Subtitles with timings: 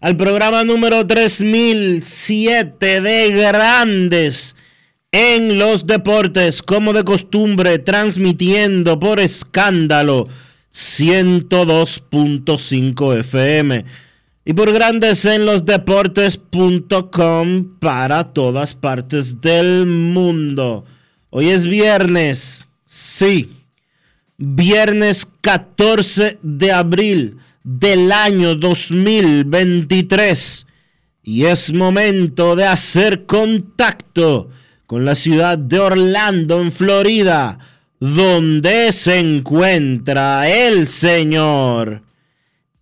[0.00, 4.56] al programa número 3007 de Grandes
[5.12, 10.26] en los Deportes, como de costumbre, transmitiendo por escándalo
[10.72, 13.84] 102.5 FM
[14.44, 20.86] y por Grandes en los Deportes.com para todas partes del mundo.
[21.28, 23.50] Hoy es viernes, sí,
[24.38, 30.66] viernes 14 de abril del año 2023
[31.22, 34.48] y es momento de hacer contacto
[34.86, 37.58] con la ciudad de Orlando, en Florida,
[38.00, 42.02] donde se encuentra el señor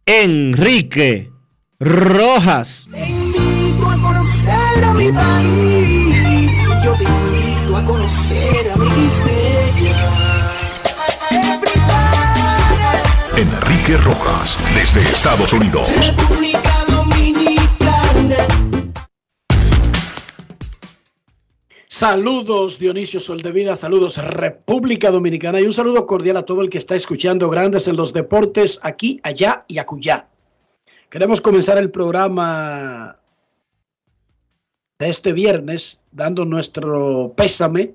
[0.06, 1.32] Enrique
[1.80, 2.88] Rojas.
[6.84, 8.88] Yo te invito a conocer a mi
[13.38, 15.94] Enrique Rojas, desde Estados Unidos.
[16.04, 18.36] República Dominicana.
[21.86, 26.96] Saludos Dionisio Soldevida, saludos República Dominicana y un saludo cordial a todo el que está
[26.96, 30.26] escuchando Grandes en los Deportes aquí, allá y acullá.
[31.08, 33.20] Queremos comenzar el programa
[34.98, 37.94] de este viernes dando nuestro pésame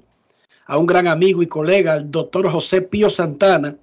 [0.67, 3.75] a un gran amigo y colega, el doctor José Pío Santana,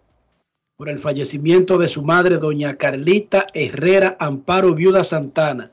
[0.81, 5.73] por el fallecimiento de su madre, doña Carlita Herrera Amparo Viuda Santana.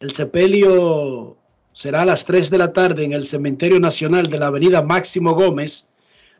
[0.00, 1.36] El sepelio
[1.74, 5.34] será a las 3 de la tarde en el Cementerio Nacional de la Avenida Máximo
[5.34, 5.90] Gómez.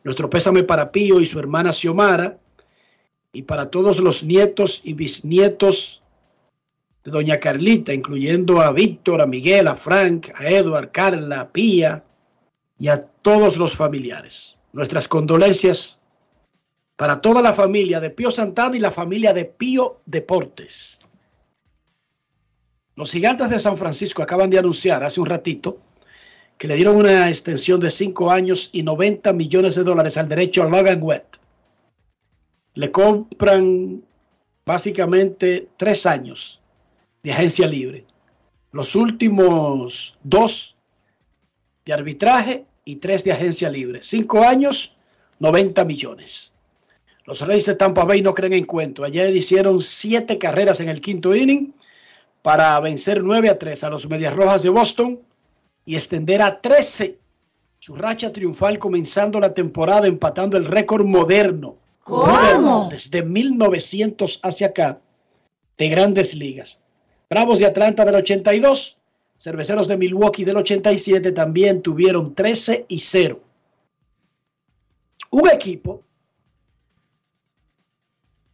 [0.03, 2.39] Nuestro pésame para Pío y su hermana Xiomara
[3.31, 6.01] y para todos los nietos y bisnietos
[7.03, 12.03] de doña Carlita, incluyendo a Víctor, a Miguel, a Frank, a Edward, Carla, Pía
[12.79, 14.57] y a todos los familiares.
[14.73, 15.99] Nuestras condolencias
[16.97, 20.99] para toda la familia de Pío Santana y la familia de Pío Deportes.
[22.95, 25.77] Los gigantes de San Francisco acaban de anunciar hace un ratito
[26.57, 30.63] que le dieron una extensión de 5 años y 90 millones de dólares al derecho
[30.63, 31.39] a Logan Wett.
[32.73, 34.03] Le compran
[34.65, 36.61] básicamente tres años
[37.21, 38.05] de agencia libre.
[38.71, 40.75] Los últimos dos
[41.85, 44.01] de arbitraje y tres de agencia libre.
[44.01, 44.97] Cinco años,
[45.39, 46.56] 90 millones.
[47.27, 49.03] Los Reyes de Tampa Bay no creen en cuento.
[49.03, 51.73] Ayer hicieron siete carreras en el quinto inning
[52.41, 55.19] para vencer 9 a 3 a los Medias Rojas de Boston
[55.85, 57.19] y extender a 13
[57.79, 61.75] su racha triunfal comenzando la temporada empatando el récord moderno.
[62.03, 62.87] ¿Cómo?
[62.89, 65.01] Desde 1900 hacia acá
[65.77, 66.79] de grandes ligas.
[67.29, 68.97] Bravos de Atlanta del 82,
[69.37, 73.41] Cerveceros de Milwaukee del 87 también tuvieron 13 y 0.
[75.31, 76.06] Un equipo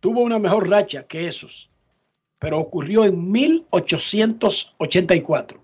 [0.03, 1.71] tuvo una mejor racha que esos,
[2.37, 5.63] pero ocurrió en 1884.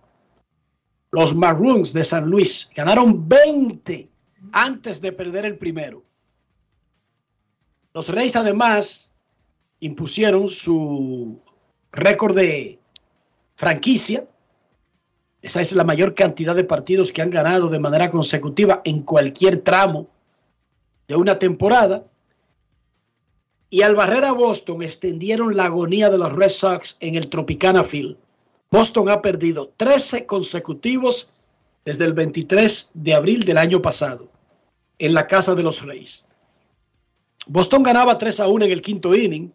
[1.11, 4.07] Los Maroons de San Luis ganaron 20
[4.53, 6.05] antes de perder el primero.
[7.93, 9.11] Los Reyes además
[9.81, 11.37] impusieron su
[11.91, 12.79] récord de
[13.55, 14.25] franquicia.
[15.41, 19.63] Esa es la mayor cantidad de partidos que han ganado de manera consecutiva en cualquier
[19.63, 20.07] tramo
[21.09, 22.05] de una temporada.
[23.69, 27.83] Y al barrer a Boston extendieron la agonía de los Red Sox en el Tropicana
[27.83, 28.17] Field.
[28.71, 31.31] Boston ha perdido 13 consecutivos
[31.85, 34.27] desde el 23 de abril del año pasado
[34.97, 36.25] en la casa de los Reyes.
[37.47, 39.51] Boston ganaba 3 a 1 en el quinto inning.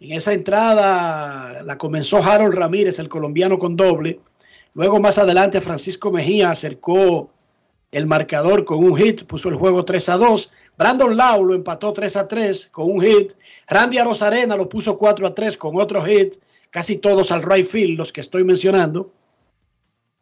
[0.00, 4.20] En esa entrada la comenzó Harold Ramírez, el colombiano con doble.
[4.74, 7.30] Luego más adelante Francisco Mejía acercó
[7.92, 10.52] el marcador con un hit, puso el juego 3 a 2.
[10.76, 13.32] Brandon Lau lo empató 3 a 3 con un hit.
[13.68, 16.36] Randy Arozarena lo puso 4 a 3 con otro hit.
[16.70, 19.12] Casi todos al right field, los que estoy mencionando.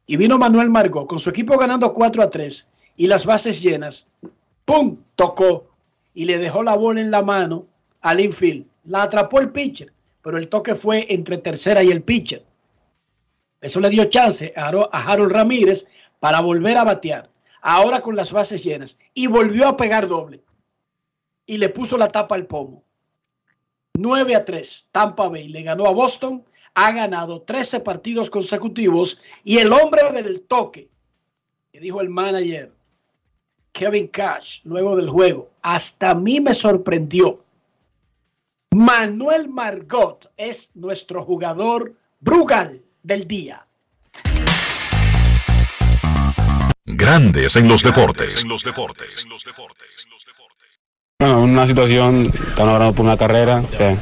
[0.07, 4.07] Y vino Manuel Margot con su equipo ganando 4 a 3 y las bases llenas.
[4.65, 4.99] ¡Pum!
[5.17, 5.69] Tocó
[6.13, 7.67] y le dejó la bola en la mano
[8.03, 8.67] al infield.
[8.85, 12.45] La atrapó el pitcher, pero el toque fue entre tercera y el pitcher.
[13.61, 15.87] Eso le dio chance a Harold Ramírez
[16.21, 17.31] para volver a batear,
[17.65, 20.45] ahora con las bases llenas, y volvió a pegar doble.
[21.47, 22.85] Y le puso la tapa al pomo.
[23.95, 26.45] 9 a 3, Tampa Bay le ganó a Boston,
[26.75, 30.91] ha ganado 13 partidos consecutivos y el hombre del toque,
[31.73, 32.73] que dijo el manager
[33.73, 37.45] Kevin Cash luego del juego, hasta a mí me sorprendió.
[38.73, 43.67] Manuel Margot es nuestro jugador Brugal del día.
[46.87, 48.43] Grandes en los deportes.
[48.43, 49.27] En los deportes.
[51.19, 53.97] Bueno, una situación, estaba hablando por una carrera, o sea,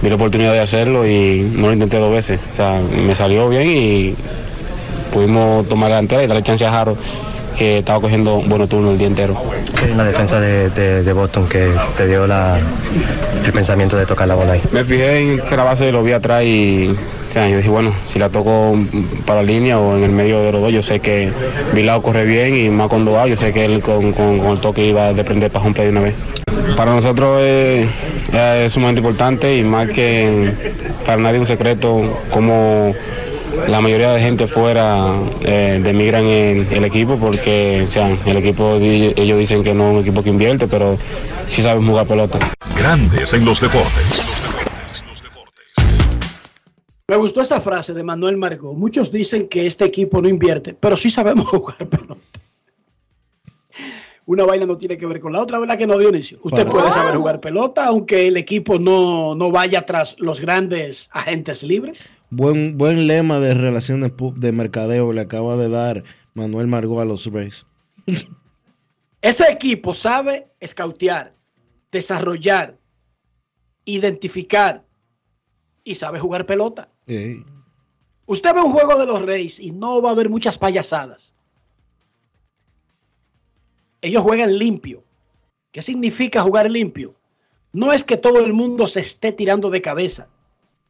[0.00, 2.38] vi la oportunidad de hacerlo y no lo intenté dos veces.
[2.52, 4.14] O sea, me salió bien y
[5.12, 6.96] pudimos tomar la delantera y darle chance a Jaro
[7.58, 9.36] que estaba cogiendo un buen turno el día entero.
[9.82, 12.56] En la defensa de, de, Boston que te dio la,
[13.44, 14.62] el pensamiento de tocar la bola ahí.
[14.70, 16.88] Me fijé en que la base lo vi atrás y
[17.28, 18.76] o sea, yo dije, bueno, si la toco
[19.26, 21.30] para la línea o en el medio de los dos, yo sé que
[21.74, 24.86] Vilao corre bien y más cuando va, yo sé que él con, con, el toque
[24.86, 26.14] iba a depender para un play de una vez.
[26.76, 27.88] Para nosotros es,
[28.32, 30.52] es sumamente importante y más que
[31.04, 32.94] para nadie un secreto como
[33.68, 38.76] la mayoría de gente fuera eh, demigran el, el, equipo porque o sea, el equipo
[38.76, 40.98] ellos dicen que no es un equipo que invierte, pero
[41.48, 42.38] sí saben jugar pelota.
[42.78, 44.22] Grandes en los deportes.
[47.10, 48.76] Me gustó esta frase de Manuel Margot.
[48.76, 52.16] Muchos dicen que este equipo no invierte, pero sí sabemos jugar pelota.
[54.28, 56.38] Una vaina no tiene que ver con la otra, ¿verdad que no, Dionisio?
[56.42, 61.62] Usted puede saber jugar pelota, aunque el equipo no, no vaya tras los grandes agentes
[61.62, 62.12] libres.
[62.28, 66.04] Buen, buen lema de relaciones de mercadeo le acaba de dar
[66.34, 67.64] Manuel Margot a los Rays.
[69.22, 71.34] Ese equipo sabe escautear,
[71.90, 72.76] desarrollar,
[73.86, 74.84] identificar
[75.84, 76.90] y sabe jugar pelota.
[78.26, 81.34] Usted ve un juego de los Reyes y no va a haber muchas payasadas.
[84.00, 85.02] Ellos juegan limpio.
[85.72, 87.14] ¿Qué significa jugar limpio?
[87.72, 90.28] No es que todo el mundo se esté tirando de cabeza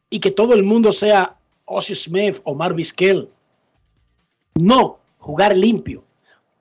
[0.09, 3.29] y que todo el mundo sea Ozzy Smith o Marvis Kell.
[4.55, 6.03] No, jugar limpio.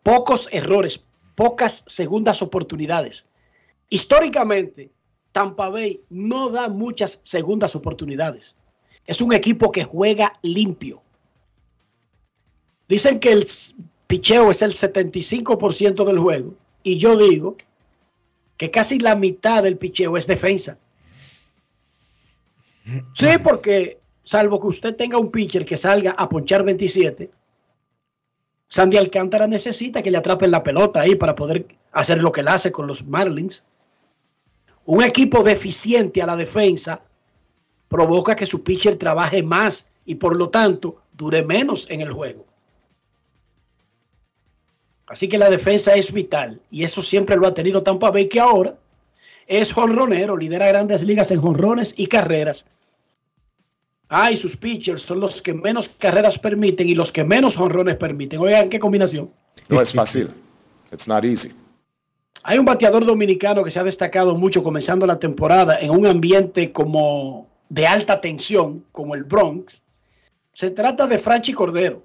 [0.02, 1.04] Pocos errores,
[1.34, 3.26] pocas segundas oportunidades.
[3.90, 4.90] Históricamente,
[5.32, 8.56] Tampa Bay no da muchas segundas oportunidades.
[9.06, 11.02] Es un equipo que juega limpio.
[12.88, 13.46] Dicen que el
[14.08, 17.56] picheo es el 75% del juego y yo digo
[18.56, 20.78] que casi la mitad del picheo es defensa.
[23.14, 27.30] Sí, porque salvo que usted tenga un pitcher que salga a ponchar 27,
[28.66, 32.48] Sandy Alcántara necesita que le atrapen la pelota ahí para poder hacer lo que él
[32.48, 33.64] hace con los Marlins.
[34.84, 37.02] Un equipo deficiente a la defensa
[37.88, 42.47] provoca que su pitcher trabaje más y por lo tanto dure menos en el juego.
[45.08, 48.40] Así que la defensa es vital y eso siempre lo ha tenido Tampa Bay que
[48.40, 48.76] ahora
[49.46, 52.66] es jonronero, lidera grandes ligas en jonrones y carreras.
[54.10, 57.96] Ah, y sus pitchers son los que menos carreras permiten y los que menos jonrones
[57.96, 58.40] permiten.
[58.40, 59.30] Oigan, qué combinación.
[59.68, 60.30] No es fácil.
[60.92, 61.52] It's not easy.
[62.42, 66.72] Hay un bateador dominicano que se ha destacado mucho comenzando la temporada en un ambiente
[66.72, 69.82] como de alta tensión, como el Bronx.
[70.52, 72.02] Se trata de Franchi Cordero.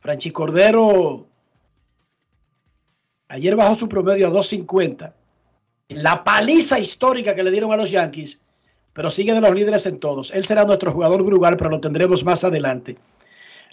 [0.00, 1.26] Franchi Cordero
[3.32, 5.12] ayer bajó su promedio a 2.50.
[5.88, 8.40] La paliza histórica que le dieron a los Yankees,
[8.92, 10.30] pero sigue de los líderes en todos.
[10.32, 12.96] Él será nuestro jugador brugal, pero lo tendremos más adelante.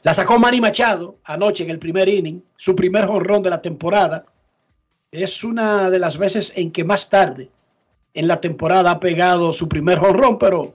[0.02, 4.26] La sacó Manny Machado anoche en el primer inning, su primer jonrón de la temporada
[5.12, 7.50] es una de las veces en que más tarde
[8.14, 10.74] en la temporada ha pegado su primer jonrón, pero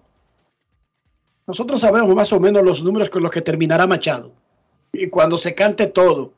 [1.47, 4.33] nosotros sabemos más o menos los números con los que terminará Machado.
[4.93, 6.33] Y cuando se cante todo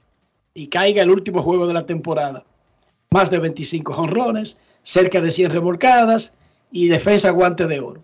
[0.57, 2.45] y caiga el último juego de la temporada,
[3.11, 6.35] más de 25 jonrones, cerca de 100 remolcadas
[6.73, 8.03] y defensa guante de oro.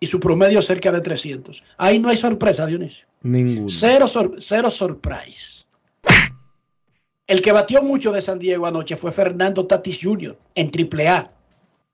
[0.00, 1.64] y su promedio cerca de 300.
[1.76, 3.06] Ahí no hay sorpresa, Dionisio.
[3.22, 3.68] Ninguno.
[3.68, 5.64] Cero, sor- cero surprise.
[7.26, 10.38] El que batió mucho de San Diego anoche fue Fernando Tatis Jr.
[10.54, 11.30] en AAA.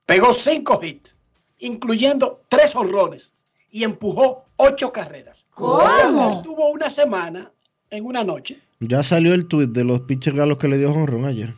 [0.06, 1.16] Pegó cinco hits,
[1.58, 3.32] incluyendo tres honrones,
[3.70, 5.46] y empujó ocho carreras.
[5.56, 7.50] O sea, él tuvo una semana
[7.90, 8.60] en una noche.
[8.80, 11.54] Ya salió el tuit de los pitchers galos que le dio Honron ayer.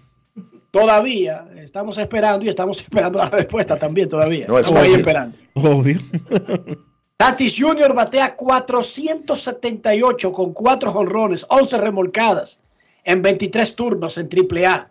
[0.71, 4.47] Todavía estamos esperando y estamos esperando la respuesta también todavía.
[4.47, 5.37] No es Estamos ahí esperando.
[5.55, 5.99] Obvio.
[7.17, 7.95] Tatis Jr.
[7.95, 12.61] batea 478 con 4 jonrones, 11 remolcadas
[13.05, 14.91] en 23 turnos en AAA.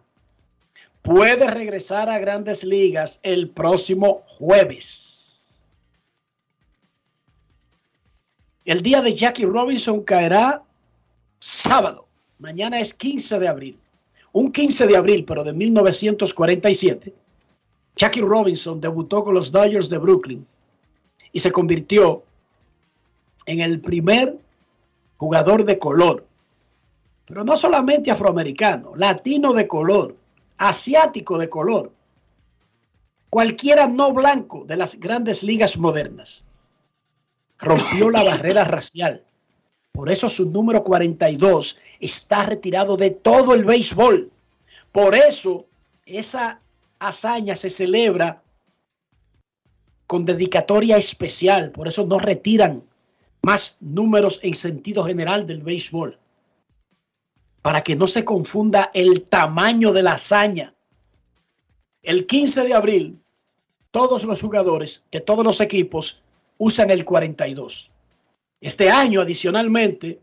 [1.03, 5.61] Puede regresar a grandes ligas el próximo jueves.
[8.65, 10.63] El día de Jackie Robinson caerá
[11.45, 12.07] sábado.
[12.39, 13.79] Mañana es 15 de abril.
[14.31, 17.13] Un 15 de abril, pero de 1947.
[17.95, 20.45] Jackie Robinson debutó con los Dodgers de Brooklyn
[21.31, 22.23] y se convirtió
[23.45, 24.39] en el primer
[25.17, 26.25] jugador de color,
[27.25, 30.15] pero no solamente afroamericano, latino de color,
[30.57, 31.91] asiático de color,
[33.29, 36.43] cualquiera no blanco de las grandes ligas modernas.
[37.59, 39.23] Rompió la barrera racial.
[39.95, 44.29] Por eso su número 42 está retirado de todo el béisbol.
[44.91, 45.67] Por eso
[46.05, 46.59] esa
[46.99, 48.43] hazaña se celebra
[50.05, 51.71] con dedicatoria especial.
[51.71, 52.83] Por eso no retiran
[53.41, 56.19] más números en sentido general del béisbol.
[57.61, 60.75] Para que no se confunda el tamaño de la hazaña.
[62.03, 63.19] El 15 de abril,
[63.91, 66.21] todos los jugadores de todos los equipos
[66.57, 67.91] usan el 42.
[68.61, 70.21] Este año, adicionalmente,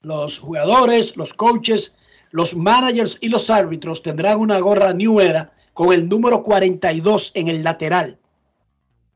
[0.00, 1.96] los jugadores, los coaches,
[2.30, 7.48] los managers y los árbitros tendrán una gorra New Era con el número 42 en
[7.48, 8.18] el lateral.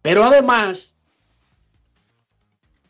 [0.03, 0.97] Pero además,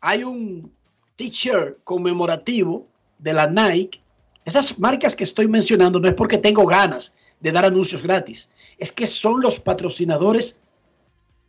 [0.01, 0.73] hay un
[1.15, 4.01] t-shirt conmemorativo de la Nike.
[4.45, 8.91] Esas marcas que estoy mencionando no es porque tengo ganas de dar anuncios gratis, es
[8.91, 10.61] que son los patrocinadores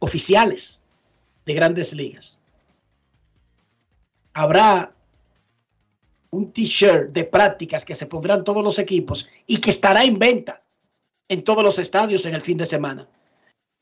[0.00, 0.80] oficiales
[1.46, 2.39] de grandes ligas.
[4.32, 4.92] Habrá
[6.30, 10.62] un t-shirt de prácticas que se pondrán todos los equipos y que estará en venta
[11.28, 13.08] en todos los estadios en el fin de semana.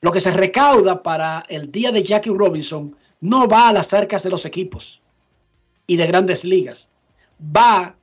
[0.01, 4.23] Lo que se recauda para el día de Jackie Robinson no va a las arcas
[4.23, 5.03] de los equipos
[5.87, 6.89] y de grandes ligas.
[7.41, 7.97] Va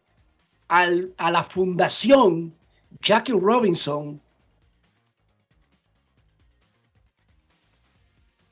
[0.67, 2.53] al- a la fundación
[3.01, 4.21] Jackie Robinson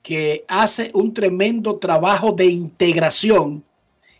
[0.02, 3.64] que hace un tremendo trabajo de integración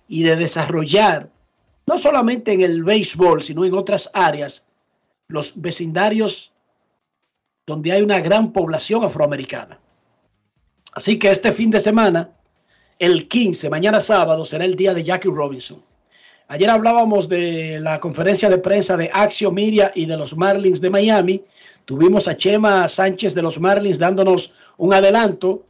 [0.08, 1.30] y de desarrollar,
[1.86, 4.64] no solamente en el béisbol, sino en otras áreas,
[5.28, 6.52] los vecindarios
[7.66, 9.80] donde hay una gran población afroamericana.
[10.94, 12.30] Así que este fin de semana,
[13.00, 15.82] el 15, mañana sábado, será el día de Jackie Robinson.
[16.48, 20.90] Ayer hablábamos de la conferencia de prensa de Axio Media y de los Marlins de
[20.90, 21.44] Miami.
[21.86, 25.66] Tuvimos a Chema Sánchez de los Marlins dándonos un adelanto.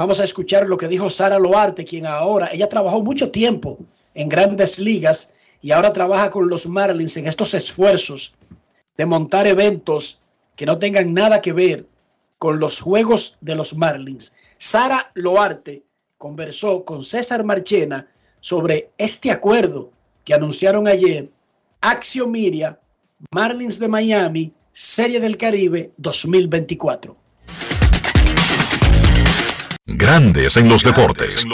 [0.00, 3.78] Vamos a escuchar lo que dijo Sara Loarte, quien ahora, ella trabajó mucho tiempo
[4.14, 8.32] en grandes ligas y ahora trabaja con los Marlins en estos esfuerzos
[8.96, 10.20] de montar eventos
[10.54, 11.84] que no tengan nada que ver
[12.38, 14.32] con los juegos de los Marlins.
[14.56, 15.82] Sara Loarte
[16.16, 18.06] conversó con César Marchena
[18.38, 19.90] sobre este acuerdo
[20.24, 21.28] que anunciaron ayer
[21.80, 22.78] Axio Miria,
[23.32, 27.27] Marlins de Miami, Serie del Caribe 2024.
[29.90, 31.46] Grandes en los deportes.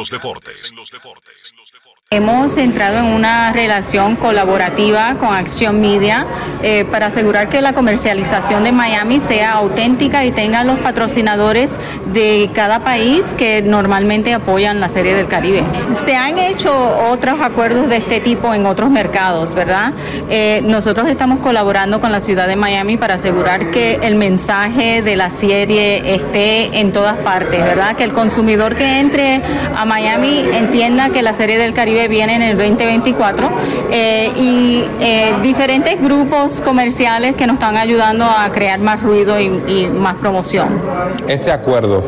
[2.11, 6.26] Hemos entrado en una relación colaborativa con Acción Media
[6.62, 11.79] eh, para asegurar que la comercialización de Miami sea auténtica y tenga los patrocinadores
[12.12, 15.64] de cada país que normalmente apoyan la Serie del Caribe.
[15.93, 16.73] Se han hecho
[17.11, 19.93] otros acuerdos de este tipo en otros mercados, ¿verdad?
[20.31, 25.17] Eh, nosotros estamos colaborando con la ciudad de Miami para asegurar que el mensaje de
[25.17, 27.97] la serie esté en todas partes, ¿verdad?
[27.97, 29.43] Que el consumidor que entre
[29.76, 33.50] a Miami entienda que la Serie del Caribe viene en el 2024
[33.93, 39.45] eh, y eh, diferentes grupos comerciales que nos están ayudando a crear más ruido y,
[39.66, 40.81] y más promoción.
[41.28, 42.02] Este acuerdo,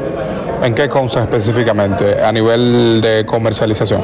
[0.62, 4.02] ¿en qué consta específicamente a nivel de comercialización?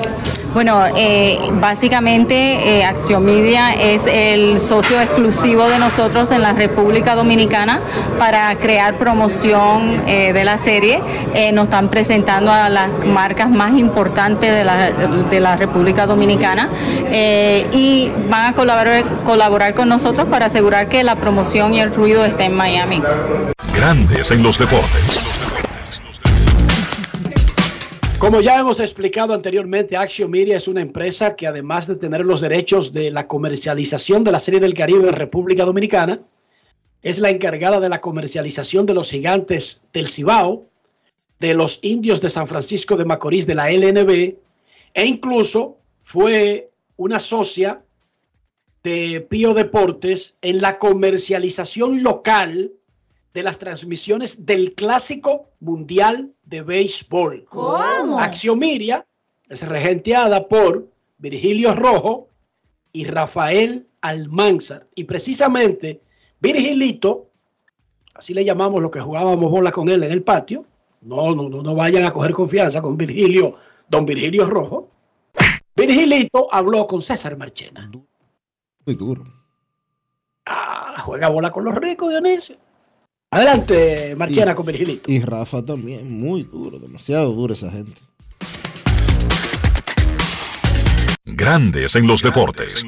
[0.55, 2.35] Bueno, eh, básicamente
[2.79, 7.81] eh, Acción Media es el socio exclusivo de nosotros en la República Dominicana
[8.19, 11.01] para crear promoción eh, de la serie.
[11.35, 16.69] Eh, nos están presentando a las marcas más importantes de la, de la República Dominicana
[17.07, 21.95] eh, y van a colaborar, colaborar con nosotros para asegurar que la promoción y el
[21.95, 23.03] ruido esté en Miami.
[23.75, 25.42] Grandes en los deportes.
[28.23, 32.41] Como ya hemos explicado anteriormente, Action Media es una empresa que además de tener los
[32.41, 36.23] derechos de la comercialización de la Serie del Caribe en República Dominicana,
[37.03, 40.69] es la encargada de la comercialización de los gigantes del Cibao,
[41.41, 44.37] de los indios de San Francisco de Macorís de la LNB
[44.95, 47.83] e incluso fue una socia
[48.85, 52.71] de Pío Deportes en la comercialización local
[53.35, 57.47] de las transmisiones del Clásico Mundial de Béisbol.
[57.49, 58.21] ¿Cómo?
[58.21, 59.07] Axiomiria
[59.49, 62.29] es regenteada por Virgilio Rojo
[62.93, 64.87] y Rafael Almanzar.
[64.95, 66.03] Y precisamente
[66.41, 67.31] Virgilito,
[68.15, 70.67] así le llamamos lo que jugábamos bola con él en el patio.
[71.01, 73.57] No, no, no, no vayan a coger confianza con Virgilio,
[73.89, 74.91] don Virgilio Rojo.
[75.75, 77.91] Virgilito habló con César Marchena.
[78.85, 79.25] Muy duro.
[80.45, 82.57] Ah, juega bola con los ricos, Dionisio.
[83.35, 85.11] Adelante, Marchena, con Virgilito.
[85.11, 87.99] Y Rafa también, muy duro, demasiado duro esa gente.
[91.25, 92.85] Grandes en los deportes.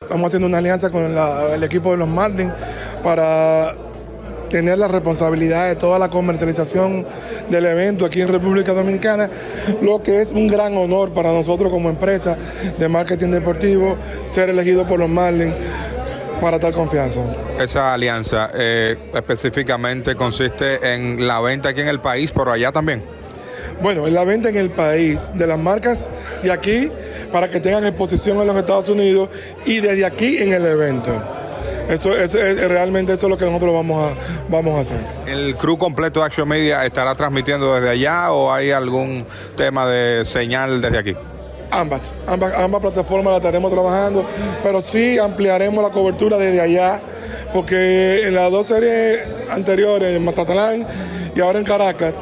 [0.00, 2.52] Estamos haciendo una alianza con la- el equipo de los Marlins
[3.02, 3.76] para
[4.48, 7.06] tener la responsabilidad de toda la comercialización
[7.50, 9.28] del evento aquí en República Dominicana,
[9.82, 12.38] lo que es un gran honor para nosotros como empresa
[12.78, 15.54] de marketing deportivo ser elegido por los Marlins
[16.42, 17.20] para tal confianza.
[17.58, 23.02] Esa alianza eh, específicamente consiste en la venta aquí en el país, pero allá también.
[23.80, 26.10] Bueno, en la venta en el país de las marcas
[26.42, 26.90] de aquí
[27.30, 29.28] para que tengan exposición en los Estados Unidos
[29.64, 31.12] y desde aquí en el evento.
[31.88, 34.14] Eso es, es- realmente eso es lo que nosotros vamos a,
[34.48, 34.98] vamos a hacer.
[35.26, 39.24] ¿El crew completo de Action Media estará transmitiendo desde allá o hay algún
[39.56, 41.16] tema de señal desde aquí?
[41.74, 44.26] Ambas, ambas, ambas plataformas las estaremos trabajando,
[44.62, 47.00] pero sí ampliaremos la cobertura desde allá,
[47.50, 50.86] porque en las dos series anteriores, en Mazatlán
[51.34, 52.14] y ahora en Caracas,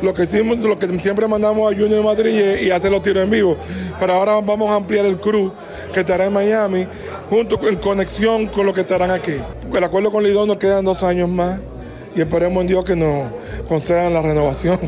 [0.00, 3.30] lo que hicimos, lo que siempre mandamos a Junior Madrid y hacer los tiros en
[3.30, 3.58] vivo,
[4.00, 5.52] pero ahora vamos a ampliar el crew
[5.92, 6.88] que estará en Miami,
[7.28, 9.34] junto en conexión con lo que estarán aquí.
[9.70, 11.60] El acuerdo con Lidón nos quedan dos años más
[12.14, 13.30] y esperemos en Dios que nos
[13.68, 14.78] concedan la renovación.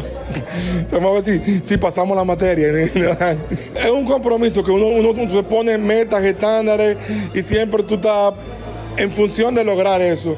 [0.93, 2.69] Vamos a ver si, si pasamos la materia.
[2.71, 6.97] es un compromiso que uno, uno se pone metas, estándares
[7.35, 8.35] y siempre tú estás
[8.97, 10.37] en función de lograr eso.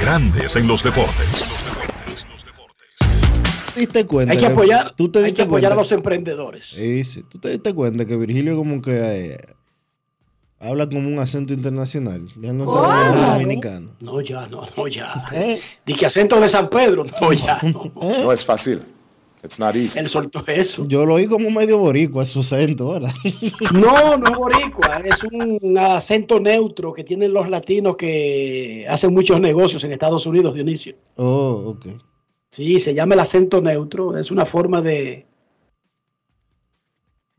[0.00, 1.44] Grandes en los deportes.
[3.74, 4.32] ¿Te diste cuenta?
[4.32, 5.82] Hay que apoyar, ¿Tú te hay diste que apoyar a cuenta?
[5.82, 6.64] los emprendedores.
[6.66, 7.24] Sí, sí.
[7.28, 8.92] ¿Tú te diste cuenta que Virgilio como que
[9.32, 9.36] eh,
[10.64, 12.28] habla como un acento internacional?
[12.40, 12.84] Ya no ¿Cómo?
[12.84, 13.90] está dominicano.
[14.00, 15.24] No, ya, no, no, ya.
[15.32, 15.60] ¿Eh?
[15.86, 17.60] Di que acento de San Pedro, no, ya.
[17.62, 17.90] No.
[17.94, 18.82] No es fácil.
[19.44, 19.98] It's not easy.
[19.98, 20.86] Él soltó eso.
[20.88, 23.12] Yo lo oí como medio boricua su acento ahora.
[23.74, 29.38] No, no es boricua, es un acento neutro que tienen los latinos que hacen muchos
[29.40, 30.94] negocios en Estados Unidos, Dionisio.
[31.16, 31.86] Oh, ok.
[32.50, 35.26] Sí, se llama el acento neutro, es una forma de,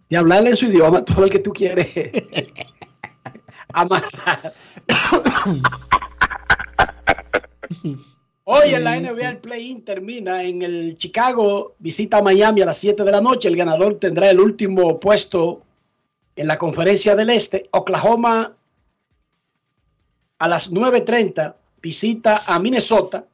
[0.10, 1.92] de hablarle en su idioma a todo el que tú quieres
[8.46, 12.78] Hoy en la NBA el play-in termina en el Chicago, visita a Miami a las
[12.78, 13.48] 7 de la noche.
[13.48, 15.64] El ganador tendrá el último puesto
[16.36, 17.68] en la conferencia del Este.
[17.72, 18.56] Oklahoma
[20.38, 23.26] a las 9.30 visita a Minnesota.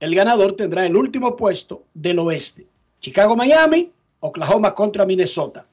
[0.00, 2.66] El ganador tendrá el último puesto del Oeste.
[3.00, 5.66] Chicago-Miami, Oklahoma contra Minnesota.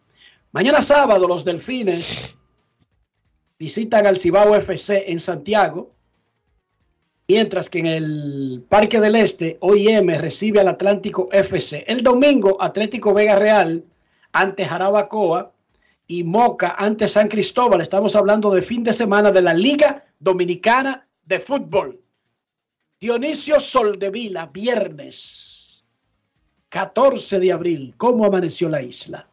[0.51, 2.35] Mañana sábado los Delfines
[3.59, 5.91] visitan al Cibao FC en Santiago.
[7.27, 11.83] Mientras que en el Parque del Este, OIM recibe al Atlántico FC.
[11.87, 13.83] El domingo, Atlético Vega Real
[14.31, 15.51] ante Jarabacoa
[16.07, 17.81] y Moca ante San Cristóbal.
[17.81, 21.99] Estamos hablando de fin de semana de la Liga Dominicana de Fútbol.
[22.99, 25.83] Dionisio Soldevila, viernes
[26.69, 27.93] 14 de abril.
[27.97, 29.27] ¿Cómo amaneció la isla?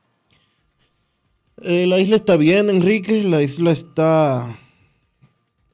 [1.62, 3.22] Eh, la isla está bien, Enrique.
[3.22, 4.58] La isla está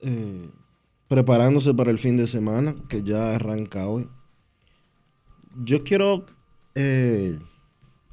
[0.00, 0.50] eh,
[1.08, 4.08] preparándose para el fin de semana, que ya arranca hoy.
[5.56, 6.26] Yo quiero...
[6.74, 7.38] eh,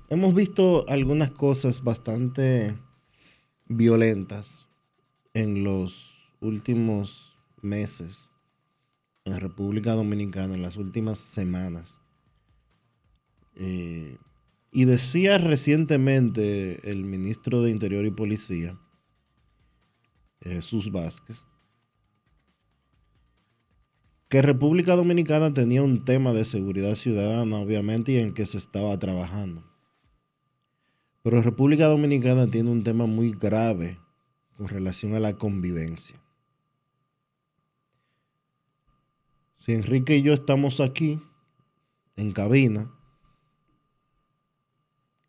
[0.10, 2.78] hemos visto algunas cosas bastante
[3.68, 4.66] violentas
[5.34, 8.32] en los últimos meses
[9.26, 12.02] en República Dominicana, en las últimas semanas.
[13.56, 14.18] Eh,
[14.78, 18.80] y decía recientemente el ministro de Interior y Policía,
[20.40, 21.48] Jesús Vázquez,
[24.30, 29.00] que República Dominicana tenía un tema de seguridad ciudadana, obviamente, y en que se estaba
[29.00, 29.64] trabajando.
[31.24, 33.98] Pero República Dominicana tiene un tema muy grave
[34.58, 36.22] con relación a la convivencia.
[39.58, 41.20] Si Enrique y yo estamos aquí,
[42.16, 42.94] en cabina,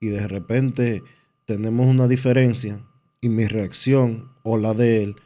[0.01, 1.03] y de repente
[1.45, 2.85] tenemos una diferencia
[3.21, 5.17] y mi reacción o la de él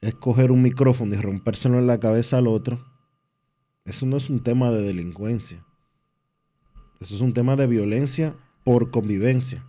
[0.00, 2.84] es coger un micrófono y rompérselo en la cabeza al otro,
[3.84, 5.64] eso no es un tema de delincuencia.
[7.00, 8.34] Eso es un tema de violencia
[8.64, 9.66] por convivencia.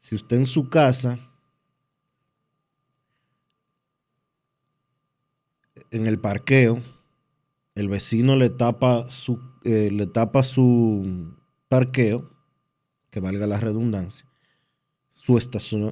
[0.00, 1.18] Si usted en su casa,
[5.90, 6.82] en el parqueo,
[7.74, 11.36] el vecino le tapa su, eh, le tapa su
[11.68, 12.28] parqueo,
[13.12, 14.26] que valga la redundancia,
[15.10, 15.38] su,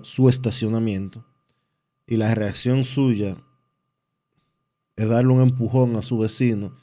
[0.03, 1.25] su estacionamiento,
[2.07, 3.37] y la reacción suya
[4.97, 6.77] es darle un empujón a su vecino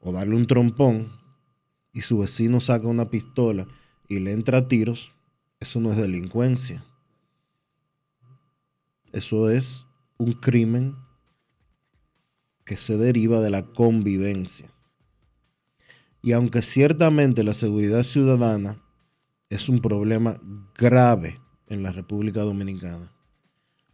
[0.00, 1.10] o darle un trompón
[1.92, 3.66] y su vecino saca una pistola
[4.06, 5.12] y le entra a tiros,
[5.58, 6.84] eso no es delincuencia.
[9.12, 9.86] Eso es
[10.18, 10.94] un crimen
[12.64, 14.70] que se deriva de la convivencia.
[16.22, 18.85] Y aunque ciertamente la seguridad ciudadana
[19.50, 20.40] es un problema
[20.76, 23.12] grave en la República Dominicana,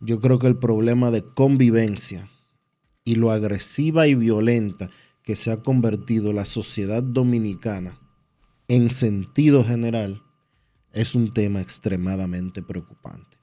[0.00, 2.28] yo creo que el problema de convivencia
[3.04, 4.90] y lo agresiva y violenta
[5.22, 7.98] que se ha convertido la sociedad dominicana
[8.68, 10.22] en sentido general
[10.92, 13.38] es un tema extremadamente preocupante.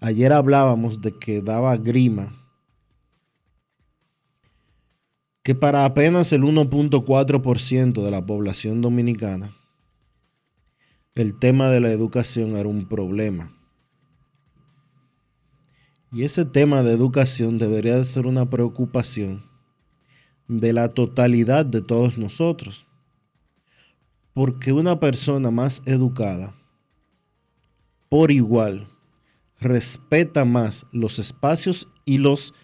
[0.00, 2.32] Ayer hablábamos de que daba grima
[5.42, 9.56] que para apenas el 1.4% de la población dominicana
[11.18, 13.52] el tema de la educación era un problema.
[16.12, 19.44] Y ese tema de educación debería de ser una preocupación
[20.46, 22.86] de la totalidad de todos nosotros.
[24.32, 26.54] Porque una persona más educada,
[28.08, 28.86] por igual,
[29.58, 32.54] respeta más los espacios y los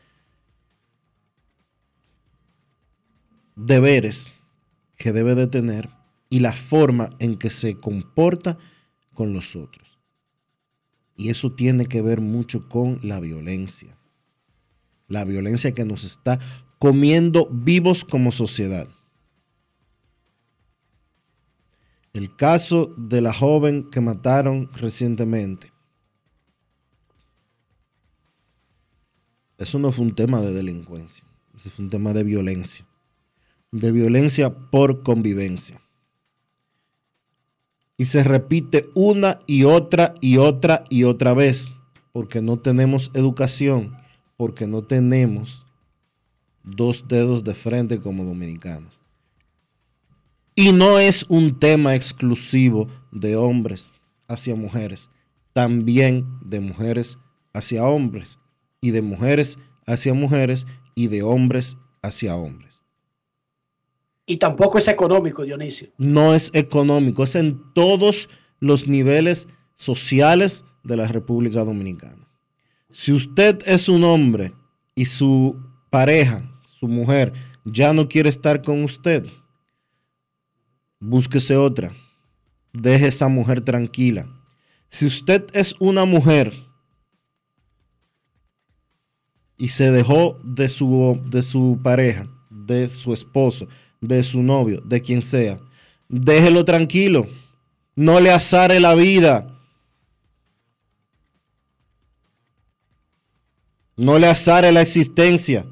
[3.57, 4.33] deberes
[4.97, 6.04] que debe de tener
[6.35, 8.59] y la forma en que se comporta
[9.15, 10.01] con los otros.
[11.15, 13.97] Y eso tiene que ver mucho con la violencia.
[15.07, 16.41] La violencia que nos está
[16.81, 18.89] comiendo vivos como sociedad.
[22.13, 25.73] El caso de la joven que mataron recientemente.
[29.57, 32.85] Eso no fue un tema de delincuencia, eso fue un tema de violencia.
[33.71, 35.84] De violencia por convivencia
[37.97, 41.73] y se repite una y otra y otra y otra vez,
[42.13, 43.97] porque no tenemos educación,
[44.37, 45.67] porque no tenemos
[46.65, 49.01] dos dedos de frente como dominicanos.
[50.57, 53.93] Y no es un tema exclusivo de hombres
[54.29, 55.11] hacia mujeres,
[55.53, 57.19] también de mujeres
[57.53, 58.39] hacia hombres,
[58.81, 62.64] y de mujeres hacia mujeres, y de hombres hacia hombres.
[64.27, 65.89] Y tampoco es económico, Dionisio.
[65.99, 72.29] No es económico, es en todos los niveles sociales de la República Dominicana.
[72.91, 74.55] Si usted es un hombre
[74.95, 75.61] y su
[75.91, 77.33] pareja, su mujer,
[77.65, 79.27] ya no quiere estar con usted,
[81.01, 81.93] búsquese otra.
[82.73, 84.27] Deje esa mujer tranquila.
[84.89, 86.53] Si usted es una mujer
[89.57, 93.69] y se dejó de su, de su pareja, de su esposo,
[94.07, 95.59] de su novio, de quien sea.
[96.09, 97.27] Déjelo tranquilo.
[97.97, 99.47] No le azare la vida.
[103.97, 105.65] No le azare la existencia.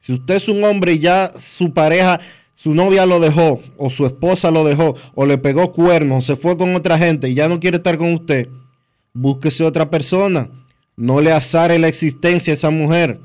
[0.00, 2.20] Si usted es un hombre y ya su pareja,
[2.54, 6.36] su novia lo dejó, o su esposa lo dejó, o le pegó cuernos, o se
[6.36, 8.48] fue con otra gente y ya no quiere estar con usted,
[9.12, 10.50] búsquese otra persona.
[10.96, 13.18] No le azare la existencia a esa mujer.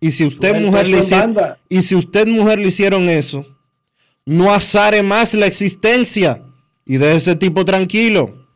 [0.00, 1.36] Y si usted mujer le hicieron,
[1.68, 3.44] y si usted mujer le hicieron eso,
[4.28, 6.44] no azare más la existencia
[6.84, 8.46] y de ese tipo tranquilo.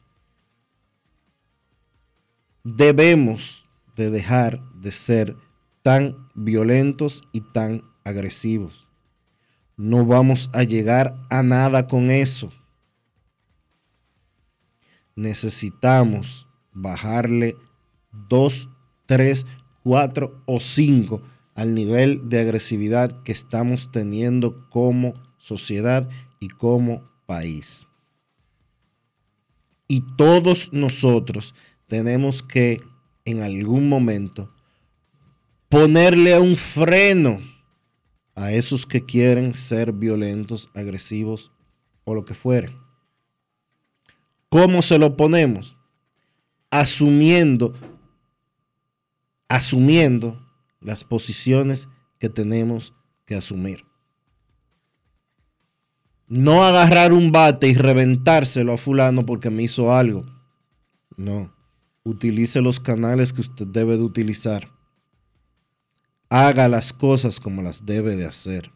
[2.62, 5.34] Debemos de dejar de ser
[5.80, 8.86] tan violentos y tan agresivos.
[9.78, 12.52] No vamos a llegar a nada con eso.
[15.16, 17.56] Necesitamos bajarle
[18.28, 18.68] dos,
[19.06, 19.46] tres,
[19.82, 21.22] cuatro o cinco
[21.54, 27.88] al nivel de agresividad que estamos teniendo como sociedad y como país.
[29.88, 31.52] Y todos nosotros
[31.88, 32.80] tenemos que
[33.24, 34.54] en algún momento
[35.68, 37.42] ponerle un freno
[38.36, 41.50] a esos que quieren ser violentos, agresivos
[42.04, 42.74] o lo que fuere.
[44.48, 45.76] ¿Cómo se lo ponemos?
[46.70, 47.74] Asumiendo,
[49.48, 50.40] asumiendo
[50.80, 51.88] las posiciones
[52.20, 52.94] que tenemos
[53.26, 53.91] que asumir
[56.34, 60.24] No agarrar un bate y reventárselo a fulano porque me hizo algo.
[61.14, 61.54] No.
[62.04, 64.70] Utilice los canales que usted debe de utilizar.
[66.30, 68.72] Haga las cosas como las debe de hacer.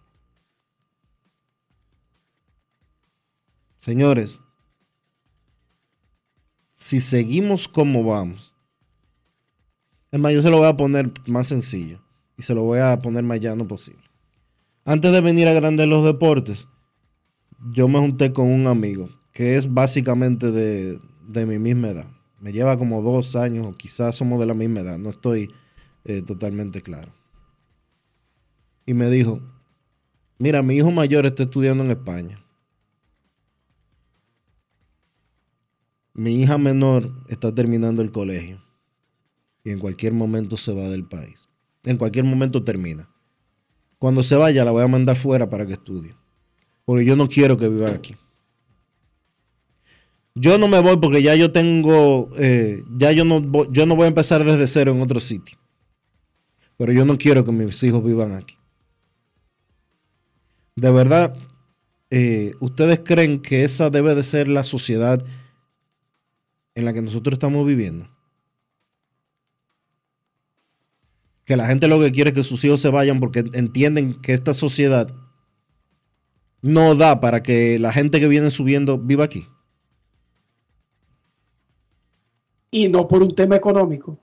[3.79, 4.43] Señores,
[6.75, 8.53] si seguimos como vamos,
[10.11, 12.03] es más, yo se lo voy a poner más sencillo
[12.37, 14.05] y se lo voy a poner más llano posible.
[14.85, 16.69] Antes de venir a Grandes los Deportes,
[17.73, 22.11] yo me junté con un amigo que es básicamente de, de mi misma edad.
[22.41, 25.51] Me lleva como dos años, o quizás somos de la misma edad, no estoy
[26.05, 27.13] eh, totalmente claro.
[28.87, 29.41] Y me dijo,
[30.39, 32.43] mira, mi hijo mayor está estudiando en España.
[36.15, 38.63] Mi hija menor está terminando el colegio
[39.65, 41.49] y en cualquier momento se va del país.
[41.83, 43.11] En cualquier momento termina.
[43.99, 46.15] Cuando se vaya la voy a mandar fuera para que estudie.
[46.87, 48.17] Porque yo no quiero que viva aquí.
[50.35, 53.97] Yo no me voy porque ya yo tengo, eh, ya yo no, voy, yo no
[53.97, 55.59] voy a empezar desde cero en otro sitio.
[56.79, 58.57] Pero yo no quiero que mis hijos vivan aquí.
[60.77, 61.37] De verdad,
[62.11, 65.25] eh, ¿ustedes creen que esa debe de ser la sociedad
[66.75, 68.09] en la que nosotros estamos viviendo?
[71.47, 74.35] Que la gente lo que quiere es que sus hijos se vayan porque entienden que
[74.35, 75.13] esta sociedad
[76.63, 79.47] no da para que la gente que viene subiendo viva aquí.
[82.71, 84.19] Y no por un tema económico.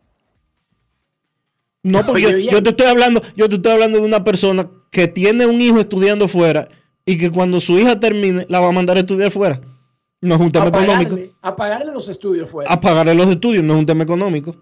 [1.84, 5.08] No, porque yo, yo, te estoy hablando, yo te estoy hablando de una persona que
[5.08, 6.70] tiene un hijo estudiando fuera
[7.06, 9.60] y que cuando su hija termine la va a mandar a estudiar fuera.
[10.22, 11.36] No es un tema a pagarle, económico.
[11.42, 12.72] A pagarle los estudios fuera.
[12.72, 14.56] A pagarle los estudios, no es un tema económico.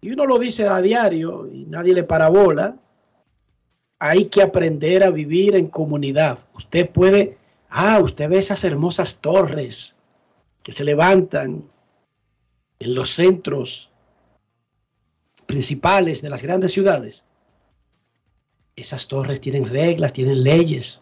[0.00, 2.76] Y uno lo dice a diario y nadie le parabola.
[3.98, 6.38] Hay que aprender a vivir en comunidad.
[6.54, 7.38] Usted puede,
[7.70, 9.96] ah, usted ve esas hermosas torres
[10.62, 11.64] que se levantan
[12.78, 13.90] en los centros
[15.46, 17.24] principales de las grandes ciudades.
[18.74, 21.00] Esas torres tienen reglas, tienen leyes.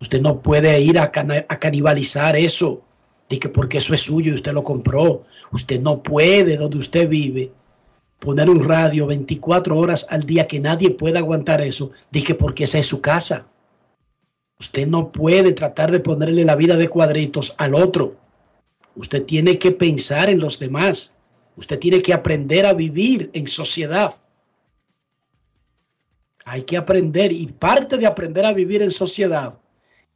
[0.00, 2.82] Usted no puede ir a, canibalizar eso,
[3.28, 5.24] de que porque eso es suyo y usted lo compró.
[5.52, 7.50] Usted no puede, donde usted vive,
[8.18, 12.78] poner un radio 24 horas al día que nadie pueda aguantar eso, que porque esa
[12.78, 13.46] es su casa.
[14.58, 18.16] Usted no puede tratar de ponerle la vida de cuadritos al otro.
[18.94, 21.14] Usted tiene que pensar en los demás.
[21.56, 24.14] Usted tiene que aprender a vivir en sociedad.
[26.44, 29.58] Hay que aprender y parte de aprender a vivir en sociedad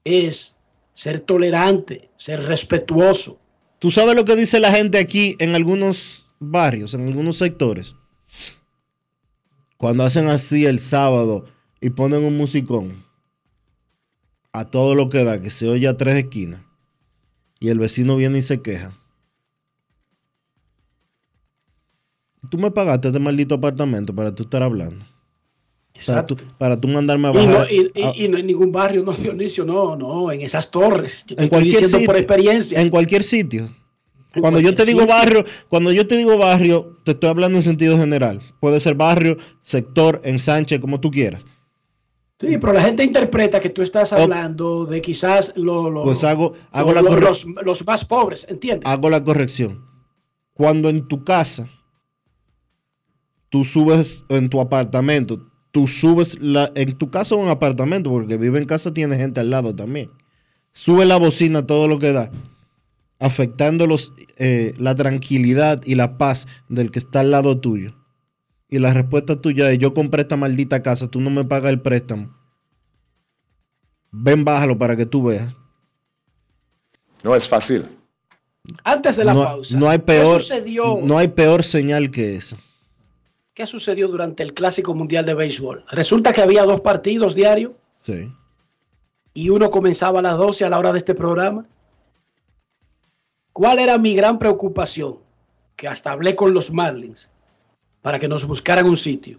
[0.04, 0.56] es
[0.94, 3.38] ser tolerante, ser respetuoso.
[3.78, 7.94] ¿Tú sabes lo que dice la gente aquí en algunos barrios, en algunos sectores?
[9.76, 11.44] Cuando hacen así el sábado
[11.80, 13.04] y ponen un musicón
[14.52, 16.62] a todo lo que da, que se oye a tres esquinas,
[17.60, 18.96] y el vecino viene y se queja.
[22.50, 25.04] Tú me pagaste este maldito apartamento para tú estar hablando.
[26.06, 27.70] Para tú, para tú, mandarme a bajar.
[27.70, 30.70] Y no, y, a, y no, en ningún barrio, no, Dionisio, no, no, en esas
[30.70, 31.24] torres.
[31.26, 32.80] Yo te en estoy cualquier diciendo sitio, por experiencia.
[32.80, 33.70] En cualquier sitio.
[34.38, 37.98] Cuando yo te digo barrio, cuando yo te digo barrio, te estoy hablando en sentido
[37.98, 38.40] general.
[38.60, 41.42] Puede ser barrio, sector, ensanche, como tú quieras.
[42.38, 46.54] Sí, pero la gente interpreta que tú estás hablando de quizás lo, lo- Pues hago,
[46.70, 48.88] hago, lo- la lo- corre- los, los más pobres, ¿entiendes?
[48.90, 49.84] hago la corrección.
[50.54, 51.68] Cuando en tu casa,
[53.48, 58.36] tú subes en tu apartamento, tú subes la, en tu casa o en apartamento, porque
[58.36, 60.10] vive en casa tiene gente al lado también.
[60.72, 62.30] Sube la bocina todo lo que da,
[63.20, 67.94] afectando los, eh, la tranquilidad y la paz del que está al lado tuyo.
[68.68, 71.80] Y la respuesta tuya es, yo compré esta maldita casa, tú no me pagas el
[71.80, 72.34] préstamo.
[74.10, 75.54] Ven, bájalo para que tú veas.
[77.22, 77.86] No es fácil.
[78.84, 82.36] Antes de la no, pausa, no hay ¿qué peor, sucedió, no hay peor señal que
[82.36, 82.56] esa.
[83.54, 85.84] ¿qué sucedió durante el Clásico Mundial de Béisbol?
[85.90, 88.32] Resulta que había dos partidos diarios Sí.
[89.34, 91.66] y uno comenzaba a las 12 a la hora de este programa.
[93.60, 95.16] ¿Cuál era mi gran preocupación?
[95.76, 97.28] Que hasta hablé con los Marlins
[98.00, 99.38] para que nos buscaran un sitio.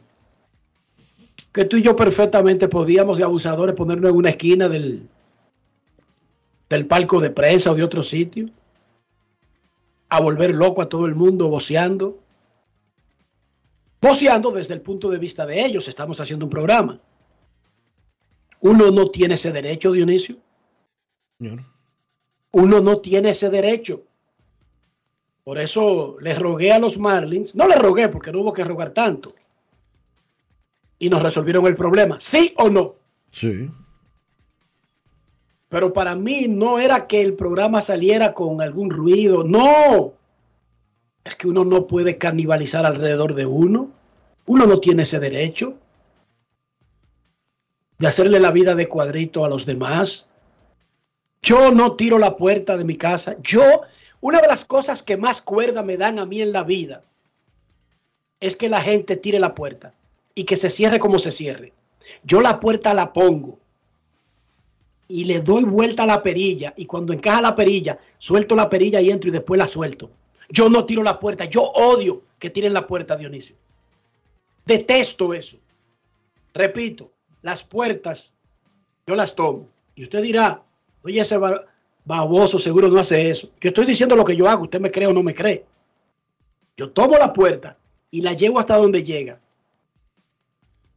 [1.51, 5.09] Que tú y yo perfectamente podíamos de abusadores ponernos en una esquina del,
[6.69, 8.51] del palco de prensa o de otro sitio.
[10.09, 12.19] A volver loco a todo el mundo voceando.
[13.99, 15.87] Voceando desde el punto de vista de ellos.
[15.87, 16.99] Estamos haciendo un programa.
[18.59, 20.37] Uno no tiene ese derecho, Dionisio.
[21.39, 21.65] Señor.
[22.51, 24.03] Uno no tiene ese derecho.
[25.51, 28.91] Por eso les rogué a los Marlins, no les rogué porque no hubo que rogar
[28.91, 29.35] tanto.
[30.97, 32.95] Y nos resolvieron el problema, ¿sí o no?
[33.31, 33.69] Sí.
[35.67, 39.43] Pero para mí no era que el programa saliera con algún ruido.
[39.43, 40.13] No.
[41.25, 43.91] Es que uno no puede canibalizar alrededor de uno.
[44.45, 45.73] Uno no tiene ese derecho
[47.97, 50.29] de hacerle la vida de cuadrito a los demás.
[51.41, 53.35] Yo no tiro la puerta de mi casa.
[53.41, 53.81] Yo,
[54.21, 57.03] una de las cosas que más cuerda me dan a mí en la vida
[58.39, 59.93] es que la gente tire la puerta
[60.35, 61.73] y que se cierre como se cierre.
[62.23, 63.59] Yo la puerta la pongo
[65.07, 69.01] y le doy vuelta a la perilla y cuando encaja la perilla, suelto la perilla
[69.01, 70.11] y entro y después la suelto.
[70.49, 73.55] Yo no tiro la puerta, yo odio que tiren la puerta, Dionisio.
[74.65, 75.57] Detesto eso.
[76.53, 78.35] Repito, las puertas
[79.07, 79.67] yo las tomo.
[79.95, 80.63] Y usted dirá,
[81.03, 81.37] oye, ese
[82.05, 83.49] baboso seguro no hace eso.
[83.59, 85.65] Yo estoy diciendo lo que yo hago, usted me cree o no me cree.
[86.77, 87.77] Yo tomo la puerta
[88.09, 89.39] y la llevo hasta donde llega.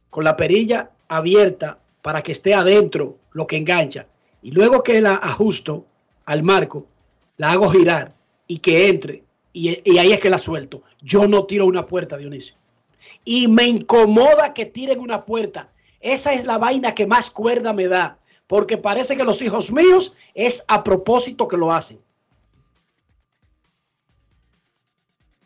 [0.09, 4.07] Con la perilla abierta para que esté adentro lo que engancha.
[4.41, 5.85] Y luego que la ajusto
[6.25, 6.87] al marco,
[7.37, 8.15] la hago girar
[8.47, 9.23] y que entre.
[9.53, 10.83] Y, y ahí es que la suelto.
[11.01, 12.55] Yo no tiro una puerta, Dionisio.
[13.23, 15.71] Y me incomoda que tiren una puerta.
[15.99, 18.19] Esa es la vaina que más cuerda me da.
[18.47, 21.99] Porque parece que los hijos míos es a propósito que lo hacen.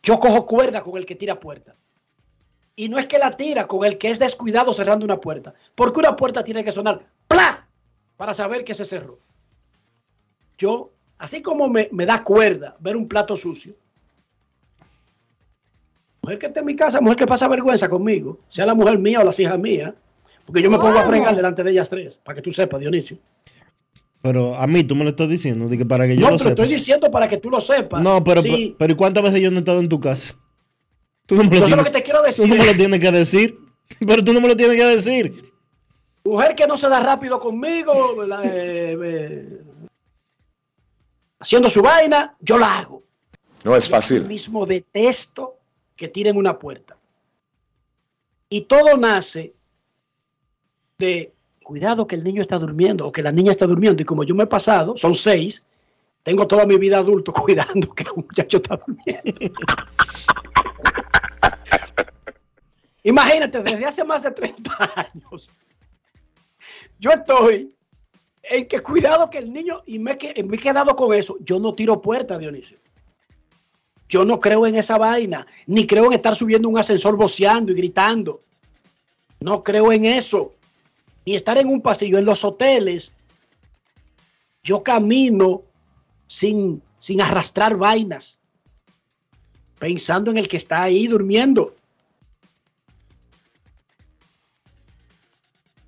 [0.04, 1.76] Yo cojo cuerda con el que tira puerta.
[2.76, 5.54] Y no es que la tira con el que es descuidado cerrando una puerta.
[5.76, 7.68] Porque una puerta tiene que sonar ¡plá!
[8.18, 9.18] para saber que se cerró.
[10.58, 13.74] Yo, así como me, me da cuerda ver un plato sucio,
[16.22, 19.22] mujer que esté en mi casa, mujer que pasa vergüenza conmigo, sea la mujer mía
[19.22, 19.94] o las hijas mías,
[20.52, 23.18] porque yo me pongo a fregar delante de ellas tres, para que tú sepas, Dionisio.
[24.22, 26.38] Pero a mí tú me lo estás diciendo, de que para que yo no, lo
[26.38, 26.62] te lo sepa.
[26.64, 28.02] estoy diciendo para que tú lo sepas.
[28.02, 30.34] No, pero, Sí, pero ¿y cuántas veces yo no he estado en tu casa?
[31.26, 32.66] Tú no me lo, Yo sé lo tienes, que te quiero tú decir no me
[32.66, 33.58] lo es- tienes que decir.
[34.06, 35.54] Pero tú no me lo tienes que decir.
[36.26, 38.24] mujer que no se da rápido conmigo.
[38.44, 39.62] Eh, eh,
[41.40, 43.04] haciendo su vaina, yo la hago.
[43.64, 44.26] No es Yo fácil.
[44.26, 45.58] mismo detesto
[45.96, 46.98] que tiren una puerta.
[48.50, 49.54] Y todo nace
[51.00, 51.34] de
[51.64, 54.02] cuidado que el niño está durmiendo o que la niña está durmiendo.
[54.02, 55.66] Y como yo me he pasado, son seis,
[56.24, 59.56] tengo toda mi vida adulto cuidando que un muchacho está durmiendo.
[63.04, 65.50] Imagínate, desde hace más de 30 años,
[67.00, 67.74] yo estoy
[68.44, 71.74] en que cuidado que el niño, y me, me he quedado con eso, yo no
[71.74, 72.78] tiro puerta, Dionisio.
[74.10, 77.76] Yo no creo en esa vaina, ni creo en estar subiendo un ascensor voceando y
[77.76, 78.42] gritando.
[79.40, 80.56] No creo en eso.
[81.26, 82.18] Ni estar en un pasillo.
[82.18, 83.12] En los hoteles,
[84.64, 85.64] yo camino
[86.28, 88.40] sin, sin arrastrar vainas,
[89.80, 91.76] pensando en el que está ahí durmiendo.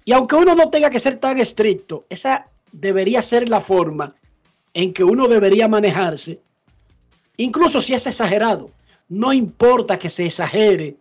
[0.04, 4.16] Y aunque uno no tenga que ser tan estricto, esa debería ser la forma
[4.74, 6.42] en que uno debería manejarse
[7.42, 8.70] Incluso si es exagerado,
[9.10, 10.98] no importa que se exagere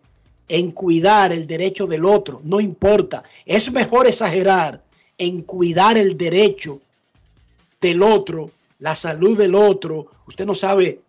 [0.51, 3.23] en cuidar el derecho del otro, no importa.
[3.45, 4.83] Es mejor exagerar
[5.17, 6.81] en cuidar el derecho
[7.79, 10.07] del otro, la salud del otro.
[10.27, 10.99] Usted no sabe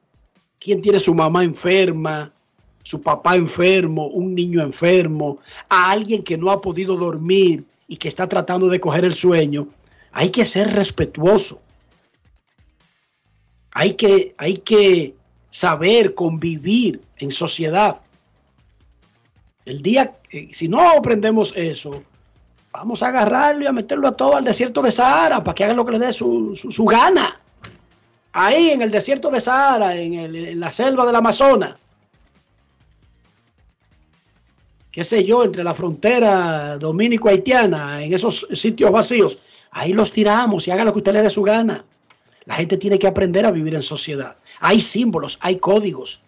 [0.61, 2.33] quién tiene su mamá enferma,
[2.85, 8.07] su papá enfermo, un niño enfermo, a alguien que no ha podido dormir y que
[8.07, 9.66] está tratando de coger el sueño.
[10.12, 11.61] Hay que ser respetuoso.
[13.72, 15.16] Hay que, hay que
[15.50, 18.02] saber convivir en sociedad.
[19.64, 20.16] El día,
[20.51, 22.03] si no aprendemos eso,
[22.72, 25.77] vamos a agarrarlo y a meterlo a todo al desierto de Sahara para que hagan
[25.77, 27.40] lo que le dé su, su- su gana.
[28.33, 31.77] Ahí en el desierto de Sahara, en, el- en la selva del Amazonas.
[34.90, 39.38] Qué sé yo, entre la frontera dominico-haitiana, en esos sitios vacíos.
[39.70, 41.85] Ahí los tiramos y hagan lo que usted le dé su gana.
[42.44, 44.37] La gente tiene que aprender a vivir en sociedad.
[44.61, 46.20] Hay símbolos, hay códigos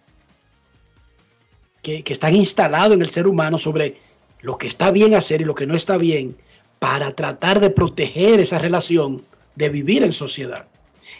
[1.84, 3.98] que, están instalados en el ser humano sobre
[4.40, 6.36] lo que está bien hacer y lo que no está bien
[6.80, 9.22] para tratar de proteger esa relación
[9.54, 10.66] de vivir en sociedad.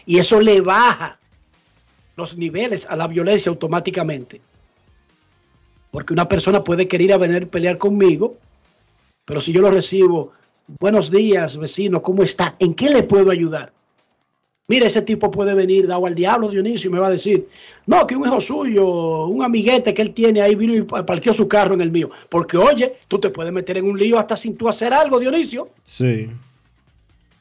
[0.06, 1.20] Y eso le baja
[2.16, 4.40] los niveles a la violencia automáticamente.
[5.90, 8.36] Porque una persona puede querer venir a pelear conmigo,
[9.24, 10.32] pero si yo lo recibo,
[10.80, 12.56] buenos días, vecino, ¿cómo está?
[12.58, 13.72] ¿En qué le puedo ayudar?
[14.66, 17.46] Mire, ese tipo puede venir dado al diablo, Dionisio, y me va a decir,
[17.86, 21.34] no, que un hijo suyo, un amiguete que él tiene ahí vino y pa- partió
[21.34, 22.10] su carro en el mío.
[22.30, 25.68] Porque, oye, tú te puedes meter en un lío hasta sin tú hacer algo, Dionisio.
[25.86, 26.30] Sí.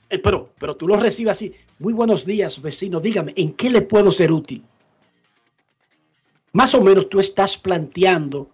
[0.09, 1.53] Eh, pero, pero tú lo recibes así.
[1.79, 2.99] Muy buenos días, vecino.
[2.99, 4.61] Dígame, ¿en qué le puedo ser útil?
[6.51, 8.49] Más o menos tú estás planteando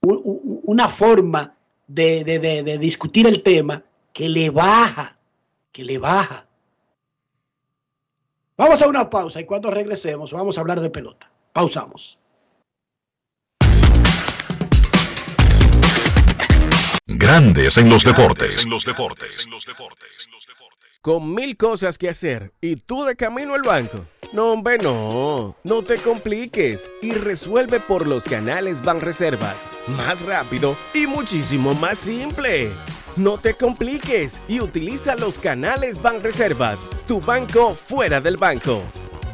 [0.00, 1.54] una forma
[1.86, 3.82] de, de- de- de discutir el tema
[4.14, 5.16] que le baja,
[5.72, 6.46] que le baja
[8.56, 11.28] Vamos a una pausa y cuando regresemos vamos a hablar de pelota.
[11.52, 12.20] Pausamos.
[17.06, 18.64] Grandes en los deportes.
[21.02, 24.06] Con mil cosas que hacer y tú de camino al banco.
[24.32, 25.56] No, hombre, no.
[25.64, 29.68] No te compliques y resuelve por los canales Banreservas.
[29.88, 32.70] Más rápido y muchísimo más simple.
[33.16, 38.82] No te compliques y utiliza los canales Banreservas, tu banco fuera del banco.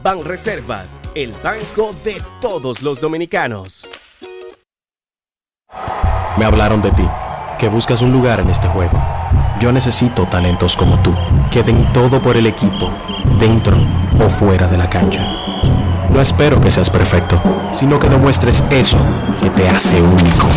[0.03, 3.89] Banreservas, el banco de todos los dominicanos.
[6.37, 7.09] Me hablaron de ti,
[7.59, 9.03] que buscas un lugar en este juego.
[9.61, 11.15] Yo necesito talentos como tú,
[11.51, 12.93] que den todo por el equipo,
[13.39, 13.79] dentro
[14.23, 15.27] o fuera de la cancha.
[16.11, 17.41] No espero que seas perfecto,
[17.73, 18.99] sino que demuestres eso
[19.41, 20.49] que te hace único.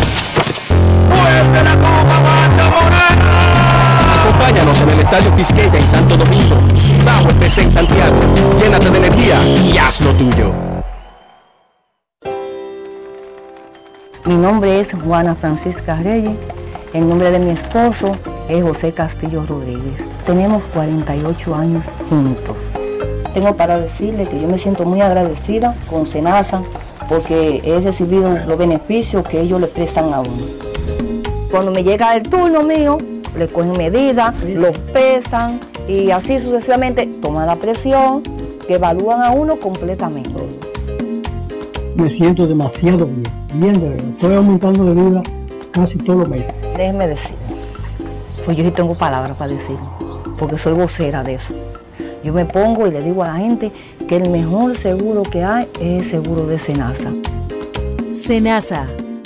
[4.20, 8.16] Acompáñanos en el Estadio Quisqueya en Santo Domingo Cibao FC en Santiago.
[8.60, 10.52] Llénate de energía y haz lo tuyo.
[14.24, 16.32] Mi nombre es Juana Francisca Reyes.
[16.94, 18.12] El nombre de mi esposo
[18.48, 19.94] es José Castillo Rodríguez.
[20.24, 22.56] Tenemos 48 años juntos.
[23.34, 26.62] Tengo para decirle que yo me siento muy agradecida con Senasa
[27.08, 30.73] porque he recibido los beneficios que ellos le prestan a uno.
[31.54, 32.98] Cuando me llega el turno mío,
[33.38, 38.24] le cogen medidas, los pesan y así sucesivamente toman la presión,
[38.66, 40.32] que evalúan a uno completamente.
[41.94, 43.22] Me siento demasiado bien,
[43.54, 44.10] bien de verdad.
[44.10, 45.22] Estoy aumentando de vida
[45.70, 46.52] casi todos los meses.
[46.76, 47.36] Déjeme decir,
[48.44, 49.76] pues yo sí tengo palabras para decir,
[50.36, 51.54] porque soy vocera de eso.
[52.24, 53.70] Yo me pongo y le digo a la gente
[54.08, 57.12] que el mejor seguro que hay es el seguro de Senasa.
[58.10, 58.88] Senasa,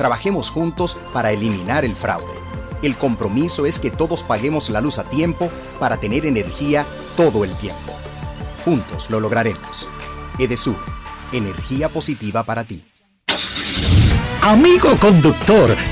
[0.00, 2.32] Trabajemos juntos para eliminar el fraude.
[2.80, 6.86] El compromiso es que todos paguemos la luz a tiempo para tener energía
[7.18, 7.92] todo el tiempo.
[8.64, 9.90] Juntos lo lograremos.
[10.38, 10.78] Edesur,
[11.32, 12.82] energía positiva para ti.
[14.40, 15.76] Amigo conductor,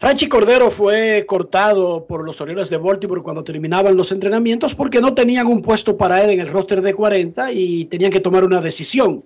[0.00, 5.12] Franchi Cordero fue cortado por los Orioles de Baltimore cuando terminaban los entrenamientos porque no
[5.12, 8.62] tenían un puesto para él en el roster de 40 y tenían que tomar una
[8.62, 9.22] decisión.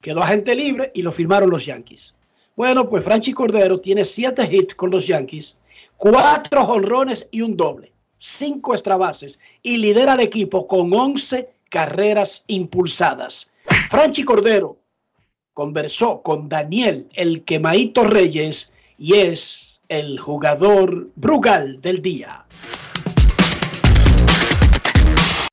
[0.00, 2.16] Quedó agente libre y lo firmaron los Yankees.
[2.56, 5.58] Bueno, pues Franchi Cordero tiene siete hits con los Yankees,
[5.96, 13.52] cuatro jonrones y un doble, cinco extrabases y lidera al equipo con 11 carreras impulsadas.
[13.90, 14.76] Franchi Cordero
[15.54, 22.46] conversó con Daniel El Quemaito Reyes y es el jugador Brugal del día.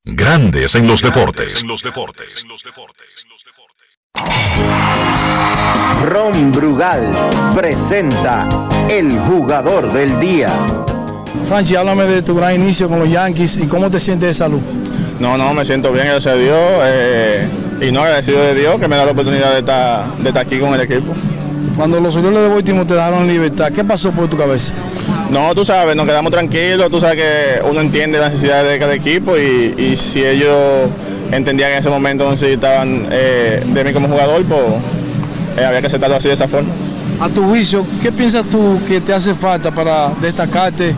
[0.04, 1.64] Grandes en los deportes.
[6.04, 8.48] Ron Brugal presenta
[8.90, 10.50] el jugador del día.
[11.48, 14.62] Franchi, háblame de tu gran inicio con los Yankees y cómo te sientes de salud.
[15.20, 16.58] No, no, me siento bien, gracias a Dios.
[16.84, 17.48] eh,
[17.82, 20.60] y no agradecido de Dios que me da la oportunidad de estar, de estar aquí
[20.60, 21.14] con el equipo.
[21.76, 24.74] Cuando los Orioles de Baltimore te dejaron libertad, ¿qué pasó por tu cabeza?
[25.32, 28.94] No, tú sabes, nos quedamos tranquilos, tú sabes que uno entiende las necesidades de cada
[28.94, 30.90] equipo y, y si ellos
[31.32, 34.62] entendían en ese momento necesitaban eh, de mí como jugador, pues
[35.58, 36.70] eh, había que aceptarlo así de esa forma.
[37.20, 40.96] a tu juicio, ¿qué piensas tú que te hace falta para destacarte,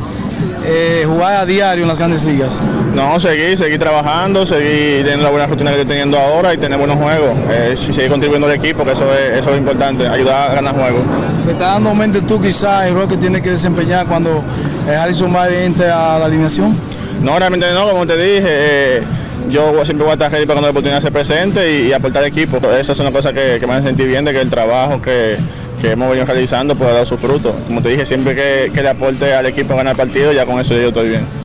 [0.66, 2.60] eh, jugar a diario en las grandes ligas?
[2.96, 6.78] No, seguir, seguir trabajando, seguir teniendo la buena rutina que estoy teniendo ahora y tener
[6.78, 7.34] buenos juegos.
[7.52, 10.74] Eh, y seguir contribuyendo al equipo, que eso es, eso es importante, ayudar a ganar
[10.74, 11.02] juegos.
[11.46, 14.42] ¿Te está dando mente tú quizás el rol que tienes que desempeñar cuando
[14.88, 16.74] eh, Harrison Barry entre a la alineación?
[17.22, 19.04] No, realmente no, como te dije, eh,
[19.50, 22.24] yo siempre voy a estar ready para cuando la oportunidad se presente y, y aportar
[22.24, 22.58] al equipo.
[22.70, 25.36] Esa es una cosa que, que me hace sentir bien de que el trabajo que,
[25.82, 27.54] que hemos venido realizando pueda dar su fruto.
[27.68, 30.62] Como te dije, siempre que, que le aporte al equipo a ganar partido, ya con
[30.62, 31.45] eso yo estoy bien.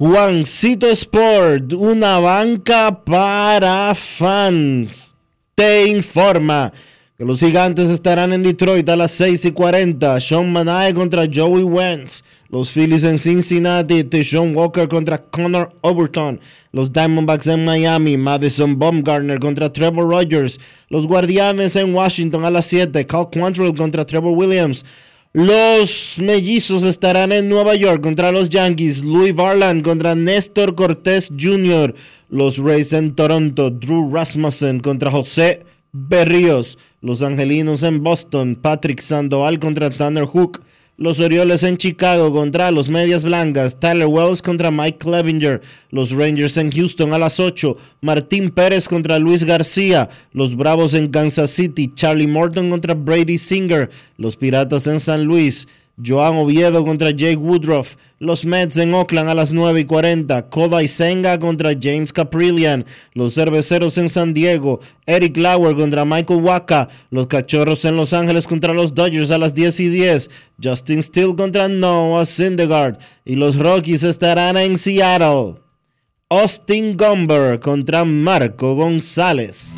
[0.00, 5.12] Juancito Sport, una banca para fans.
[5.56, 6.72] Te informa
[7.16, 10.20] que los gigantes estarán en Detroit a las 6 y 40.
[10.20, 12.22] Sean Manae contra Joey Wentz.
[12.48, 16.38] Los Phillies en Cincinnati, Sean Walker contra Connor Overton.
[16.70, 20.60] Los Diamondbacks en Miami, Madison Baumgartner contra Trevor Rogers.
[20.90, 24.84] Los Guardianes en Washington a las 7, Cal Quantrill contra Trevor Williams.
[25.38, 29.04] Los mellizos estarán en Nueva York contra los Yankees.
[29.04, 31.94] Louis Varland contra Néstor Cortés Jr.
[32.28, 33.70] Los Rays en Toronto.
[33.70, 35.62] Drew Rasmussen contra José
[35.92, 36.76] Berríos.
[37.02, 38.58] Los Angelinos en Boston.
[38.60, 40.60] Patrick Sandoval contra Tanner Hook.
[41.00, 43.78] Los Orioles en Chicago contra los Medias Blancas.
[43.78, 45.62] Tyler Wells contra Mike Clevinger.
[45.90, 47.76] Los Rangers en Houston a las 8.
[48.00, 50.10] Martín Pérez contra Luis García.
[50.32, 51.92] Los Bravos en Kansas City.
[51.94, 53.90] Charlie Morton contra Brady Singer.
[54.16, 55.68] Los Piratas en San Luis.
[56.04, 57.96] Joan Oviedo contra Jake Woodruff.
[58.20, 60.48] Los Mets en Oakland a las 9 y 40.
[60.48, 62.84] Kodai Senga contra James Caprillian.
[63.14, 64.80] Los Cerveceros en San Diego.
[65.06, 66.88] Eric Lauer contra Michael Waka.
[67.10, 70.30] Los Cachorros en Los Ángeles contra los Dodgers a las 10 y 10.
[70.62, 72.98] Justin Steele contra Noah Syndergaard.
[73.24, 75.54] Y los Rockies estarán en Seattle.
[76.30, 79.77] Austin Gomber contra Marco González.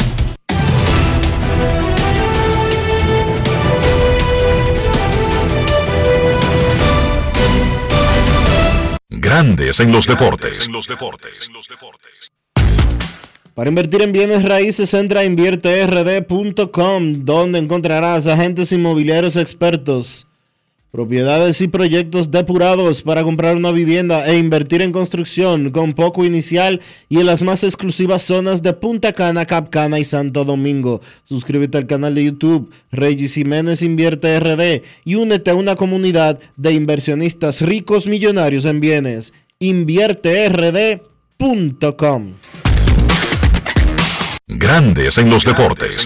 [9.13, 10.69] Grandes en los deportes.
[13.53, 20.27] Para invertir en bienes raíces, entra a invierterd.com, donde encontrarás agentes inmobiliarios expertos,
[20.91, 26.81] propiedades y proyectos depurados para comprar una vivienda e invertir en construcción con poco inicial
[27.09, 30.99] y en las más exclusivas zonas de Punta Cana, Capcana y Santo Domingo.
[31.25, 36.73] Suscríbete al canal de YouTube Regis Jiménez Invierte RD y únete a una comunidad de
[36.73, 39.31] inversionistas ricos millonarios en bienes.
[39.59, 42.33] InvierteRD.com
[44.47, 46.05] Grandes en los deportes.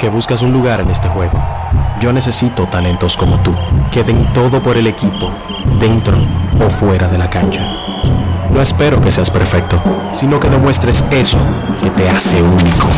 [0.00, 1.38] que buscas un lugar en este juego.
[2.00, 3.54] Yo necesito talentos como tú,
[3.92, 5.30] que den todo por el equipo,
[5.78, 6.16] dentro
[6.58, 7.70] o fuera de la cancha.
[8.50, 9.78] No espero que seas perfecto,
[10.12, 11.38] sino que demuestres eso
[11.82, 12.88] que te hace único.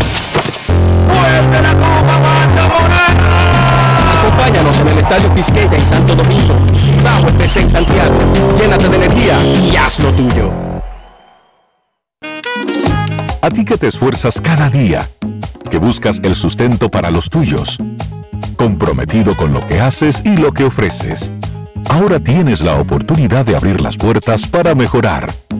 [4.18, 8.14] Acompáñanos en el Estadio Quisqueya en Santo Domingo y Cibao FC en Santiago.
[8.60, 10.52] Llénate de energía y haz lo tuyo.
[13.42, 15.04] A ti que te esfuerzas cada día,
[15.70, 17.78] que buscas el sustento para los tuyos,
[18.56, 21.32] comprometido con lo que haces y lo que ofreces.
[21.88, 25.30] Ahora tienes la oportunidad de abrir las puertas para mejorar,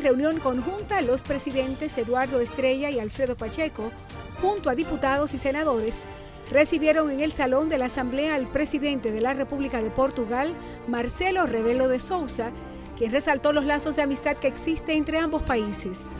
[0.00, 3.90] Reunión conjunta, los presidentes Eduardo Estrella y Alfredo Pacheco,
[4.40, 6.06] junto a diputados y senadores,
[6.50, 10.54] recibieron en el Salón de la Asamblea al presidente de la República de Portugal,
[10.88, 12.50] Marcelo Rebelo de Sousa,
[12.96, 16.18] quien resaltó los lazos de amistad que existe entre ambos países.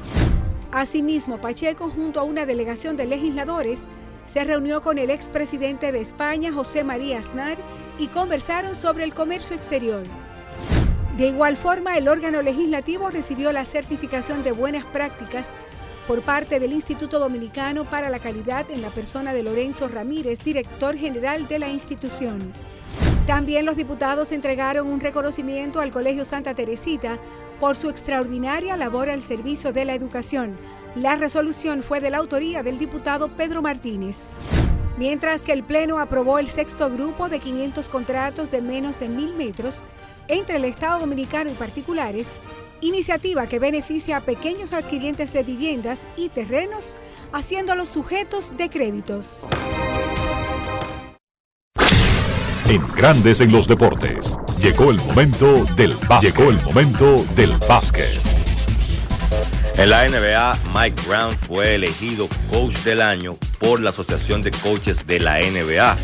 [0.72, 3.88] Asimismo, Pacheco, junto a una delegación de legisladores,
[4.26, 7.58] se reunió con el expresidente de España, José María Aznar,
[7.98, 10.04] y conversaron sobre el comercio exterior.
[11.20, 15.54] De igual forma, el órgano legislativo recibió la certificación de buenas prácticas
[16.06, 20.96] por parte del Instituto Dominicano para la Calidad en la persona de Lorenzo Ramírez, director
[20.96, 22.54] general de la institución.
[23.26, 27.18] También los diputados entregaron un reconocimiento al Colegio Santa Teresita
[27.60, 30.56] por su extraordinaria labor al servicio de la educación.
[30.94, 34.38] La resolución fue de la autoría del diputado Pedro Martínez.
[34.96, 39.34] Mientras que el Pleno aprobó el sexto grupo de 500 contratos de menos de mil
[39.34, 39.84] metros
[40.30, 42.40] entre el Estado Dominicano y particulares,
[42.80, 46.96] iniciativa que beneficia a pequeños adquirientes de viviendas y terrenos,
[47.32, 49.50] haciéndolos sujetos de créditos.
[52.68, 56.36] En Grandes en los Deportes, llegó el momento del básquet.
[56.36, 58.20] Llegó el momento del básquet.
[59.76, 65.06] En la NBA, Mike Brown fue elegido coach del año por la Asociación de Coaches
[65.06, 65.96] de la NBA.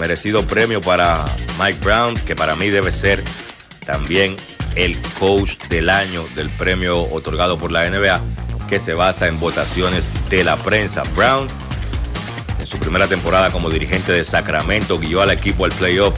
[0.00, 1.24] Merecido premio para
[1.60, 3.22] Mike Brown, que para mí debe ser
[3.90, 4.36] también
[4.76, 8.20] el coach del año del premio otorgado por la NBA,
[8.68, 11.02] que se basa en votaciones de la prensa.
[11.16, 11.48] Brown,
[12.60, 16.14] en su primera temporada como dirigente de Sacramento, guió al equipo al playoff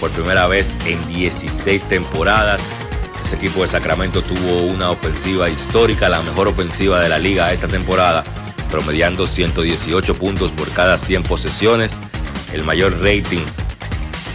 [0.00, 2.60] por primera vez en 16 temporadas.
[3.22, 7.68] Ese equipo de Sacramento tuvo una ofensiva histórica, la mejor ofensiva de la liga esta
[7.68, 8.24] temporada,
[8.68, 12.00] promediando 118 puntos por cada 100 posesiones,
[12.52, 13.44] el mayor rating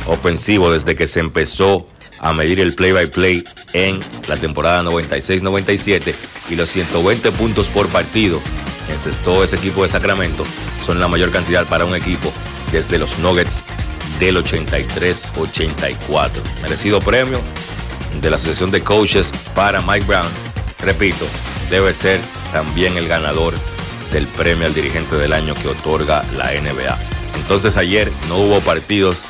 [0.06, 1.86] ofensivo desde que se empezó
[2.20, 3.44] a medir el play-by-play
[3.74, 6.16] en la temporada 96-97
[6.50, 8.40] y los 120 puntos por partido
[8.88, 10.46] que encestó ese equipo de Sacramento
[10.86, 12.32] son la mayor cantidad para un equipo
[12.72, 13.64] desde los Nuggets
[14.20, 16.30] del 83-84.
[16.62, 17.40] Merecido premio
[18.22, 20.32] de la Asociación de Coaches para Mike Brown.
[20.80, 21.26] Repito,
[21.70, 22.20] debe ser
[22.52, 23.54] también el ganador
[24.12, 26.98] del premio al dirigente del año que otorga la NBA.
[27.36, 29.22] Entonces ayer no hubo partidos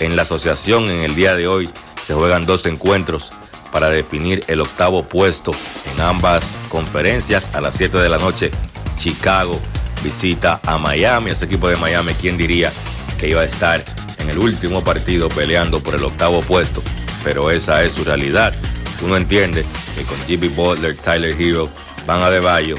[0.00, 0.90] en la asociación.
[0.90, 1.70] En el día de hoy
[2.06, 3.32] se juegan dos encuentros
[3.72, 5.50] para definir el octavo puesto
[5.92, 7.50] en ambas conferencias.
[7.52, 8.52] A las 7 de la noche,
[8.96, 9.58] Chicago
[10.04, 11.32] visita a Miami.
[11.32, 12.70] Ese equipo de Miami, ¿quién diría
[13.18, 13.84] que iba a estar
[14.18, 16.80] en el último partido peleando por el octavo puesto?
[17.24, 18.54] Pero esa es su realidad.
[19.02, 19.64] Uno entiende
[19.96, 21.68] que con Jimmy Butler, Tyler Hero,
[22.06, 22.76] Van Adebayo,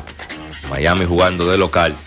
[0.69, 1.97] Miami jugando de local,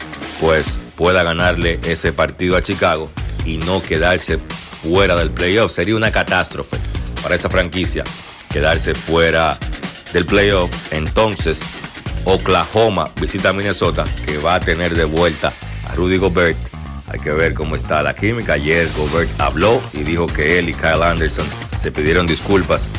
[0.41, 3.11] pues pueda ganarle ese partido a Chicago
[3.45, 5.71] y no quedarse fuera del playoff.
[5.71, 6.79] Sería una catástrofe
[7.23, 8.05] para esa franquicia
[8.51, 9.59] quedarse fuera
[10.13, 10.71] del playoff.
[10.91, 11.63] Entonces,
[12.25, 15.53] Oklahoma visita a Minnesota, que va a tener de vuelta
[15.89, 16.57] a Rudy Gobert.
[17.09, 18.55] Hay que ver cómo está la química.
[18.55, 21.47] Ayer Gobert habló y dijo que él y Kyle Anderson
[21.77, 22.91] se pidieron disculpas,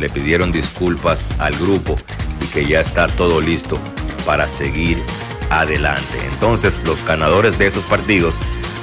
[0.00, 1.98] le pidieron disculpas al grupo
[2.40, 3.78] y que ya está todo listo
[4.24, 5.02] para seguir
[5.50, 6.18] adelante.
[6.32, 8.36] Entonces, los ganadores de esos partidos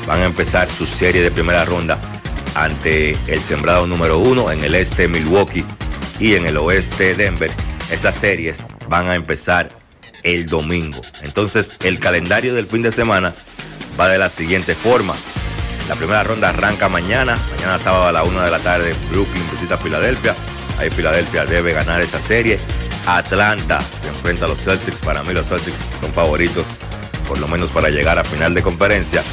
[0.08, 2.00] van a empezar su serie de primera ronda
[2.56, 5.66] ante el sembrado número uno en el este Milwaukee
[6.20, 7.52] y en el oeste Denver.
[7.92, 9.70] Esas series van a empezar
[10.24, 11.02] el domingo.
[11.22, 13.34] Entonces el calendario del fin de semana
[14.00, 15.14] va de la siguiente forma.
[15.88, 19.78] La primera ronda arranca mañana, mañana sábado a la una de la tarde Brooklyn visita
[19.78, 20.34] Filadelfia.
[20.80, 22.58] Ahí Filadelfia debe ganar esa serie.
[23.06, 25.02] Atlanta se enfrenta a los Celtics.
[25.02, 26.66] Para mí los Celtics son favoritos,
[27.28, 29.24] por lo menos para llegar a final de conferencia.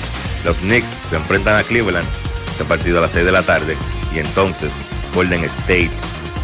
[0.45, 2.07] Los Knicks se enfrentan a Cleveland
[2.53, 3.77] ese partido a las 6 de la tarde.
[4.15, 4.75] Y entonces
[5.15, 5.91] Golden State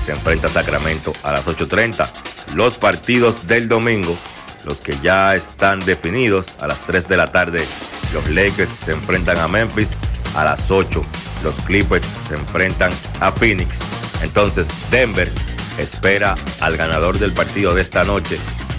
[0.04, 2.08] se enfrenta a Sacramento a las 8.30.
[2.54, 4.16] Los partidos del domingo,
[4.64, 7.66] los que ya están definidos, a las 3 de la tarde
[8.12, 9.96] los Lakers se enfrentan a Memphis.
[10.34, 11.04] A las 8
[11.42, 13.82] los Clippers se enfrentan a Phoenix.
[14.22, 15.30] Entonces Denver
[15.78, 18.38] espera al ganador del partido de esta noche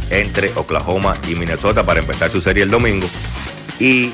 [0.10, 3.08] entre Oklahoma y Minnesota para empezar su serie el domingo.
[3.80, 4.14] Y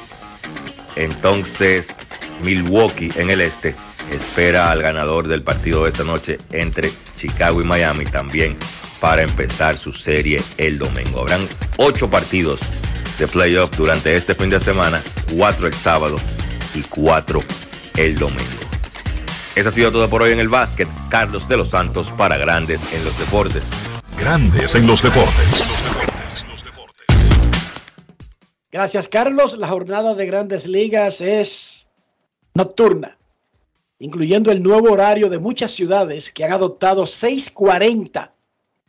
[0.95, 1.97] entonces
[2.41, 3.75] Milwaukee en el este
[4.11, 8.57] espera al ganador del partido de esta noche entre Chicago y Miami también
[8.99, 11.19] para empezar su serie el domingo.
[11.21, 11.47] Habrán
[11.77, 12.61] ocho partidos
[13.19, 15.03] de playoff durante este fin de semana,
[15.35, 16.17] cuatro el sábado
[16.73, 17.43] y cuatro
[17.97, 18.43] el domingo.
[19.55, 20.87] Eso ha sido todo por hoy en el básquet.
[21.09, 23.69] Carlos de los Santos para Grandes en los Deportes.
[24.19, 25.63] Grandes en los Deportes.
[28.69, 29.57] Gracias, Carlos.
[29.57, 31.84] La jornada de grandes ligas es
[32.55, 33.19] nocturna,
[33.99, 38.31] incluyendo el nuevo horario de muchas ciudades que han adoptado 6:40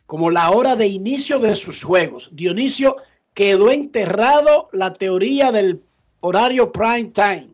[0.07, 2.29] como la hora de inicio de sus juegos.
[2.31, 2.95] Dionisio
[3.33, 5.83] quedó enterrado la teoría del
[6.21, 7.49] horario prime time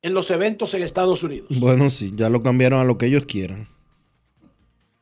[0.00, 1.48] en los eventos en Estados Unidos.
[1.60, 3.68] Bueno, sí, ya lo cambiaron a lo que ellos quieran.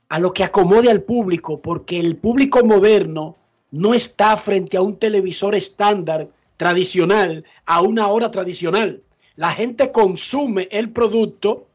[0.09, 3.37] A lo que acomode al público, porque el público moderno
[3.71, 9.03] no está frente a un televisor estándar tradicional a una hora tradicional.
[9.37, 11.67] La gente consume el producto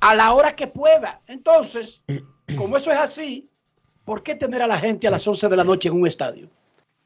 [0.00, 1.22] a la hora que pueda.
[1.26, 2.04] Entonces,
[2.56, 3.48] como eso es así,
[4.04, 6.48] ¿por qué tener a la gente a las 11 de la noche en un estadio?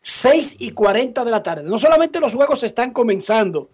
[0.01, 1.63] 6 y 40 de la tarde.
[1.65, 3.71] No solamente los juegos están comenzando,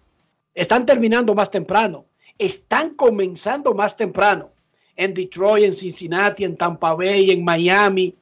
[0.53, 2.05] están terminando más temprano,
[2.37, 4.51] están comenzando más temprano.
[4.95, 8.15] En Detroit, en Cincinnati, en Tampa Bay, en Miami,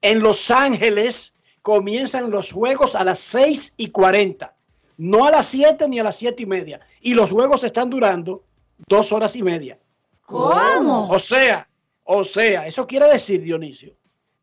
[0.00, 4.54] en Los Ángeles comienzan los juegos a las 6 y 40,
[4.98, 6.80] no a las 7 ni a las 7 y media.
[7.00, 8.44] Y los juegos están durando
[8.86, 9.78] dos horas y media.
[10.26, 11.08] ¿Cómo?
[11.08, 11.66] O sea,
[12.04, 13.94] o sea, eso quiere decir, Dionisio,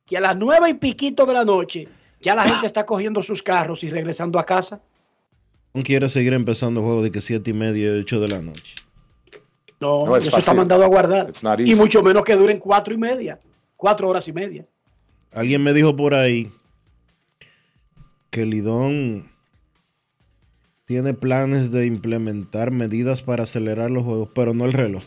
[0.05, 1.87] que a las nueve y piquito de la noche
[2.21, 4.81] ya la gente está cogiendo sus carros y regresando a casa.
[5.73, 8.41] No quiere seguir empezando el juego de que 7 y media y 8 de la
[8.41, 8.75] noche.
[9.79, 11.31] No, No es eso está mandado a guardar.
[11.59, 13.39] Y mucho menos que duren cuatro y media,
[13.75, 14.65] cuatro horas y media.
[15.33, 16.49] Alguien me dijo por ahí
[18.29, 19.34] que Lidón
[20.85, 25.03] tiene planes de implementar medidas para acelerar los juegos, pero no el reloj.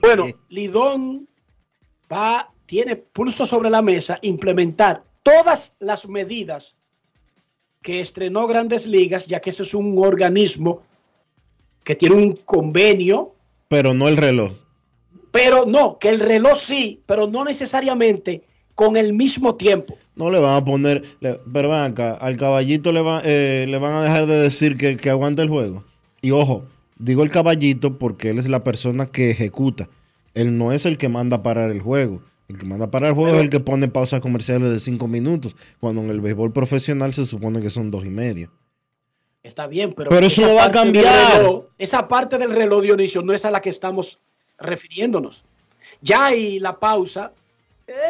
[0.00, 1.28] Bueno, Lidón
[2.12, 6.76] va, tiene pulso sobre la mesa implementar todas las medidas
[7.82, 10.82] que estrenó Grandes Ligas, ya que ese es un organismo
[11.84, 13.34] que tiene un convenio,
[13.68, 14.52] pero no el reloj.
[15.30, 18.44] pero no, que el reloj sí, pero no necesariamente
[18.78, 19.98] con el mismo tiempo.
[20.14, 23.76] No le van a poner, le- pero van acá, al caballito le, va- eh, le
[23.76, 25.82] van a dejar de decir que, que aguante el juego.
[26.22, 26.62] Y ojo,
[26.96, 29.88] digo el caballito porque él es la persona que ejecuta.
[30.32, 32.22] Él no es el que manda a parar el juego.
[32.46, 35.08] El que manda a parar el juego es el que pone pausas comerciales de cinco
[35.08, 38.52] minutos, cuando en el béisbol profesional se supone que son dos y medio.
[39.42, 41.42] Está bien, pero, Pero eso no va a cambiar.
[41.42, 44.20] reloj- esa parte del reloj, Dionisio, no es a la que estamos
[44.56, 45.44] refiriéndonos.
[46.00, 47.32] Ya y la pausa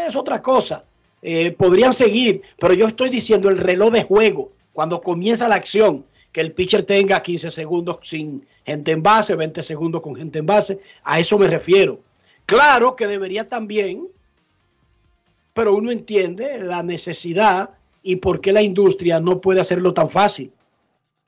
[0.07, 0.85] es otra cosa.
[1.23, 6.05] Eh, podrían seguir, pero yo estoy diciendo el reloj de juego, cuando comienza la acción,
[6.33, 10.47] que el pitcher tenga 15 segundos sin gente en base, 20 segundos con gente en
[10.47, 12.01] base, a eso me refiero.
[12.47, 14.07] Claro que debería también,
[15.55, 17.71] pero uno entiende la necesidad
[18.03, 20.53] y por qué la industria no puede hacerlo tan fácil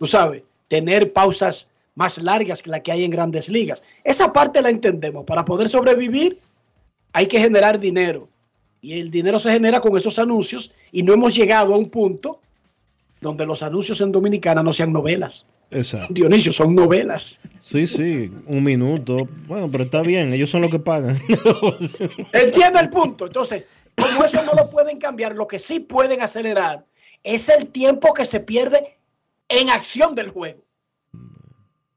[0.01, 3.83] tú sabes, tener pausas más largas que la que hay en grandes ligas.
[4.03, 5.27] Esa parte la entendemos.
[5.27, 6.39] Para poder sobrevivir
[7.13, 8.27] hay que generar dinero.
[8.81, 12.41] Y el dinero se genera con esos anuncios y no hemos llegado a un punto
[13.21, 15.45] donde los anuncios en Dominicana no sean novelas.
[15.71, 16.07] Exacto.
[16.15, 17.41] Dionisio, son novelas.
[17.61, 19.29] Sí, sí, un minuto.
[19.47, 21.21] Bueno, pero está bien, ellos son los que pagan.
[22.33, 23.27] Entiende el punto.
[23.27, 26.87] Entonces, como eso no lo pueden cambiar, lo que sí pueden acelerar
[27.23, 28.97] es el tiempo que se pierde
[29.49, 30.63] en acción del juego.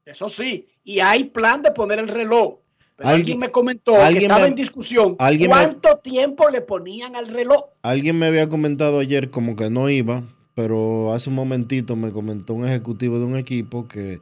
[0.04, 2.58] Eso sí, y hay plan de poner el reloj.
[2.96, 6.60] Pero alguien, Alguien- me comentó que estaba me- en discusión alguien me- cuánto tiempo le
[6.60, 7.64] ponían al reloj.
[7.82, 10.22] Alguien me había comentado ayer como que no iba,
[10.54, 14.20] pero hace un momentito me comentó un ejecutivo de un equipo que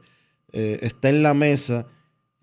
[0.53, 1.85] eh, está en la mesa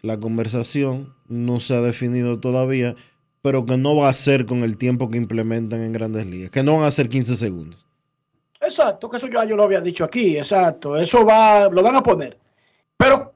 [0.02, 2.94] la conversación, no se ha definido todavía,
[3.42, 6.62] pero que no va a ser con el tiempo que implementan en grandes ligas, que
[6.62, 7.86] no van a ser 15 segundos.
[8.60, 10.96] Exacto, que eso ya yo lo había dicho aquí, exacto.
[10.96, 12.38] Eso va, lo van a poner.
[12.96, 13.34] Pero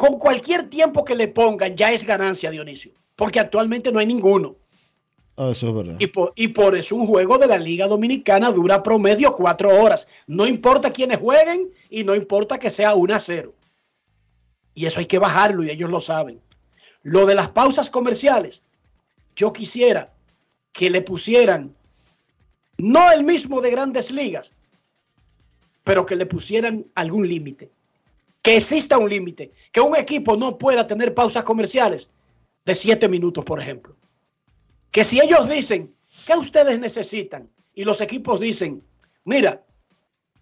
[0.00, 4.56] con cualquier tiempo que le pongan ya es ganancia, Dionisio, porque actualmente no hay ninguno.
[5.36, 5.96] Ah, eso es verdad.
[5.98, 10.08] Y por, y por eso un juego de la Liga Dominicana dura promedio cuatro horas.
[10.26, 13.52] No importa quiénes jueguen y no importa que sea 1 a 0.
[14.72, 16.40] Y eso hay que bajarlo y ellos lo saben.
[17.02, 18.62] Lo de las pausas comerciales,
[19.36, 20.14] yo quisiera
[20.72, 21.74] que le pusieran,
[22.78, 24.54] no el mismo de grandes ligas,
[25.84, 27.70] pero que le pusieran algún límite.
[28.42, 29.52] Que exista un límite.
[29.72, 32.10] Que un equipo no pueda tener pausas comerciales
[32.64, 33.96] de siete minutos, por ejemplo
[34.90, 35.94] que si ellos dicen,
[36.26, 37.48] ¿qué ustedes necesitan?
[37.74, 38.82] Y los equipos dicen,
[39.24, 39.62] mira,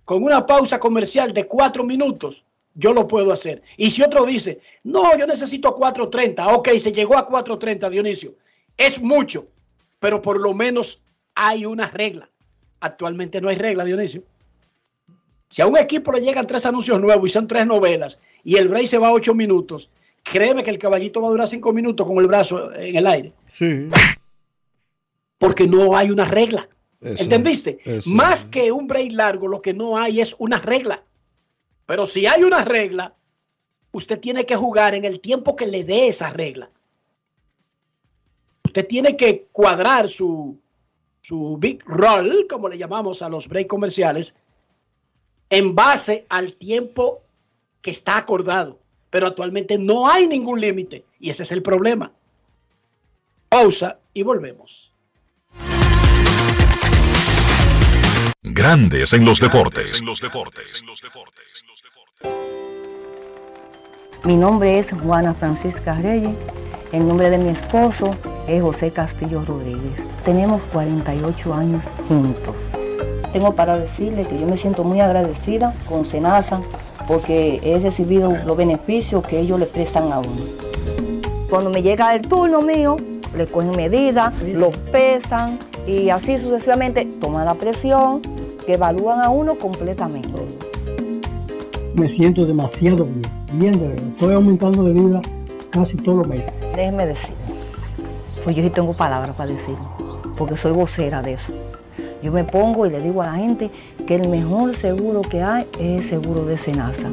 [0.05, 2.45] con una pausa comercial de cuatro minutos,
[2.75, 3.63] yo lo puedo hacer.
[3.77, 8.35] Y si otro dice, no, yo necesito 430, ok, se llegó a 430, Dionisio,
[8.77, 9.49] es mucho,
[9.99, 11.03] pero por lo menos
[11.35, 12.31] hay una regla.
[12.81, 14.23] Actualmente no hay regla, Dionisio.
[15.49, 18.69] Si a un equipo le llegan tres anuncios nuevos y son tres novelas y el
[18.69, 19.91] break se va a ocho minutos,
[20.23, 23.33] créeme que el caballito va a durar cinco minutos con el brazo en el aire.
[23.51, 23.89] Sí.
[25.39, 26.69] Porque no hay una regla.
[27.01, 27.79] Eso, ¿Entendiste?
[27.85, 28.11] eso.
[28.11, 31.03] Más que un break largo, lo que no hay es una regla.
[31.87, 33.15] Pero si hay una regla,
[33.93, 36.71] usted tiene que jugar en el tiempo que le dé esa regla.
[38.65, 40.59] Usted tiene que cuadrar su,
[41.23, 44.37] su big roll, como le llamamos a los break comerciales,
[45.51, 47.23] en base al tiempo
[47.83, 48.79] que está acordado.
[49.11, 52.13] Pero actualmente no hay ningún límite y ese es el problema.
[53.49, 54.93] Pausa y volvemos.
[58.43, 60.03] Grandes en los deportes.
[64.25, 66.37] Mi nombre es Juana Francisca Reyes.
[66.93, 69.95] El nombre de mi esposo es José Castillo Rodríguez.
[70.25, 72.57] Tenemos 48 años juntos.
[73.33, 76.61] Tengo para decirle que yo me siento muy agradecida con Senasa
[77.07, 80.43] porque he recibido los beneficios que ellos le prestan a uno.
[81.51, 82.97] Cuando me llega el turno mío,
[83.37, 88.21] le cogen medidas, lo pesan y así sucesivamente toman la presión,
[88.67, 90.29] que evalúan a uno completamente.
[91.95, 93.23] Me siento demasiado bien,
[93.55, 94.09] bien de verdad.
[94.11, 95.21] Estoy aumentando de vida
[95.71, 96.53] casi todos los meses.
[96.77, 97.35] Déjeme decir,
[98.45, 99.75] pues yo sí tengo palabras para decir,
[100.37, 101.53] porque soy vocera de eso.
[102.23, 103.71] Yo me pongo y le digo a la gente
[104.07, 107.11] que el mejor seguro que hay es el seguro de Senasa.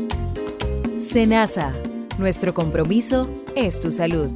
[0.97, 1.73] Senasa,
[2.17, 4.29] nuestro compromiso es tu salud.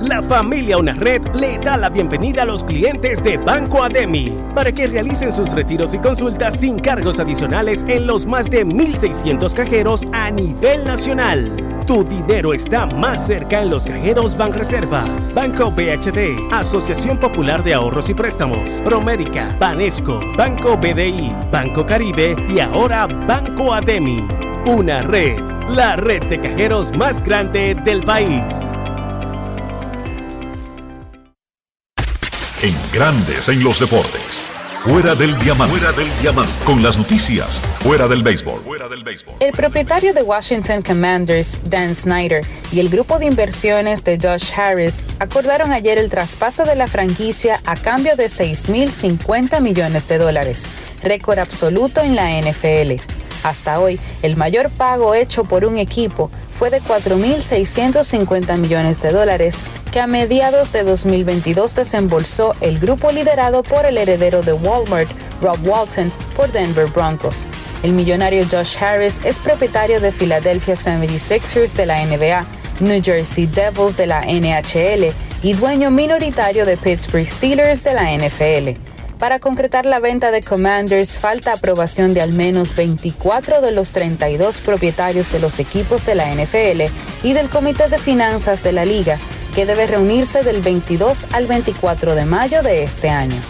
[0.00, 4.70] La familia Una Red le da la bienvenida a los clientes de Banco Ademi para
[4.70, 10.04] que realicen sus retiros y consultas sin cargos adicionales en los más de 1.600 cajeros
[10.12, 11.73] a nivel nacional.
[11.86, 18.08] Tu dinero está más cerca en los cajeros Banreservas, Banco BHD, Asociación Popular de Ahorros
[18.08, 24.26] y Préstamos, Promérica, Banesco, Banco BDI, Banco Caribe y ahora Banco Ademi.
[24.64, 28.42] Una red, la red de cajeros más grande del país.
[32.62, 34.43] En Grandes en los deportes.
[34.84, 35.78] Fuera del diamante.
[35.78, 36.52] Fuera del diamante.
[36.66, 37.58] Con las noticias.
[37.78, 38.60] Fuera del béisbol.
[39.40, 45.02] El propietario de Washington Commanders, Dan Snyder, y el grupo de inversiones de Josh Harris
[45.20, 50.66] acordaron ayer el traspaso de la franquicia a cambio de 6.050 millones de dólares,
[51.02, 53.23] récord absoluto en la NFL.
[53.44, 59.60] Hasta hoy, el mayor pago hecho por un equipo fue de 4.650 millones de dólares
[59.92, 65.10] que a mediados de 2022 desembolsó el grupo liderado por el heredero de Walmart,
[65.42, 67.46] Rob Walton, por Denver Broncos.
[67.82, 72.46] El millonario Josh Harris es propietario de Philadelphia 76ers de la NBA,
[72.80, 78.93] New Jersey Devils de la NHL y dueño minoritario de Pittsburgh Steelers de la NFL.
[79.24, 84.60] Para concretar la venta de Commanders falta aprobación de al menos 24 de los 32
[84.60, 89.16] propietarios de los equipos de la NFL y del Comité de Finanzas de la Liga,
[89.54, 93.40] que debe reunirse del 22 al 24 de mayo de este año.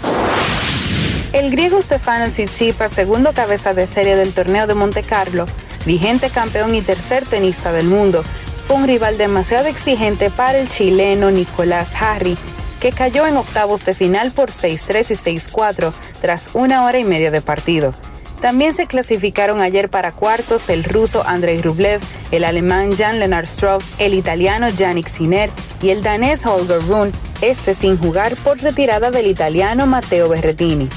[1.32, 5.46] El griego Stefano Tsitsipas, segundo cabeza de serie del torneo de Monte Carlo,
[5.84, 8.22] vigente campeón y tercer tenista del mundo,
[8.64, 12.38] fue un rival demasiado exigente para el chileno Nicolás Harry,
[12.84, 17.30] que cayó en octavos de final por 6-3 y 6-4 tras una hora y media
[17.30, 17.94] de partido.
[18.42, 24.12] También se clasificaron ayer para cuartos el ruso Andrei Rublev, el alemán Jan-Lennart Struff, el
[24.12, 25.48] italiano Yannick Sinner
[25.80, 30.90] y el danés Holger Rune, este sin jugar por retirada del italiano Matteo Berretini.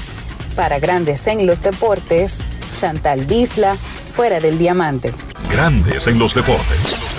[0.56, 3.76] Para Grandes en los Deportes, Chantal Bisla,
[4.12, 5.14] fuera del diamante.
[5.50, 7.17] Grandes en los deportes.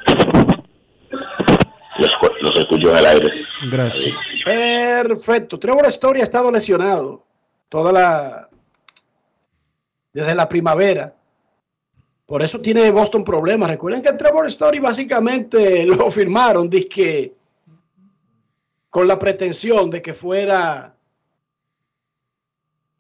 [2.00, 2.10] Los,
[2.42, 3.30] los escucho en el aire.
[3.70, 4.20] Gracias.
[4.44, 5.58] Perfecto.
[5.60, 7.24] Trevor Story ha estado lesionado
[7.70, 8.50] toda la
[10.12, 11.14] desde la primavera.
[12.26, 13.70] Por eso tiene Boston problemas.
[13.70, 17.34] Recuerden que Trevor Story básicamente lo firmaron, que
[18.90, 20.96] con la pretensión de que fuera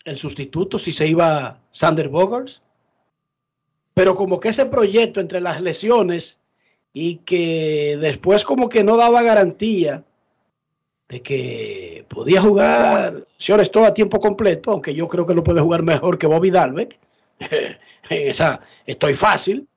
[0.05, 2.63] el sustituto si se iba Sander Bogarts.
[3.93, 6.39] Pero como que ese proyecto entre las lesiones
[6.93, 10.03] y que después como que no daba garantía
[11.09, 13.27] de que podía jugar
[13.71, 16.99] todo a tiempo completo, aunque yo creo que lo puede jugar mejor que Bobby Dalbeck.
[18.85, 19.67] Estoy fácil.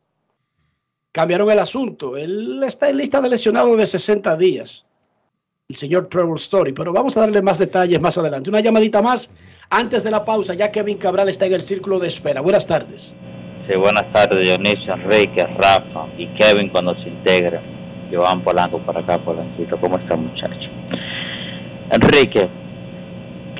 [1.13, 2.17] Cambiaron el asunto.
[2.17, 4.87] Él está en lista de lesionados de 60 días.
[5.69, 6.73] El señor Trevor Story.
[6.73, 8.51] Pero vamos a darle más detalles más adelante.
[8.51, 9.35] Una llamadita más
[9.71, 12.41] antes de la pausa, ya Kevin Cabral está en el círculo de espera.
[12.41, 13.17] Buenas tardes.
[13.69, 17.61] Sí, buenas tardes, Dionisio, Enrique, Rafa y Kevin cuando se integre.
[18.13, 19.77] Joan Polanco por acá, Polancito.
[19.81, 20.69] ¿Cómo está, muchacho?
[21.91, 22.49] Enrique,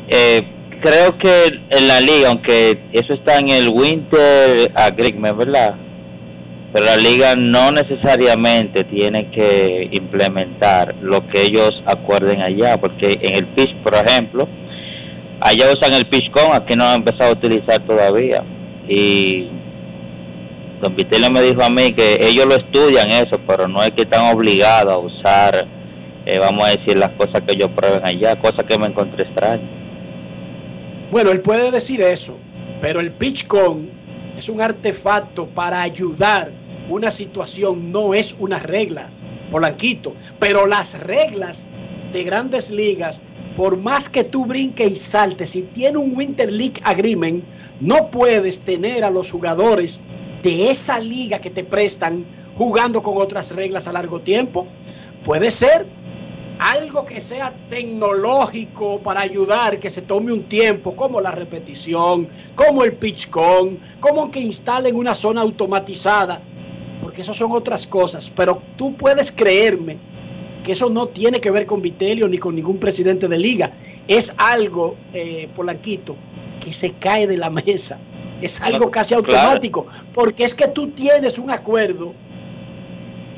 [0.09, 5.77] eh, creo que en la liga, aunque eso está en el Winter Agreement, ¿verdad?
[6.73, 13.35] Pero la liga no necesariamente tiene que implementar lo que ellos acuerden allá, porque en
[13.35, 14.49] el pitch, por ejemplo,
[15.41, 18.43] allá usan el pitch con, aquí no han empezado a utilizar todavía.
[18.89, 19.49] Y
[20.83, 24.03] Don Vitelio me dijo a mí que ellos lo estudian eso, pero no es que
[24.03, 25.67] están obligados a usar,
[26.27, 29.86] eh, vamos a decir, las cosas que ellos prueben allá, cosas que me encontré extrañas.
[31.11, 32.37] Bueno, él puede decir eso,
[32.81, 33.89] pero el pitch con
[34.37, 36.53] es un artefacto para ayudar
[36.89, 39.11] una situación, no es una regla,
[39.51, 40.15] Polanquito.
[40.41, 41.71] Pero las reglas
[42.13, 43.23] de grandes ligas,
[43.57, 47.45] por más que tú brinques y saltes, si tiene un Winter League Agreement,
[47.81, 50.01] no puedes tener a los jugadores
[50.43, 52.27] de esa liga que te prestan
[52.57, 54.67] jugando con otras reglas a largo tiempo.
[55.25, 55.87] Puede ser
[56.59, 62.85] algo que sea tecnológico para ayudar, que se tome un tiempo, como la repetición, como
[62.85, 66.41] el pitch con, como que instalen una zona automatizada,
[67.03, 68.31] porque eso son otras cosas.
[68.31, 69.99] Pero tú puedes creerme
[70.65, 73.73] que eso no tiene que ver con Vitelio ni con ningún presidente de liga.
[74.09, 76.17] Es algo, eh, Polanquito,
[76.61, 78.01] que se cae de la mesa.
[78.43, 82.15] Es algo casi automático, porque es que tú tienes un acuerdo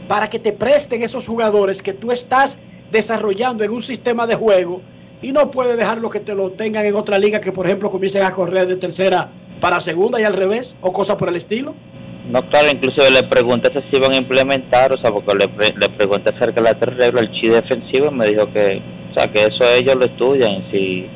[0.09, 2.61] para que te presten esos jugadores que tú estás
[2.91, 4.83] desarrollando en un sistema de juego
[5.21, 8.23] y no puedes dejarlo que te lo tengan en otra liga que, por ejemplo, comiencen
[8.23, 9.31] a correr de tercera
[9.61, 11.75] para segunda y al revés, o cosas por el estilo.
[12.31, 16.61] No, claro, incluso le pregunté si iban a implementar, o sea, porque le, pregunté acerca
[16.61, 19.97] de la regla el chi defensivo y me dijo que, o sea, que eso ellos
[19.97, 21.07] lo estudian, si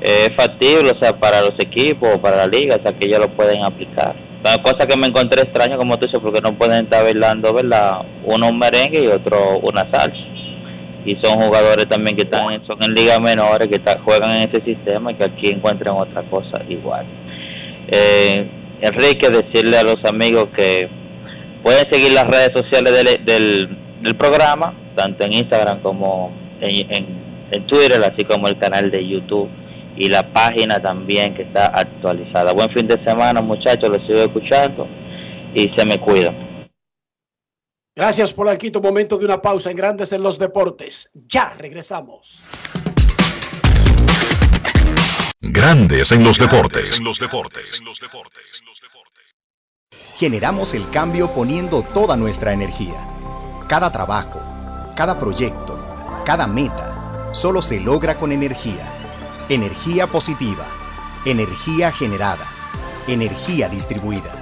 [0.00, 3.20] es factible, o sea, para los equipos o para la liga, o sea, que ellos
[3.20, 4.16] lo pueden aplicar.
[4.40, 7.98] Una cosa que me encontré extraño, como tú dices, porque no pueden estar bailando, ¿verdad?
[8.24, 10.31] Uno un merengue y otro una salsa.
[11.04, 15.12] Y son jugadores también que están son en ligas menores, que juegan en ese sistema
[15.12, 17.06] y que aquí encuentran otra cosa igual.
[17.90, 18.48] Eh,
[18.80, 20.88] Enrique, decirle a los amigos que
[21.62, 23.68] pueden seguir las redes sociales del,
[24.02, 27.06] del, programa, tanto en Instagram como en, en,
[27.50, 29.48] en Twitter, así como el canal de YouTube
[29.96, 32.52] y la página también que está actualizada.
[32.52, 34.86] Buen fin de semana, muchachos, los sigo escuchando
[35.54, 36.51] y se me cuidan.
[37.94, 41.10] Gracias por el quito momento de una pausa en Grandes en los Deportes.
[41.12, 42.42] Ya regresamos.
[45.40, 46.98] Grandes en los deportes.
[46.98, 47.82] En los deportes.
[50.14, 52.94] Generamos el cambio poniendo toda nuestra energía.
[53.68, 54.40] Cada trabajo,
[54.96, 55.78] cada proyecto,
[56.24, 59.46] cada meta, solo se logra con energía.
[59.50, 60.66] Energía positiva,
[61.26, 62.46] energía generada,
[63.06, 64.41] energía distribuida.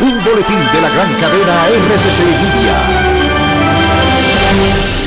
[0.00, 2.76] Un boletín de la gran cadena RCC Libia.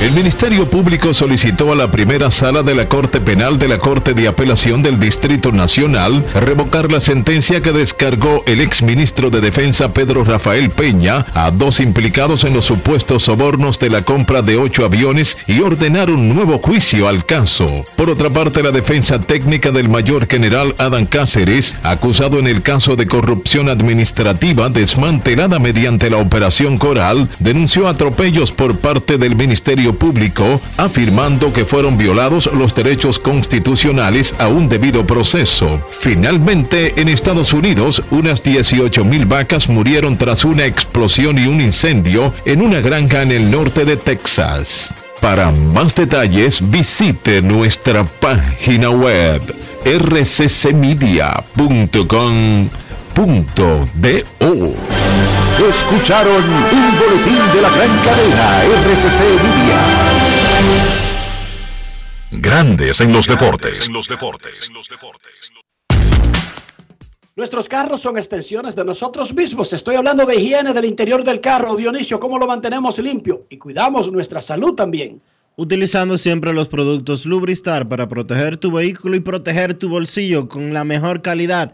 [0.02, 4.14] El Ministerio Público solicitó a la primera sala de la Corte Penal de la Corte
[4.14, 10.24] de Apelación del Distrito Nacional revocar la sentencia que descargó el exministro de Defensa Pedro
[10.24, 15.38] Rafael Peña a dos implicados en los supuestos sobornos de la compra de ocho aviones
[15.48, 17.84] y ordenar un nuevo juicio al caso.
[17.96, 22.96] Por otra parte, la defensa técnica del mayor general Adán Cáceres, acusado en el caso
[22.96, 30.60] de corrupción administrativa desmantelada mediante la Operación Coral, denunció atropellos por parte del Ministerio Público,
[30.78, 35.80] afirmando que fueron violados los derechos constitucionales a un debido proceso.
[36.00, 42.34] Finalmente, en Estados Unidos, unas 18 mil vacas murieron tras una explosión y un incendio
[42.46, 44.94] en una granja en el norte de Texas.
[45.22, 49.42] Para más detalles, visite nuestra página web
[53.16, 54.76] rccmedia.com.do.
[55.70, 59.82] Escucharon un boletín de la gran cadena RCC Libia.
[62.32, 63.90] Grandes en los deportes.
[67.38, 69.72] Nuestros carros son extensiones de nosotros mismos.
[69.74, 74.12] Estoy hablando de higiene del interior del carro, Dionisio, cómo lo mantenemos limpio y cuidamos
[74.12, 75.22] nuestra salud también.
[75.58, 80.84] Utilizando siempre los productos Lubristar para proteger tu vehículo y proteger tu bolsillo con la
[80.84, 81.74] mejor calidad,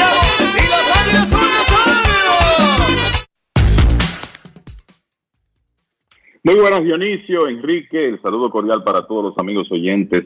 [6.43, 10.23] Muy buenos Dionisio, Enrique, el saludo cordial para todos los amigos oyentes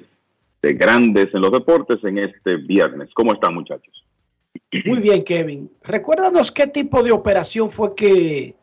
[0.62, 3.10] de Grandes en los Deportes en este viernes.
[3.14, 4.06] ¿Cómo están muchachos?
[4.86, 5.70] Muy bien, Kevin.
[5.84, 8.56] Recuérdanos qué tipo de operación fue que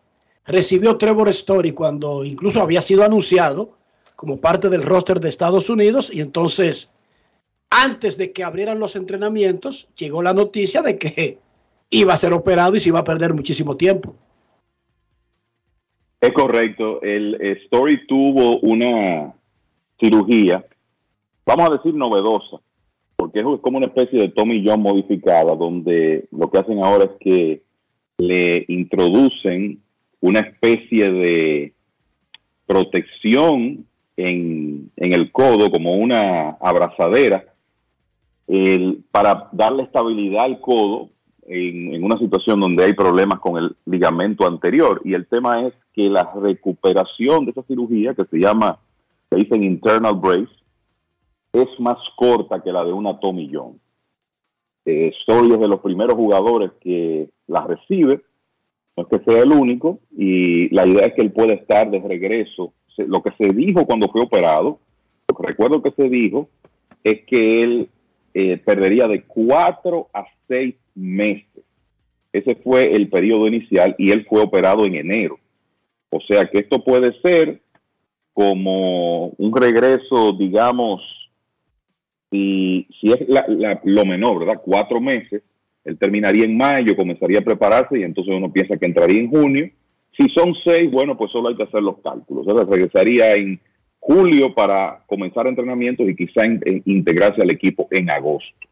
[0.47, 3.77] recibió Trevor Story cuando incluso había sido anunciado
[4.17, 6.95] como parte del roster de Estados Unidos y entonces
[7.69, 11.39] antes de que abrieran los entrenamientos llegó la noticia de que
[11.91, 14.17] iba a ser operado y se iba a perder muchísimo tiempo.
[16.23, 17.03] Es correcto.
[17.03, 19.35] El Story tuvo una
[19.99, 20.65] cirugía,
[21.45, 22.59] vamos a decir novedosa,
[23.17, 27.11] porque es como una especie de Tommy John modificada, donde lo que hacen ahora es
[27.19, 27.63] que
[28.19, 29.81] le introducen
[30.21, 31.73] una especie de
[32.67, 33.85] protección
[34.17, 37.47] en, el codo, como una abrazadera,
[39.11, 41.09] para darle estabilidad al codo
[41.47, 45.01] en, en, una situación donde hay problemas con el ligamento anterior.
[45.05, 48.79] Y el tema es que la recuperación de esa cirugía, que se llama,
[49.31, 50.49] se dicen internal brace,
[51.53, 53.79] es más corta que la de una Tommy John.
[54.85, 58.23] Eh, es de los primeros jugadores que la recibe,
[58.97, 62.01] no es que sea el único, y la idea es que él pueda estar de
[62.01, 62.73] regreso.
[62.99, 64.79] Lo que se dijo cuando fue operado,
[65.29, 66.49] lo que recuerdo que se dijo,
[67.05, 67.89] es que él
[68.35, 71.65] eh, perdería de cuatro a seis meses.
[72.31, 75.39] Ese fue el periodo inicial y él fue operado en enero.
[76.11, 77.63] O sea que esto puede ser
[78.35, 81.01] como un regreso, digamos,
[82.31, 84.61] si, si es la, lo menor, ¿verdad?
[84.63, 85.43] Cuatro meses,
[85.85, 89.71] él terminaría en mayo, comenzaría a prepararse y entonces uno piensa que entraría en junio.
[90.17, 92.47] Si son seis, bueno, pues solo hay que hacer los cálculos.
[92.47, 93.59] O sea, regresaría en
[93.99, 98.69] julio para comenzar entrenamientos y quizá in, integrarse al equipo en agosto.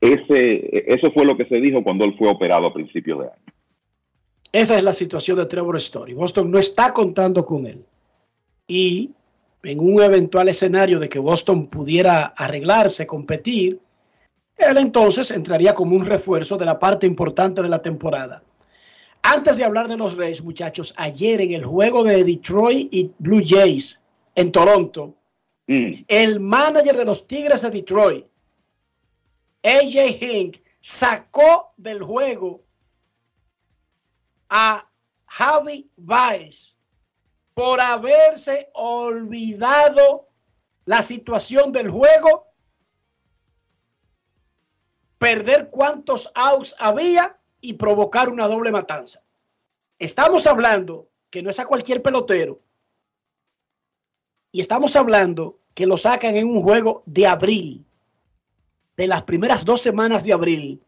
[0.00, 3.50] Ese, eso fue lo que se dijo cuando él fue operado a principios de año.
[4.52, 6.14] Esa es la situación de Trevor Story.
[6.14, 7.84] Boston no está contando con él.
[8.66, 9.10] Y
[9.62, 13.78] en un eventual escenario de que Boston pudiera arreglarse, competir,
[14.56, 18.42] él entonces entraría como un refuerzo de la parte importante de la temporada.
[19.22, 23.42] Antes de hablar de los Reyes, muchachos, ayer en el juego de Detroit y Blue
[23.44, 24.02] Jays
[24.34, 25.14] en Toronto,
[25.66, 25.90] mm.
[26.08, 28.24] el manager de los Tigres de Detroit,
[29.62, 32.64] AJ Hink, sacó del juego
[34.48, 34.90] a
[35.26, 36.76] Javi Baez
[37.54, 40.28] por haberse olvidado
[40.86, 42.46] la situación del juego,
[45.18, 49.22] perder cuántos outs había y provocar una doble matanza.
[49.98, 52.60] Estamos hablando que no es a cualquier pelotero.
[54.50, 57.86] Y estamos hablando que lo sacan en un juego de abril,
[59.00, 60.78] de las primeras dos semanas de abril.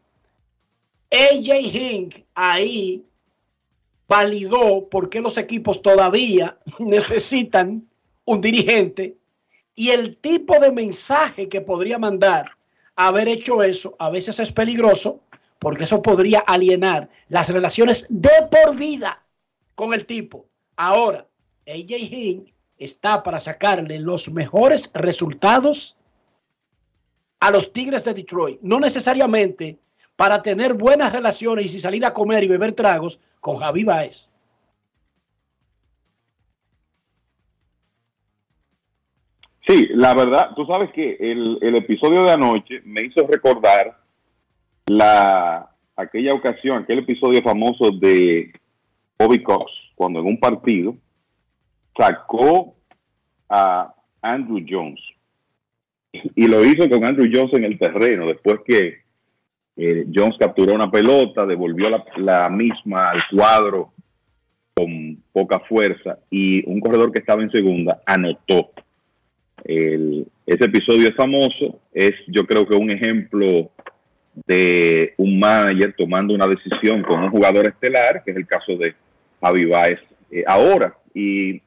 [1.09, 3.03] AJ Hink ahí
[4.07, 7.89] validó por qué los equipos todavía necesitan
[8.25, 9.17] un dirigente
[9.73, 12.51] y el tipo de mensaje que podría mandar
[12.95, 15.21] haber hecho eso a veces es peligroso
[15.57, 19.25] porque eso podría alienar las relaciones de por vida
[19.73, 20.45] con el tipo.
[20.75, 21.25] Ahora,
[21.65, 25.97] AJ Hink está para sacarle los mejores resultados
[27.43, 28.61] a los Tigres de Detroit.
[28.61, 29.77] No necesariamente
[30.15, 34.31] para tener buenas relaciones y salir a comer y beber tragos con Javi Baez.
[39.67, 43.97] Sí, la verdad, tú sabes que el, el episodio de anoche me hizo recordar
[44.85, 48.53] la aquella ocasión, aquel episodio famoso de
[49.19, 50.95] Bobby Cox, cuando en un partido
[51.97, 52.75] sacó
[53.49, 55.01] a Andrew Jones
[56.13, 58.99] y lo hizo con Andrew Jones en el terreno después que
[59.75, 61.87] eh, Jones capturó una pelota, devolvió
[62.17, 63.91] la, misma al cuadro
[64.75, 68.71] con poca fuerza y un corredor que estaba en segunda anotó.
[69.63, 73.71] El, ese episodio es famoso, es yo creo que un ejemplo
[74.47, 78.93] de un manager tomando una decisión con un jugador estelar, que es el caso de
[79.41, 79.99] Javi Baez
[80.31, 80.95] eh, ahora.
[81.13, 81.61] Y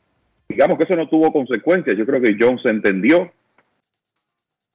[0.49, 1.97] digamos que eso no tuvo consecuencias.
[1.97, 3.33] Yo creo que Jones entendió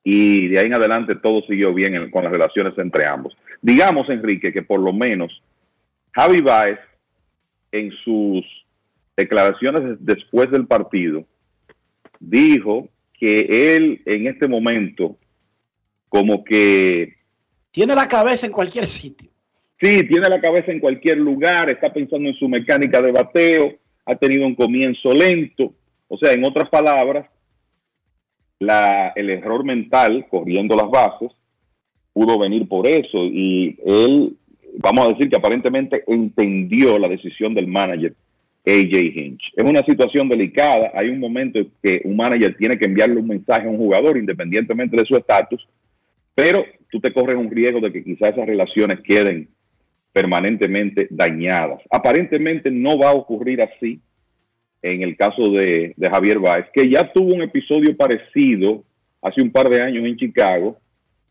[0.03, 3.35] y de ahí en adelante todo siguió bien en, con las relaciones entre ambos.
[3.61, 5.41] Digamos, Enrique, que por lo menos
[6.11, 6.79] Javi Baez
[7.71, 8.45] en sus
[9.15, 11.25] declaraciones después del partido
[12.19, 15.17] dijo que él en este momento
[16.09, 17.15] como que...
[17.71, 19.29] Tiene la cabeza en cualquier sitio.
[19.79, 23.75] Sí, tiene la cabeza en cualquier lugar, está pensando en su mecánica de bateo,
[24.05, 25.73] ha tenido un comienzo lento.
[26.07, 27.27] O sea, en otras palabras,
[28.61, 31.31] la, el error mental corriendo las bases
[32.13, 34.37] pudo venir por eso y él,
[34.77, 38.13] vamos a decir que aparentemente entendió la decisión del manager
[38.67, 39.41] AJ Hinch.
[39.55, 43.65] Es una situación delicada, hay un momento que un manager tiene que enviarle un mensaje
[43.65, 45.67] a un jugador independientemente de su estatus,
[46.35, 49.49] pero tú te corres un riesgo de que quizás esas relaciones queden
[50.13, 51.81] permanentemente dañadas.
[51.89, 53.99] Aparentemente no va a ocurrir así
[54.81, 58.83] en el caso de, Javier Báez, que ya tuvo un episodio parecido
[59.21, 60.77] hace un par de años en Chicago,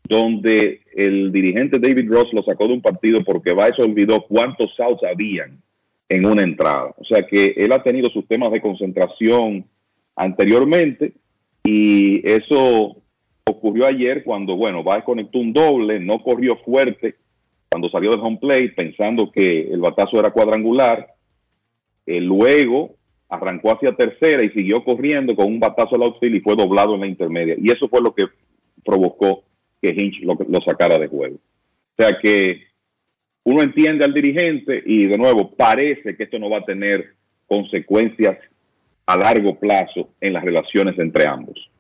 [0.08, 5.02] donde el dirigente David Ross lo sacó de un partido porque Báez olvidó cuántos outs
[5.04, 5.60] habían
[6.08, 6.94] en una entrada.
[6.96, 9.64] O sea que él ha tenido sus temas de concentración
[10.16, 11.12] anteriormente
[11.64, 12.96] y eso
[13.44, 17.16] ocurrió ayer cuando, bueno, Báez conectó un doble, no corrió fuerte
[17.68, 21.14] cuando salió del home plate pensando que el batazo era cuadrangular.
[22.06, 22.96] Eh, luego
[23.30, 27.00] arrancó hacia tercera y siguió corriendo con un batazo al outfield y fue doblado en
[27.00, 27.54] la intermedia.
[27.58, 28.26] Y eso fue lo que
[28.84, 29.44] provocó
[29.80, 31.36] que Hinch lo, sacara de juego.
[31.36, 32.62] O sea que
[33.44, 37.14] uno entiende al dirigente y de nuevo parece que esto no va a tener
[37.46, 38.36] consecuencias
[39.06, 41.70] a largo plazo en las relaciones entre ambos.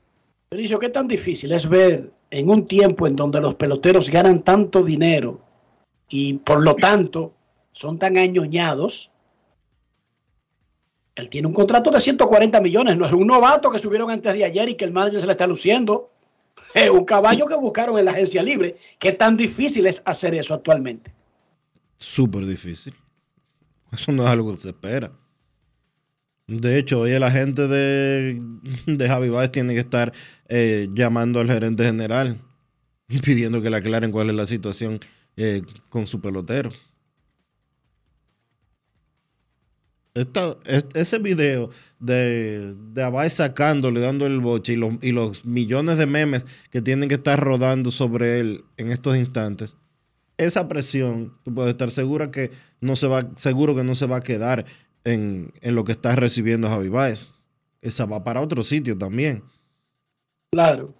[0.80, 5.40] ¿qué tan difícil es ver en un tiempo en donde los peloteros ganan tanto dinero
[6.08, 7.34] y por lo tanto
[7.72, 9.09] son tan añoñados?
[11.20, 14.44] Él tiene un contrato de 140 millones, no es un novato que subieron antes de
[14.44, 16.10] ayer y que el manager se le está luciendo.
[16.74, 18.76] Es un caballo que buscaron en la agencia libre.
[18.98, 21.10] ¿Qué tan difícil es hacer eso actualmente?
[21.96, 22.94] Súper difícil.
[23.92, 25.10] Eso no es algo que se espera.
[26.46, 28.40] De hecho, hoy la gente de,
[28.86, 30.12] de Javi Baez tiene que estar
[30.48, 32.40] eh, llamando al gerente general
[33.08, 35.00] y pidiendo que le aclaren cuál es la situación
[35.36, 36.70] eh, con su pelotero.
[40.94, 46.46] Ese video de, de sacándole, dando el boche y los, y los millones de memes
[46.70, 49.76] que tienen que estar rodando sobre él en estos instantes,
[50.38, 54.16] esa presión, tú puedes estar segura que no se va, seguro que no se va
[54.16, 54.64] a quedar
[55.04, 57.28] en, lo que está recibiendo Javi Baez.
[57.82, 59.42] Esa va para otro sitio también.
[60.52, 60.94] Claro.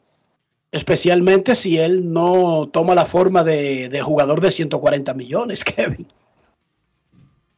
[0.73, 6.07] Especialmente si él no toma la forma de, de jugador de 140 millones, Kevin.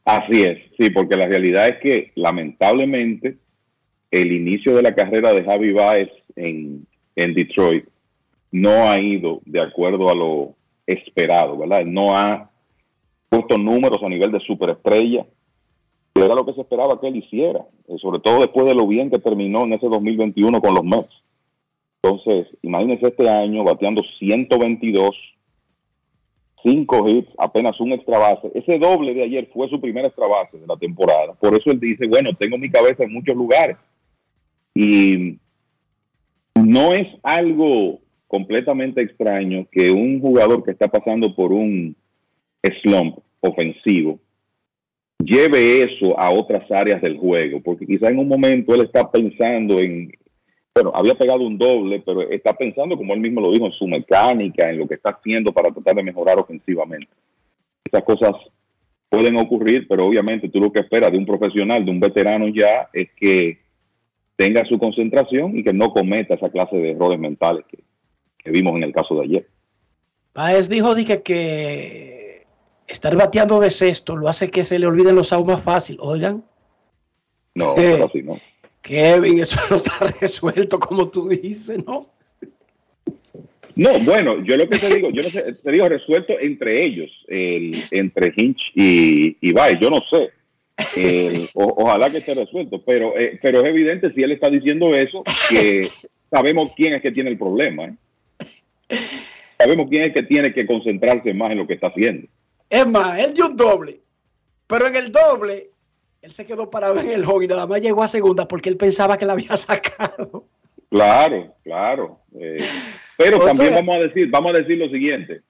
[0.05, 3.37] Así es, sí, porque la realidad es que lamentablemente
[4.11, 7.85] el inicio de la carrera de Javi Baez en, en Detroit
[8.51, 10.55] no ha ido de acuerdo a lo
[10.87, 11.85] esperado, ¿verdad?
[11.85, 12.51] No ha
[13.29, 15.25] puesto números a nivel de superestrella
[16.25, 19.11] era lo que se esperaba que él hiciera, eh, sobre todo después de lo bien
[19.11, 21.13] que terminó en ese 2021 con los Mets.
[22.03, 25.11] Entonces, imagínense este año bateando 122,
[26.63, 28.51] 5 hits, apenas un extra base.
[28.55, 31.35] Ese doble de ayer fue su primer extra base de la temporada.
[31.35, 33.77] Por eso él dice, bueno, tengo mi cabeza en muchos lugares.
[34.75, 35.39] Y
[36.55, 41.95] no es algo completamente extraño que un jugador que está pasando por un
[42.83, 44.19] slump ofensivo
[45.19, 49.79] lleve eso a otras áreas del juego, porque quizá en un momento él está pensando
[49.79, 50.13] en,
[50.75, 53.87] bueno, había pegado un doble, pero está pensando, como él mismo lo dijo, en su
[53.87, 57.13] mecánica, en lo que está haciendo para tratar de mejorar ofensivamente.
[57.85, 58.33] Esas cosas
[59.11, 62.89] pueden ocurrir, pero obviamente tú lo que esperas de un profesional, de un veterano ya,
[62.95, 63.59] es que
[64.37, 68.85] tenga su concentración y que no cometa esa clase de errores mentales que, vimos en
[68.85, 69.49] el caso de ayer.
[70.33, 72.45] Páez dijo dije, que
[72.89, 75.99] estar bateando de sexto lo hace que se le olviden los aún más fácil.
[76.01, 76.43] Oigan.
[77.55, 78.39] No, eh, así no.
[78.83, 82.11] Kevin, eso no está resuelto como tú dices, ¿no?
[83.75, 87.11] No, bueno, yo lo que te digo, yo no sé, te digo resuelto entre ellos,
[87.29, 90.31] entre Hinch y, y yo no sé.
[91.55, 95.85] ojalá que esté resuelto, pero, eh, pero es evidente si él está diciendo eso, que
[96.09, 97.85] sabemos quién es que tiene el problema.
[97.85, 97.95] ¿eh?
[99.59, 102.27] Sabemos quién es que tiene que concentrarse más en lo que está haciendo.
[102.69, 104.01] Es más, él dio un doble,
[104.67, 105.72] pero en el doble,
[106.23, 108.77] él se quedó parado en el home y nada más llegó a segunda porque él
[108.77, 110.47] pensaba que la había sacado.
[110.89, 112.21] Claro, claro.
[112.39, 112.57] Eh,
[113.17, 115.43] pero también vamos a decir, vamos a decir lo siguiente.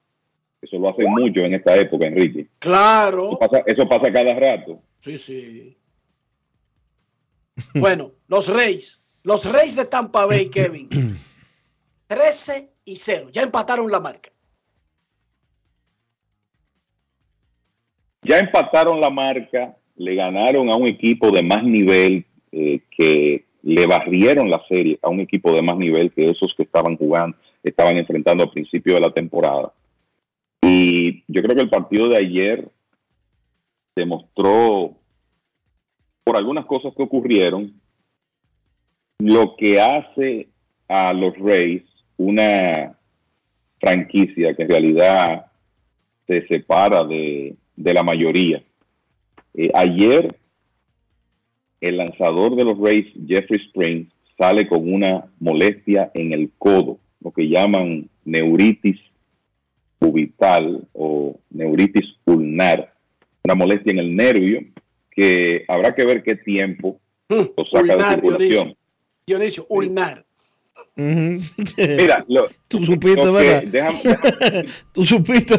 [0.61, 2.47] Eso lo hace mucho en esta época, Enrique.
[2.59, 3.31] Claro.
[3.31, 4.81] Eso pasa, eso pasa cada rato.
[4.99, 5.77] Sí, sí.
[7.75, 9.03] bueno, los Reyes.
[9.23, 10.89] Los Reyes de Tampa Bay, Kevin.
[12.07, 13.27] 13 y 0.
[13.31, 14.31] Ya empataron la marca.
[18.23, 23.85] Ya empataron la marca, le ganaron a un equipo de más nivel eh, que le
[23.85, 27.97] barrieron la serie a un equipo de más nivel que esos que estaban jugando, estaban
[27.97, 29.73] enfrentando al principio de la temporada.
[30.61, 32.67] Y yo creo que el partido de ayer
[33.95, 34.95] demostró,
[36.23, 37.73] por algunas cosas que ocurrieron,
[39.19, 40.47] lo que hace
[40.87, 41.83] a los Rays
[42.17, 42.97] una
[43.79, 45.45] franquicia que en realidad
[46.27, 48.63] se separa de, la mayoría.
[49.53, 50.35] Eh, ayer,
[51.81, 57.31] el lanzador de los Rays, Jeffrey Springs, sale con una molestia en el codo, lo
[57.31, 58.99] que llaman neuritis
[59.99, 62.93] cubital o neuritis ulnar,
[63.43, 64.61] una molestia en el nervio
[65.11, 66.99] que habrá que ver qué tiempo
[67.29, 68.75] mm, lo saca de circulación.
[69.25, 70.25] Dionisio, ulnar.
[70.95, 73.93] Mira, lo, tú supiste, ¿verdad?
[74.91, 75.55] tú supiste,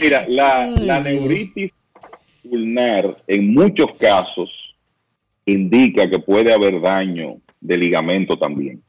[0.00, 1.72] Mira, la, neuritis
[2.44, 4.50] ulnar en muchos casos
[5.44, 8.82] indica que puede haber daño de ligamento también.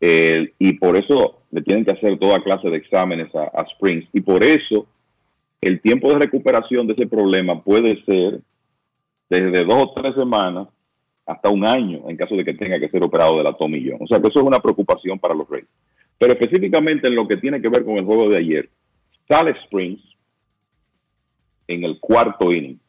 [0.00, 4.06] y por eso le tienen que hacer toda clase de exámenes a, a, Springs.
[4.12, 4.86] Y por eso
[5.60, 8.40] el tiempo de recuperación de ese problema puede ser
[9.28, 10.68] desde dos o tres semanas
[11.26, 13.98] hasta un año en caso de que tenga que ser operado de la tomillón.
[14.00, 15.68] O sea que eso es una preocupación para los Reyes.
[16.18, 18.68] Pero específicamente en lo que tiene que ver con el juego de ayer,
[19.28, 20.00] sale Springs
[21.66, 22.80] en el cuarto inning.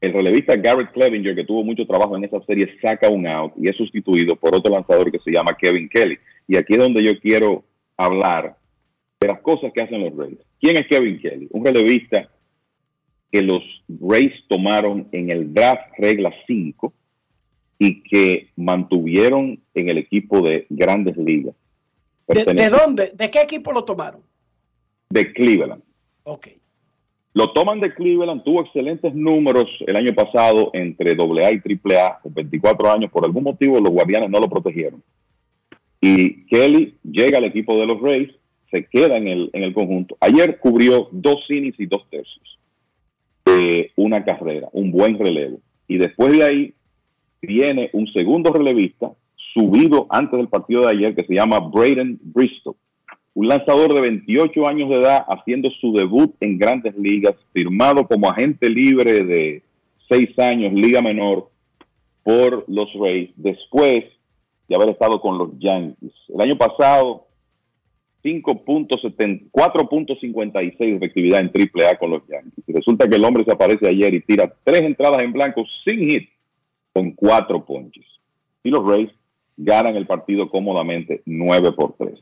[0.00, 3.68] El relevista Garrett Clevinger, que tuvo mucho trabajo en esa serie, saca un out y
[3.68, 6.18] es sustituido por otro lanzador que se llama Kevin Kelly.
[6.46, 7.64] Y aquí es donde yo quiero
[7.96, 8.56] hablar
[9.18, 10.38] de las cosas que hacen los Reyes.
[10.60, 11.48] ¿Quién es Kevin Kelly?
[11.50, 12.28] Un relevista
[13.32, 16.92] que los Rays tomaron en el draft regla 5
[17.78, 21.54] y que mantuvieron en el equipo de grandes ligas.
[22.28, 23.12] ¿De, dónde?
[23.14, 24.22] ¿De qué equipo lo tomaron?
[25.10, 25.82] De Cleveland.
[26.24, 26.48] Ok.
[27.34, 32.34] Lo toman de Cleveland, tuvo excelentes números el año pasado entre AA y AAA, con
[32.34, 33.10] 24 años.
[33.10, 35.02] Por algún motivo los guardianes no lo protegieron.
[36.00, 38.30] Y Kelly llega al equipo de los Rays,
[38.70, 40.16] se queda en el, en el conjunto.
[40.20, 42.56] Ayer cubrió dos innings y dos tercios
[43.96, 45.58] una carrera, un buen relevo.
[45.88, 46.74] Y después de ahí
[47.40, 49.12] viene un segundo relevista
[49.56, 52.76] subido antes del partido de ayer que se llama Braden Bristol,
[53.32, 58.28] un lanzador de 28 años de edad haciendo su debut en grandes ligas, firmado como
[58.30, 59.62] agente libre de
[60.10, 61.48] 6 años, liga menor,
[62.22, 64.04] por los Rays, después
[64.68, 66.12] de haber estado con los Yankees.
[66.28, 67.26] El año pasado
[69.52, 72.64] 4.56 de efectividad en triple A con los Yankees.
[72.66, 76.00] Y resulta que el hombre se aparece ayer y tira tres entradas en blanco sin
[76.08, 76.28] hit
[76.92, 78.04] con cuatro ponches.
[78.64, 79.10] Y los Rays
[79.56, 82.18] ganan el partido cómodamente 9 por 3.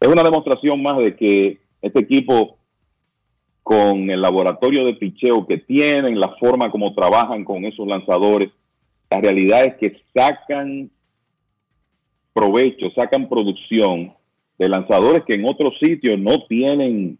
[0.00, 2.58] Es una demostración más de que este equipo
[3.62, 8.50] con el laboratorio de picheo que tienen, la forma como trabajan con esos lanzadores.
[9.10, 10.90] La realidad es que sacan
[12.32, 14.12] provecho, sacan producción
[14.58, 17.18] de lanzadores que en otros sitios no tienen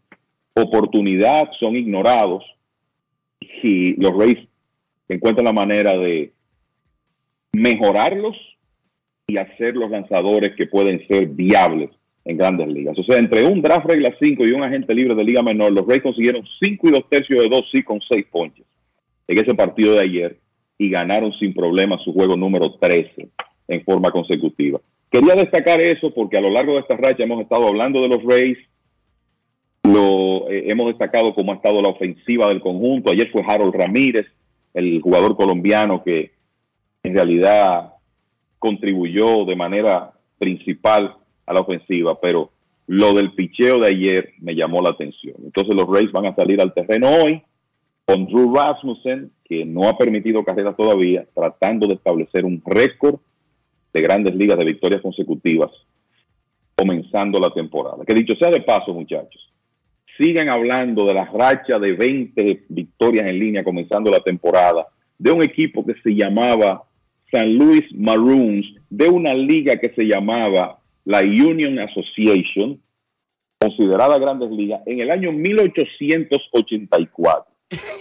[0.54, 2.44] oportunidad, son ignorados
[3.62, 4.38] y los Rays
[5.08, 6.32] encuentran la manera de
[7.52, 8.36] mejorarlos
[9.32, 11.88] y hacer los lanzadores que pueden ser viables
[12.24, 12.98] en grandes ligas.
[12.98, 15.86] O sea, entre un draft regla 5 y un agente libre de liga menor, los
[15.86, 18.66] Rays consiguieron 5 y 2 tercios de 2 sí con 6 ponches
[19.26, 20.36] en ese partido de ayer
[20.76, 23.28] y ganaron sin problema su juego número 13
[23.68, 24.80] en forma consecutiva.
[25.10, 28.22] Quería destacar eso porque a lo largo de esta racha hemos estado hablando de los
[28.22, 28.58] Rays,
[29.84, 33.10] lo eh, hemos destacado cómo ha estado la ofensiva del conjunto.
[33.10, 34.26] Ayer fue Harold Ramírez,
[34.74, 36.32] el jugador colombiano que
[37.02, 37.92] en realidad
[38.62, 41.16] contribuyó de manera principal
[41.46, 42.52] a la ofensiva, pero
[42.86, 45.34] lo del picheo de ayer me llamó la atención.
[45.42, 47.42] Entonces los Rays van a salir al terreno hoy
[48.04, 53.16] con Drew Rasmussen, que no ha permitido carreras todavía, tratando de establecer un récord
[53.92, 55.70] de grandes ligas de victorias consecutivas,
[56.76, 58.04] comenzando la temporada.
[58.06, 59.52] Que dicho sea de paso, muchachos,
[60.16, 64.86] sigan hablando de la racha de 20 victorias en línea comenzando la temporada,
[65.18, 66.84] de un equipo que se llamaba
[67.32, 72.78] San Luis Maroons, de una liga que se llamaba la Union Association,
[73.58, 77.50] considerada Grandes Ligas, en el año 1884.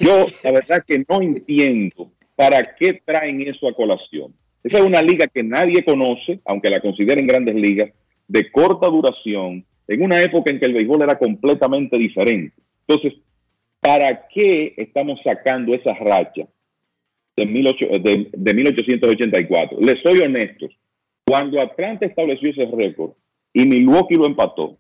[0.02, 4.34] Yo, la verdad que no entiendo para qué traen eso a colación.
[4.64, 7.94] Esa es una liga que nadie conoce, aunque la consideren Grandes Ligas,
[8.28, 12.54] de corta duración, en una época en que el béisbol era completamente diferente.
[12.86, 13.14] Entonces,
[13.80, 16.46] ¿para qué estamos sacando esa racha
[17.36, 19.80] de, 1884?
[19.80, 20.68] Les soy honesto,
[21.26, 23.12] cuando Atlanta estableció ese récord
[23.54, 24.78] y Milwaukee lo empató,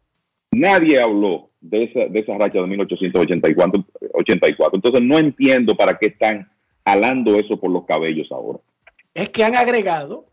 [0.51, 3.85] nadie habló de esa, de esa racha de 1884.
[4.13, 4.75] 84.
[4.75, 6.49] Entonces no entiendo para qué están
[6.85, 8.59] jalando eso por los cabellos ahora.
[9.13, 10.25] Es que han agregado,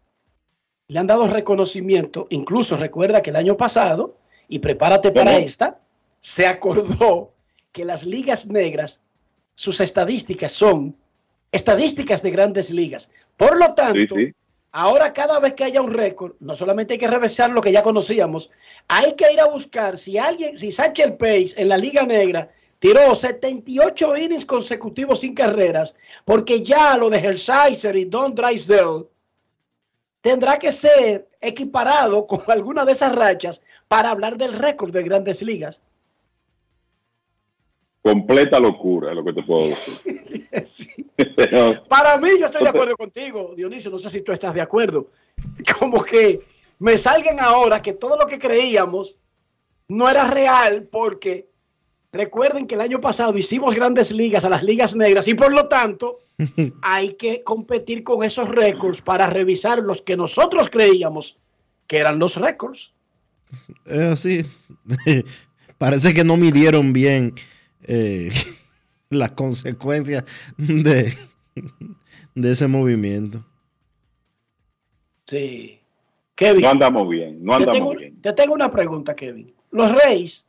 [0.89, 4.17] le han dado reconocimiento, incluso recuerda que el año pasado,
[4.49, 5.81] y prepárate para esta,
[6.21, 7.33] se acordó
[7.73, 9.01] que las ligas negras,
[9.55, 10.97] sus estadísticas son
[11.53, 13.11] estadísticas de grandes ligas.
[13.37, 14.15] Por lo tanto,
[14.73, 17.83] Ahora cada vez que haya un récord, no solamente hay que reversar lo que ya
[17.83, 18.51] conocíamos,
[18.87, 23.15] hay que ir a buscar si alguien, si Sánchez Pace en la Liga Negra tiró
[23.15, 25.97] 78 innings consecutivos sin carreras,
[26.27, 29.07] porque ya lo de Hershiser y Don Drysdale
[30.21, 35.43] tendrá que ser equiparado con alguna de esas rachas para hablar del récord de grandes
[35.43, 35.81] ligas.
[38.03, 41.07] Completa locura, es lo que te puedo decir.
[41.89, 43.91] Para mí, yo estoy de acuerdo contigo, Dionisio.
[43.91, 45.09] No sé si tú estás de acuerdo.
[45.79, 46.41] Como que
[46.79, 49.17] me salgan ahora que todo lo que creíamos
[49.89, 51.49] no era real, porque
[52.13, 55.69] recuerden que el año pasado hicimos grandes ligas a las ligas negras y por lo
[55.69, 56.21] tanto
[56.83, 61.39] hay que competir con esos récords para revisar los que nosotros creíamos
[61.87, 62.95] que eran los récords.
[63.87, 64.47] Es así.
[65.79, 67.35] Parece que no midieron bien
[67.83, 68.31] eh,
[69.11, 70.25] las consecuencias
[70.57, 71.15] de,
[72.35, 73.45] de ese movimiento.
[75.27, 75.79] Sí.
[76.35, 76.63] Kevin.
[76.63, 78.21] No andamos bien, no andamos te tengo, bien.
[78.23, 79.53] Te tengo una pregunta, Kevin.
[79.73, 80.45] Los Reyes,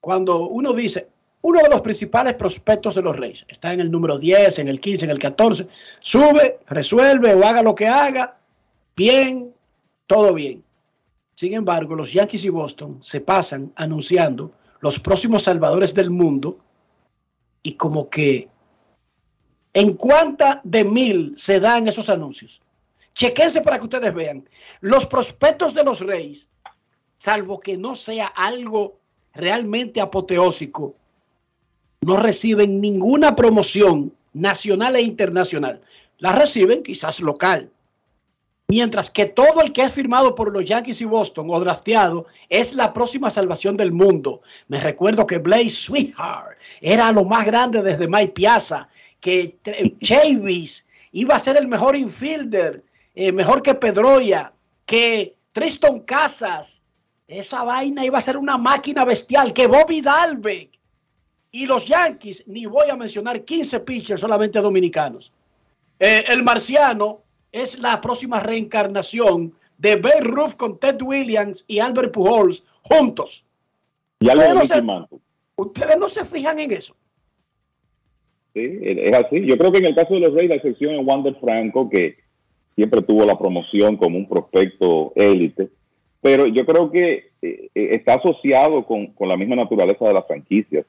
[0.00, 1.08] cuando uno dice,
[1.42, 4.80] uno de los principales prospectos de los Reyes, está en el número 10, en el
[4.80, 5.66] 15, en el 14,
[5.98, 8.38] sube, resuelve o haga lo que haga,
[8.96, 9.52] bien,
[10.06, 10.62] todo bien.
[11.34, 16.58] Sin embargo, los Yankees y Boston se pasan anunciando los próximos salvadores del mundo
[17.62, 18.48] y como que
[19.74, 22.62] en cuánta de mil se dan esos anuncios.
[23.14, 24.48] Chequense para que ustedes vean.
[24.80, 26.48] Los prospectos de los Reyes,
[27.16, 28.98] salvo que no sea algo
[29.34, 30.94] realmente apoteósico,
[32.00, 35.80] no reciben ninguna promoción nacional e internacional.
[36.18, 37.70] La reciben quizás local.
[38.70, 42.74] Mientras que todo el que es firmado por los Yankees y Boston o drafteado es
[42.74, 44.42] la próxima salvación del mundo.
[44.66, 48.90] Me recuerdo que Blaze Sweetheart era lo más grande desde Mike Piazza,
[49.20, 49.56] que
[50.02, 52.84] Chavis iba a ser el mejor infielder,
[53.14, 54.52] eh, mejor que Pedroya,
[54.84, 56.82] que Tristan Casas.
[57.26, 60.78] Esa vaina iba a ser una máquina bestial, que Bobby Dalbeck.
[61.52, 65.32] Y los Yankees, ni voy a mencionar 15 pitchers solamente dominicanos.
[65.98, 72.12] Eh, el marciano es la próxima reencarnación de Babe Ruth con Ted Williams y Albert
[72.12, 73.46] Pujols juntos.
[74.20, 74.82] Ya ustedes, no se,
[75.56, 76.96] ustedes no se fijan en eso.
[78.54, 79.46] Sí, es así.
[79.46, 82.16] Yo creo que en el caso de los Reyes, la excepción es Wander Franco, que
[82.74, 85.68] siempre tuvo la promoción como un prospecto élite.
[86.20, 90.26] Pero yo creo que eh, eh, está asociado con, con la misma naturaleza de las
[90.26, 90.84] franquicias.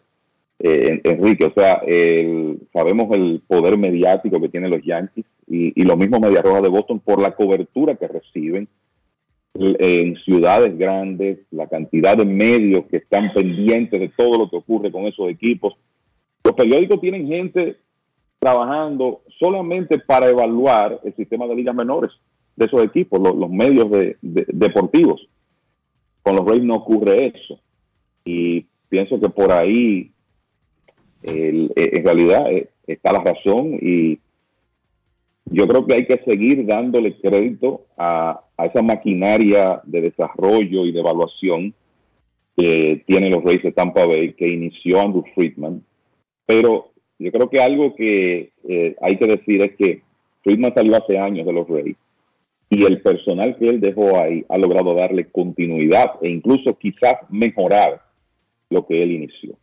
[0.60, 1.46] Eh, Enrique.
[1.46, 6.42] O sea, el- sabemos el poder mediático que tienen los Yankees y, los mismos Media
[6.42, 8.68] Roja de Boston por la cobertura que reciben
[9.56, 14.92] en ciudades grandes, la cantidad de medios que están pendientes de todo lo que ocurre
[14.92, 15.74] con esos equipos.
[16.44, 17.78] Los periódicos tienen gente
[18.38, 22.12] trabajando solamente para evaluar el sistema de ligas menores
[22.56, 25.28] de esos equipos, los, medios de- de- deportivos.
[26.22, 27.60] Con los Rays no ocurre eso.
[28.24, 30.12] Y pienso que por ahí,
[31.24, 34.20] eh, en realidad, eh, está la razón y
[35.46, 40.92] yo creo que hay que seguir dándole crédito a, a esa maquinaria de desarrollo y
[40.92, 41.74] de evaluación
[42.56, 45.84] que tienen los Rays de Tampa Bay, que inició Andrew Friedman.
[46.46, 50.02] Pero yo creo que algo que eh, hay que decir es que
[50.44, 51.98] Friedman salió hace años de los Rays
[52.70, 58.02] y el personal que él dejó ahí ha logrado darle continuidad e incluso quizás mejorar
[58.70, 59.56] lo que él inició.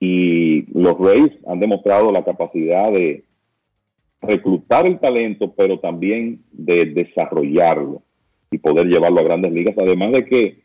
[0.00, 3.24] Y los Rays han demostrado la capacidad de
[4.20, 8.02] reclutar el talento, pero también de desarrollarlo
[8.50, 10.60] y poder llevarlo a grandes ligas, además de que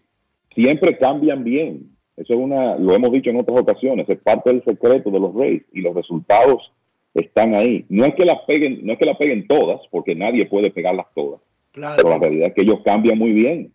[0.53, 1.91] siempre cambian bien.
[2.15, 5.33] Eso es una, lo hemos dicho en otras ocasiones, es parte del secreto de los
[5.33, 6.71] Rays y los resultados
[7.13, 7.85] están ahí.
[7.89, 11.07] No es que las peguen, no es que las peguen todas, porque nadie puede pegarlas
[11.15, 11.41] todas.
[11.73, 13.73] Pero la realidad es que ellos cambian muy bien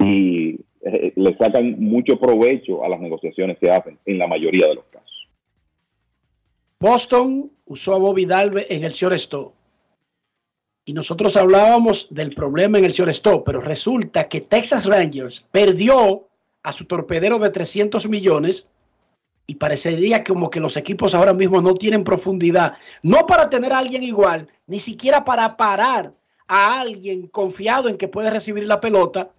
[0.00, 0.39] y
[0.82, 4.84] eh, le sacan mucho provecho a las negociaciones que hacen en la mayoría de los
[4.86, 5.28] casos.
[6.78, 9.52] Boston usó a Bobby Dalbe en el shortstop.
[10.86, 16.26] Y nosotros hablábamos del problema en el shortstop, pero resulta que Texas Rangers perdió
[16.62, 18.70] a su torpedero de 300 millones
[19.46, 23.78] y parecería como que los equipos ahora mismo no tienen profundidad, no para tener a
[23.78, 26.14] alguien igual, ni siquiera para parar
[26.46, 29.30] a alguien confiado en que puede recibir la pelota.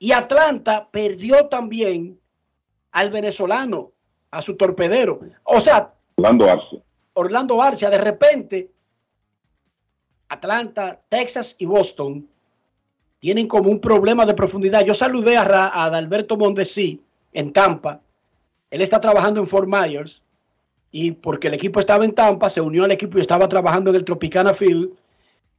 [0.00, 2.18] Y Atlanta perdió también
[2.90, 3.92] al venezolano,
[4.32, 5.20] a su torpedero.
[5.44, 6.82] O sea, Orlando Arce.
[7.12, 8.70] Orlando Arcia, de repente,
[10.28, 12.26] Atlanta, Texas y Boston
[13.18, 14.84] tienen como un problema de profundidad.
[14.84, 17.00] Yo saludé a, Ra- a Adalberto Mondesi
[17.32, 18.00] en Tampa.
[18.70, 20.22] Él está trabajando en Fort Myers
[20.92, 23.96] y porque el equipo estaba en Tampa, se unió al equipo y estaba trabajando en
[23.96, 24.90] el Tropicana Field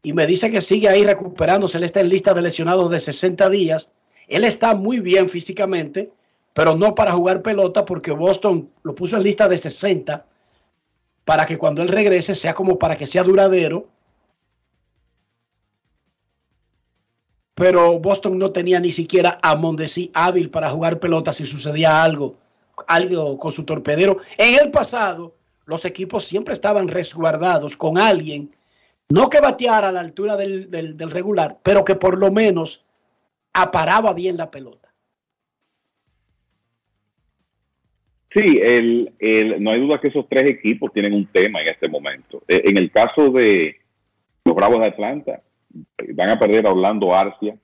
[0.02, 1.78] y me dice que sigue ahí recuperándose.
[1.78, 3.92] Él está en lista de lesionados de 60 días.
[4.28, 6.12] Él está muy bien físicamente,
[6.54, 10.26] pero no para jugar pelota porque Boston lo puso en lista de 60
[11.26, 13.88] para que cuando él regrese sea como para que sea duradero.
[17.56, 22.36] Pero Boston no tenía ni siquiera a Mondesi hábil para jugar pelota si sucedía algo,
[22.88, 24.18] algo con su torpedero.
[24.38, 25.36] En el pasado,
[25.66, 28.56] los equipos siempre estaban resguardados con alguien,
[29.10, 32.84] no que bateara a la altura del, del- del regular, pero que por lo menos
[33.54, 34.90] aparaba bien la pelota.
[38.34, 41.90] Sí, el, el- no hay duda que esos tres equipos tienen un tema en este
[41.90, 42.44] momento.
[42.48, 43.76] Eh, en el caso de
[44.46, 45.42] los Bravos de Atlanta,
[46.14, 47.58] van a perder a Orlando Arcia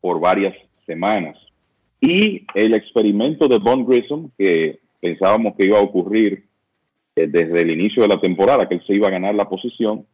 [0.00, 0.54] por varias
[0.84, 1.36] semanas.
[2.00, 6.44] Y el experimento de Von Grissom, que pensábamos que iba a ocurrir
[7.14, 10.06] eh, desde el inicio de la temporada, que él se iba a ganar la posición,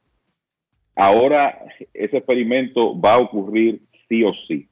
[0.94, 1.58] ahora
[1.94, 4.68] ese experimento va a ocurrir sí o sí.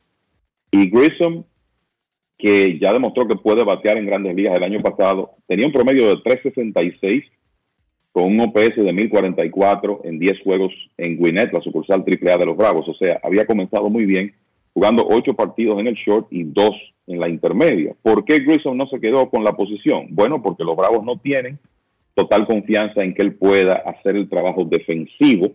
[0.75, 1.45] Y Grissom
[2.37, 6.09] que ya demostró que puede batear en grandes ligas el año pasado, tenía un promedio
[6.09, 7.25] de 366
[8.11, 12.57] con un OPS de 1044 en 10 juegos en Gwinnett, la sucursal AAA de los
[12.57, 12.89] Bravos.
[12.89, 14.35] O sea, había comenzado muy bien,
[14.73, 16.71] jugando 8 partidos en el short y 2
[17.07, 17.95] en la intermedia.
[18.03, 20.09] ¿Por qué Grissom no se quedó con la posición?
[20.11, 21.59] Bueno, porque los Bravos no tienen
[22.15, 25.53] total confianza en que él pueda hacer el trabajo defensivo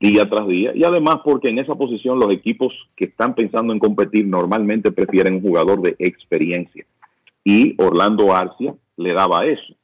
[0.00, 3.78] día tras día y además porque en esa posición los equipos que están pensando en
[3.78, 6.86] competir normalmente prefieren un jugador de experiencia
[7.44, 9.74] y Orlando Arcia le daba eso.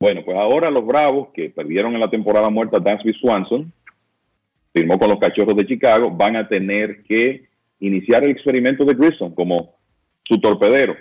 [0.00, 3.70] Bueno, pues ahora los Bravos que perdieron en la temporada muerta Dansby Swanson,
[4.72, 7.46] firmó con los Cachorros de Chicago, van a tener que
[7.80, 9.74] iniciar el experimento de Grissom como
[10.24, 10.96] su torpedero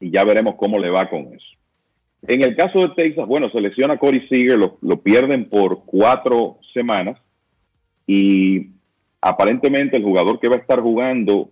[0.00, 1.46] y ya veremos cómo le va con eso.
[2.26, 7.18] En el caso de Texas, bueno, selecciona Corey Seager, lo, lo pierden por cuatro semanas
[8.14, 8.68] y
[9.22, 11.50] aparentemente el jugador que va a estar jugando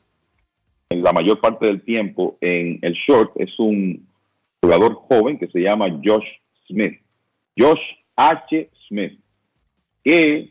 [0.91, 4.07] en la mayor parte del tiempo en el short es un
[4.63, 6.27] jugador joven que se llama Josh
[6.67, 7.01] Smith.
[7.59, 7.81] Josh
[8.15, 8.69] H.
[8.87, 9.19] Smith,
[10.05, 10.51] que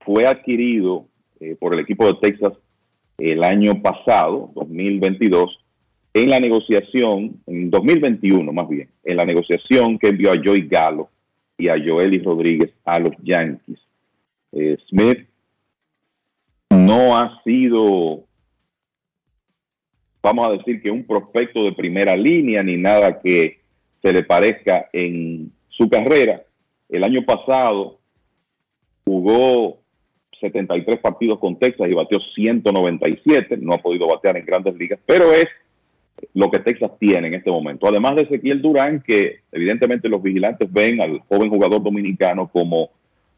[0.00, 1.06] fue adquirido
[1.40, 2.52] eh, por el equipo de Texas
[3.16, 5.58] el año pasado, 2022,
[6.12, 11.08] en la negociación, en 2021 más bien, en la negociación que envió a Joey Gallo
[11.56, 13.87] y a Joely Rodríguez a los Yankees.
[14.52, 15.28] Eh, Smith
[16.70, 18.24] no ha sido,
[20.22, 23.60] vamos a decir que un prospecto de primera línea ni nada que
[24.02, 26.42] se le parezca en su carrera.
[26.88, 27.98] El año pasado
[29.04, 29.80] jugó
[30.40, 35.32] 73 partidos con Texas y batió 197, no ha podido batear en grandes ligas, pero
[35.32, 35.46] es
[36.34, 37.86] lo que Texas tiene en este momento.
[37.86, 42.90] Además de Ezequiel Durán, que evidentemente los vigilantes ven al joven jugador dominicano como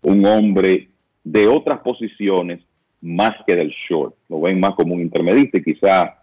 [0.03, 0.90] un hombre
[1.25, 2.61] de otras posiciones
[3.01, 4.15] más que del short.
[4.29, 6.23] Lo ven más como un intermedista y quizá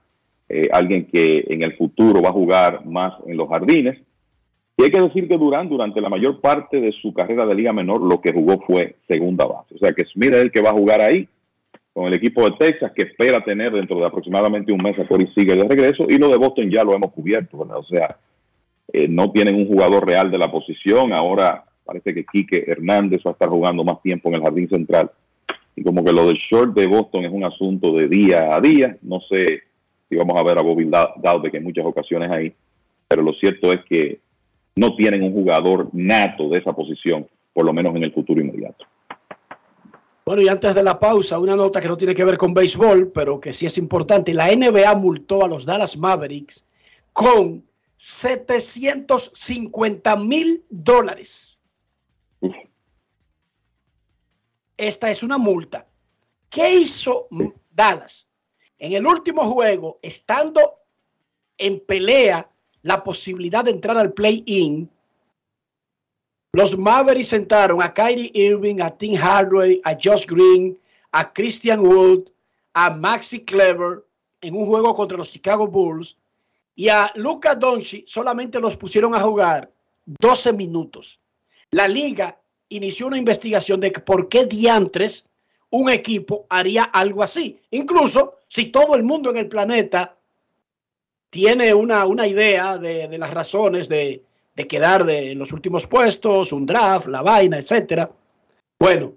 [0.49, 3.99] eh, alguien que en el futuro va a jugar más en los jardines.
[4.77, 7.73] Y hay que decir que Durán, durante la mayor parte de su carrera de Liga
[7.73, 9.73] Menor, lo que jugó fue segunda base.
[9.73, 11.27] O sea que Smith es el que va a jugar ahí
[11.93, 15.27] con el equipo de Texas, que espera tener dentro de aproximadamente un mes a Corey
[15.35, 16.05] sigue de regreso.
[16.07, 17.57] Y lo de Boston ya lo hemos cubierto.
[17.57, 18.17] O sea,
[18.93, 21.11] eh, no tienen un jugador real de la posición.
[21.11, 25.09] Ahora parece que Quique Hernández va a estar jugando más tiempo en el jardín central.
[25.75, 28.97] Y como que lo del short de Boston es un asunto de día a día.
[29.01, 29.63] No sé
[30.09, 32.53] si vamos a ver a Bobby Dalbeck en muchas ocasiones ahí.
[33.07, 34.19] Pero lo cierto es que
[34.75, 38.85] no tienen un jugador nato de esa posición, por lo menos en el futuro inmediato.
[40.25, 43.13] Bueno, y antes de la pausa, una nota que no tiene que ver con béisbol,
[43.13, 44.33] pero que sí es importante.
[44.33, 46.65] La NBA multó a los Dallas Mavericks
[47.13, 47.63] con
[47.95, 51.56] 750 mil dólares.
[54.77, 55.87] Esta es una multa.
[56.49, 57.27] ¿Qué hizo
[57.71, 58.27] Dallas?
[58.77, 60.79] En el último juego, estando
[61.57, 62.49] en pelea
[62.83, 64.89] la posibilidad de entrar al play-in,
[66.53, 70.79] los Mavericks sentaron a Kyrie Irving, a Tim Hardaway, a Josh Green,
[71.11, 72.29] a Christian Wood,
[72.73, 74.05] a Maxi Clever
[74.41, 76.17] en un juego contra los Chicago Bulls
[76.75, 79.71] y a Luca Doncic solamente los pusieron a jugar
[80.05, 81.19] 12 minutos.
[81.71, 82.39] La liga
[82.69, 85.27] inició una investigación de por qué diantres
[85.69, 87.59] un equipo haría algo así.
[87.71, 90.17] Incluso si todo el mundo en el planeta
[91.29, 94.23] tiene una, una idea de, las razones de,
[94.55, 98.09] de quedar de, en los últimos puestos, un draft, la vaina, etcétera.
[98.79, 99.13] Bueno,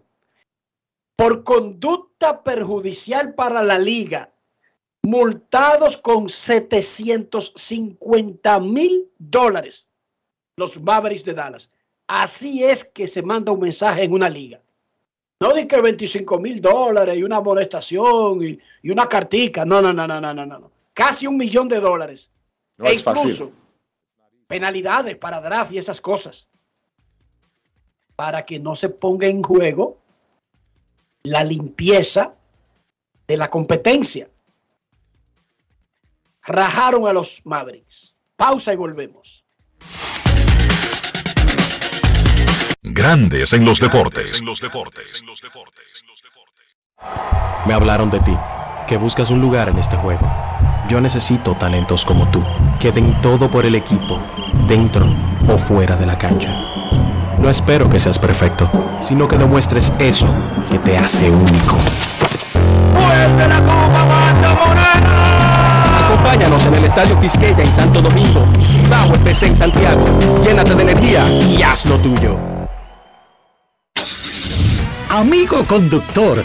[1.14, 4.32] por conducta perjudicial para la liga,
[5.02, 9.88] multados con 750 mil dólares
[10.56, 11.70] los Mavericks de Dallas.
[12.12, 14.60] Así es que se manda un mensaje en una liga.
[15.38, 19.64] No di que 25 mil dólares y una amonestación y, y, una cartica.
[19.64, 20.72] No, no, no, no, no, no, no.
[20.92, 22.28] Casi un millón de dólares.
[22.78, 23.52] No e es fácil.
[24.48, 26.48] penalidades para draft y esas cosas.
[28.16, 29.98] Para que no se ponga en juego
[31.22, 32.34] la limpieza
[33.28, 34.28] de la competencia.
[36.42, 38.16] Rajaron a los Mavericks.
[38.34, 39.39] Pausa y volvemos.
[42.92, 44.42] Grandes en los deportes.
[47.64, 48.36] Me hablaron de ti,
[48.88, 50.28] que buscas un lugar en este juego.
[50.88, 52.44] Yo necesito talentos como tú,
[52.80, 54.20] que den todo por el equipo,
[54.66, 55.06] dentro
[55.46, 56.52] o fuera de la cancha.
[57.38, 58.68] No espero que seas perfecto,
[59.00, 60.26] sino que demuestres eso
[60.68, 61.76] que te hace único.
[62.92, 64.50] ¡Fuerte la morena!
[66.06, 70.04] Acompáñanos en el Estadio Quisqueya en Santo Domingo y Cibao FC en Santiago.
[70.42, 72.49] Llénate de energía y haz lo tuyo.
[75.10, 76.44] Amigo conductor,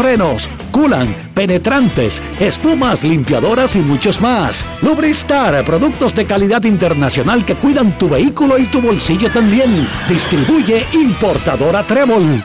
[0.00, 4.64] frenos, culan, penetrantes, espumas, limpiadoras y muchos más.
[4.82, 9.86] Lubristar, productos de calidad internacional que cuidan tu vehículo y tu bolsillo también.
[10.08, 12.42] Distribuye importadora Trébol.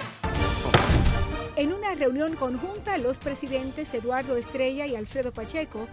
[1.56, 5.88] En una reunión conjunta, los presidentes Eduardo Estrella y Alfredo Pacheco,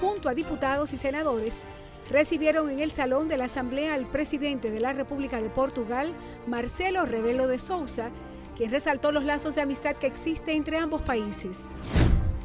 [0.00, 1.64] junto a diputados y senadores,
[2.08, 6.14] recibieron en el salón de la Asamblea al presidente de la República de Portugal,
[6.46, 8.12] Marcelo Rebelo de Sousa,
[8.58, 11.76] quien resaltó los lazos de amistad que existe entre ambos países.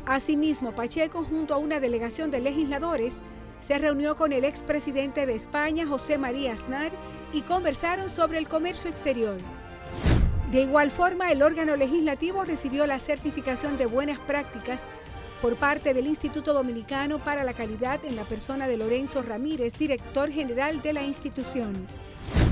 [0.06, 3.23] Asimismo, Pacheco, junto a una delegación de legisladores,
[3.61, 6.91] se reunió con el expresidente de España, José María Aznar,
[7.34, 9.38] y conversaron sobre el comercio exterior.
[10.52, 14.90] De igual forma, el órgano legislativo recibió la certificación de buenas prácticas
[15.41, 20.30] por parte del Instituto Dominicano para la Calidad en la persona de Lorenzo Ramírez, director
[20.30, 21.88] general de la institución.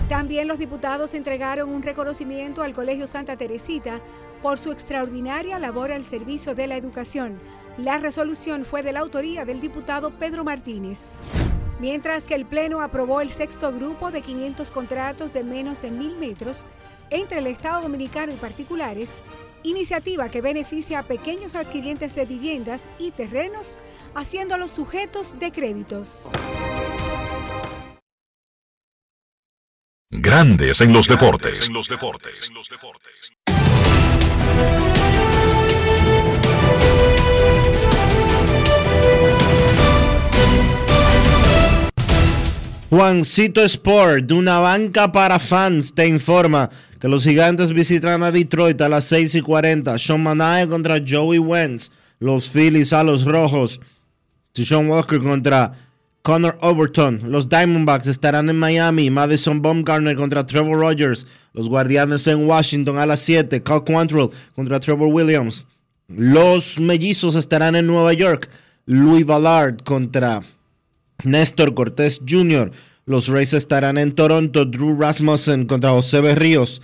[0.08, 4.02] También los diputados entregaron un reconocimiento al Colegio Santa Teresita
[4.42, 7.40] por su extraordinaria labor al servicio de la educación.
[7.78, 11.22] La resolución fue de la autoría del diputado Pedro Martínez.
[11.80, 16.16] mientras que el Pleno aprobó el sexto grupo de 500 contratos de menos de mil
[16.16, 16.68] metros
[17.10, 19.24] entre el Estado Dominicano y particulares,
[19.64, 23.80] iniciativa que beneficia a pequeños adquirientes de viviendas y terrenos,
[24.14, 26.32] haciéndolos sujetos de créditos.
[30.14, 31.70] Grandes en los deportes.
[31.70, 32.52] En los deportes.
[42.90, 46.70] Juancito Sport, de una banca para fans, te informa
[47.00, 49.98] que los gigantes visitarán a Detroit a las 6 y 40.
[49.98, 51.90] Sean Manae contra Joey Wentz.
[52.20, 53.80] Los Phillies a los Rojos.
[54.54, 55.91] Sean Walker contra
[56.22, 57.32] Connor Overton.
[57.32, 59.10] Los Diamondbacks estarán en Miami.
[59.10, 61.26] Madison Baumgartner contra Trevor Rogers.
[61.54, 63.64] Los Guardianes en Washington a las 7.
[63.64, 65.66] Cal Quantrill contra Trevor Williams.
[66.08, 68.50] Los Mellizos estarán en Nueva York.
[68.86, 70.44] Louis Ballard contra
[71.24, 72.72] Néstor Cortés Jr.
[73.06, 74.66] Los Rays estarán en Toronto.
[74.66, 76.82] Drew Rasmussen contra José Berríos.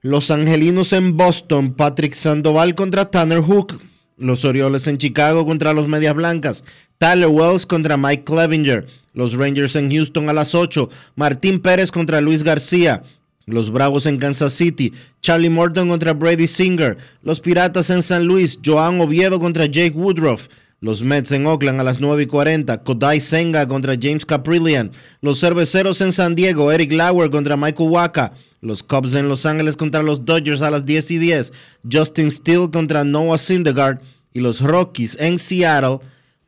[0.00, 1.74] Los Angelinos en Boston.
[1.74, 3.80] Patrick Sandoval contra Tanner Hook.
[4.16, 6.64] Los Orioles en Chicago contra los Medias Blancas.
[7.02, 8.86] Tyler Wells contra Mike Clevinger.
[9.12, 10.88] Los Rangers en Houston a las 8.
[11.16, 13.02] Martín Pérez contra Luis García.
[13.44, 14.92] Los Bravos en Kansas City.
[15.20, 16.96] Charlie Morton contra Brady Singer.
[17.24, 18.56] Los Piratas en San Luis.
[18.64, 20.46] Joan Oviedo contra Jake Woodruff.
[20.80, 22.84] Los Mets en Oakland a las 9 y 40.
[22.84, 24.92] Kodai Senga contra James Caprillian.
[25.22, 26.70] Los Cerveceros en San Diego.
[26.70, 28.32] Eric Lauer contra Michael Waka.
[28.60, 31.52] Los Cubs en Los Ángeles contra los Dodgers a las 10 y 10.
[31.92, 33.98] Justin Steele contra Noah Syndergaard.
[34.32, 35.98] Y los Rockies en Seattle.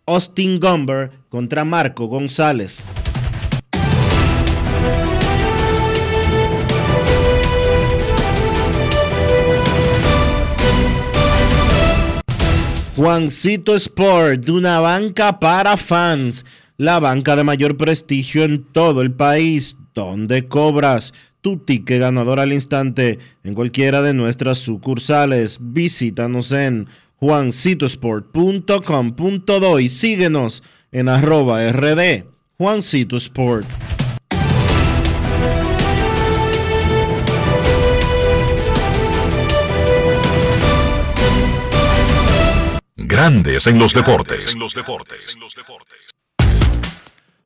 [0.06, 2.82] Austin Gumber contra Marco González.
[12.96, 16.44] Juancito Sport, de una banca para fans,
[16.76, 22.52] la banca de mayor prestigio en todo el país, donde cobras tu ticket ganador al
[22.52, 25.58] instante en cualquiera de nuestras sucursales.
[25.60, 26.86] Visítanos en
[27.24, 32.26] juancitosport.com.do y síguenos en arroba rd
[32.58, 33.66] Juancito Sport.
[42.96, 44.54] Grandes en los deportes.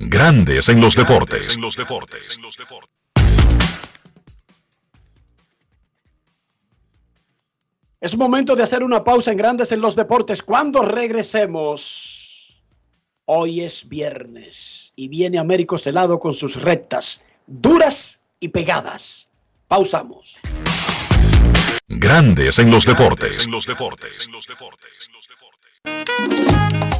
[0.00, 1.58] Grandes en los deportes.
[8.00, 10.44] Es momento de hacer una pausa en Grandes en los deportes.
[10.44, 12.62] Cuando regresemos,
[13.24, 19.28] hoy es viernes y viene Américo Celado con sus rectas duras y pegadas.
[19.66, 20.36] Pausamos.
[21.88, 23.48] Grandes en los deportes.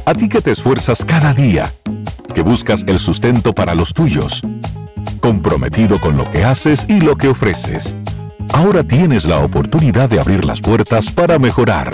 [0.05, 1.73] A ti que te esfuerzas cada día
[2.33, 4.41] que buscas el sustento para los tuyos,
[5.19, 7.97] comprometido con lo que haces y lo que ofreces.
[8.53, 11.93] Ahora tienes la oportunidad de abrir las puertas para mejorar,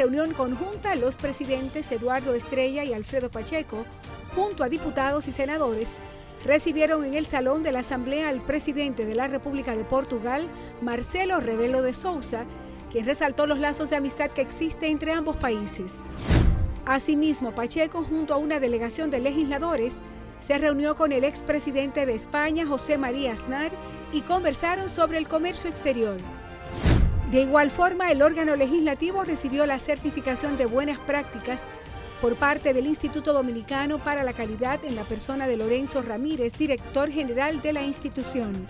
[0.00, 3.84] Reunión conjunta, los presidentes Eduardo Estrella y Alfredo Pacheco,
[4.34, 5.98] junto a diputados y senadores,
[6.42, 10.48] recibieron en el salón de la Asamblea al presidente de la República de Portugal,
[10.80, 12.46] Marcelo Rebelo de Sousa,
[12.90, 16.12] quien resaltó los lazos de amistad que existen entre ambos países.
[16.86, 20.00] Asimismo, Pacheco, junto a una delegación de legisladores,
[20.38, 23.70] se reunió con el expresidente de España, José María Aznar,
[24.14, 26.16] y conversaron sobre el comercio exterior.
[27.30, 31.68] De igual forma, el órgano legislativo recibió la certificación de buenas prácticas
[32.20, 37.08] por parte del Instituto Dominicano para la Calidad en la persona de Lorenzo Ramírez, director
[37.08, 38.66] general de la institución.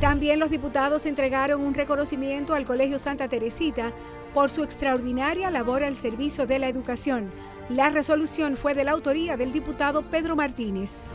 [0.00, 3.92] También los diputados entregaron un reconocimiento al Colegio Santa Teresita
[4.32, 7.32] por su extraordinaria labor al servicio de la educación,
[7.68, 11.12] La resolución fue de la autoría del diputado Pedro Martínez.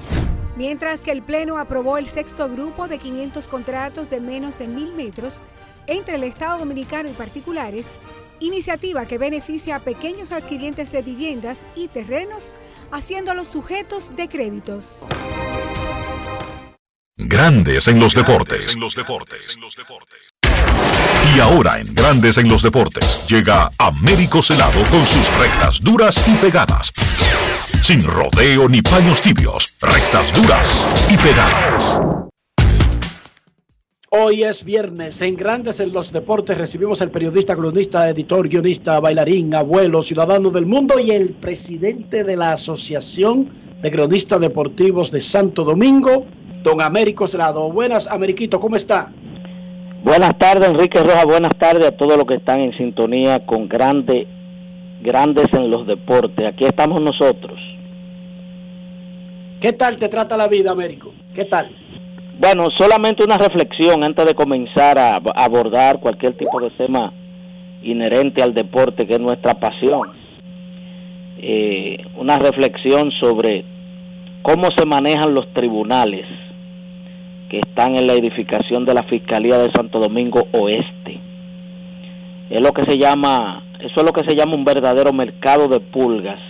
[0.56, 4.94] Mientras que el Pleno aprobó el sexto grupo de 500 contratos de menos de mil
[4.94, 5.44] metros
[5.88, 8.00] entre el Estado Dominicano y particulares,
[8.40, 12.56] iniciativa que beneficia a pequeños adquirientes de viviendas y terrenos,
[12.92, 15.08] haciéndolos sujetos de créditos.
[17.18, 18.78] Grandes en los deportes.
[21.34, 26.34] Y ahora en Grandes en los deportes llega Américo Celado con sus rectas duras y
[26.36, 26.92] pegadas.
[27.82, 32.25] Sin rodeo ni paños tibios, rectas duras y pegadas.
[34.18, 35.22] Hoy es viernes.
[35.22, 40.66] En Grandes en los Deportes recibimos al periodista, cronista, editor, guionista, bailarín, abuelo, ciudadano del
[40.66, 43.50] mundo y el presidente de la Asociación
[43.82, 46.26] de Cronistas Deportivos de Santo Domingo,
[46.64, 47.70] don Américo Celado.
[47.70, 49.12] Buenas, Ameriquito, ¿cómo está?
[50.06, 51.26] Buenas tardes, Enrique Rojas.
[51.26, 54.28] Buenas tardes a todos los que están en sintonía con Grandes,
[55.02, 56.54] Grandes en los Deportes.
[56.54, 57.60] Aquí estamos nosotros.
[59.60, 61.12] ¿Qué tal te trata la vida, Américo?
[61.34, 61.70] ¿Qué tal?
[62.38, 67.14] Bueno, solamente una reflexión antes de comenzar a abordar cualquier tipo de tema
[67.82, 70.12] inherente al deporte, que es nuestra pasión.
[71.38, 73.64] Eh, una reflexión sobre
[74.42, 76.26] cómo se manejan los tribunales
[77.50, 81.22] que están en la edificación de la Fiscalía de Santo Domingo Oeste.
[82.50, 85.80] Es lo que se llama, eso es lo que se llama un verdadero mercado de
[85.80, 86.42] pulgas.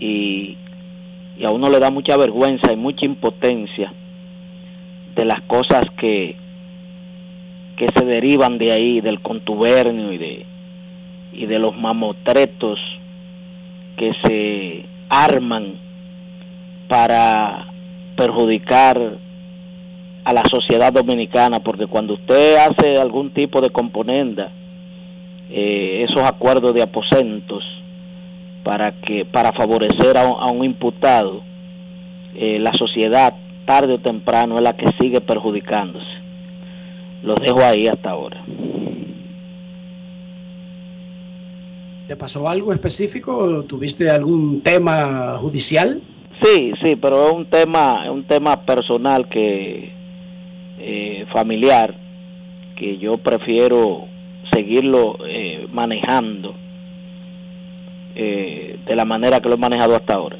[0.00, 0.56] Y,
[1.38, 3.92] y a uno le da mucha vergüenza y mucha impotencia
[5.14, 6.36] de las cosas que,
[7.76, 10.46] que se derivan de ahí, del contubernio y de,
[11.32, 12.78] y de los mamotretos
[13.96, 15.74] que se arman
[16.88, 17.66] para
[18.16, 19.18] perjudicar
[20.24, 24.52] a la sociedad dominicana, porque cuando usted hace algún tipo de componenda,
[25.50, 27.64] eh, esos acuerdos de aposentos
[28.62, 31.42] para que para favorecer a un, a un imputado,
[32.34, 33.34] eh, la sociedad
[33.66, 36.06] tarde o temprano es la que sigue perjudicándose.
[37.22, 38.42] Los dejo ahí hasta ahora.
[42.08, 43.64] ¿Te pasó algo específico?
[43.68, 46.02] ¿Tuviste algún tema judicial?
[46.42, 49.92] Sí, sí, pero es un tema, es un tema personal que
[50.78, 51.94] eh, familiar
[52.76, 54.06] que yo prefiero
[54.52, 56.54] seguirlo eh, manejando
[58.14, 60.38] eh, de la manera que lo he manejado hasta ahora.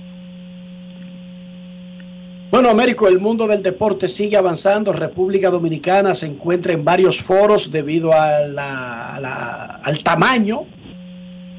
[2.51, 4.93] Bueno, Américo, el mundo del deporte sigue avanzando.
[4.93, 10.67] República Dominicana se encuentra en varios foros debido a la, al tamaño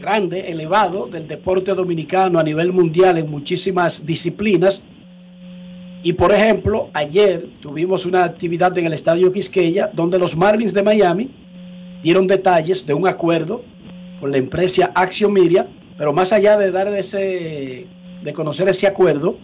[0.01, 4.83] grande, elevado del deporte dominicano a nivel mundial en muchísimas disciplinas.
[6.03, 10.83] Y por ejemplo, ayer tuvimos una actividad en el Estadio Quisqueya donde los Marlins de
[10.83, 11.31] Miami
[12.03, 13.63] dieron detalles de un acuerdo
[14.19, 17.87] con la empresa Action Media, pero más allá de dar ese,
[18.23, 19.37] de conocer ese acuerdo,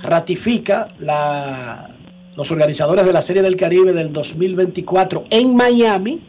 [0.00, 0.88] ratifica
[2.36, 6.20] los organizadores de la Serie del Caribe del 2024 en Miami,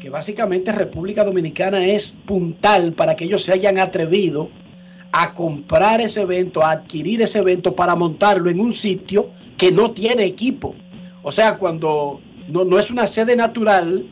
[0.00, 4.48] que básicamente República Dominicana es puntal para que ellos se hayan atrevido
[5.12, 9.90] a comprar ese evento, a adquirir ese evento para montarlo en un sitio que no
[9.90, 10.74] tiene equipo.
[11.22, 14.06] O sea, cuando no, no es una sede natural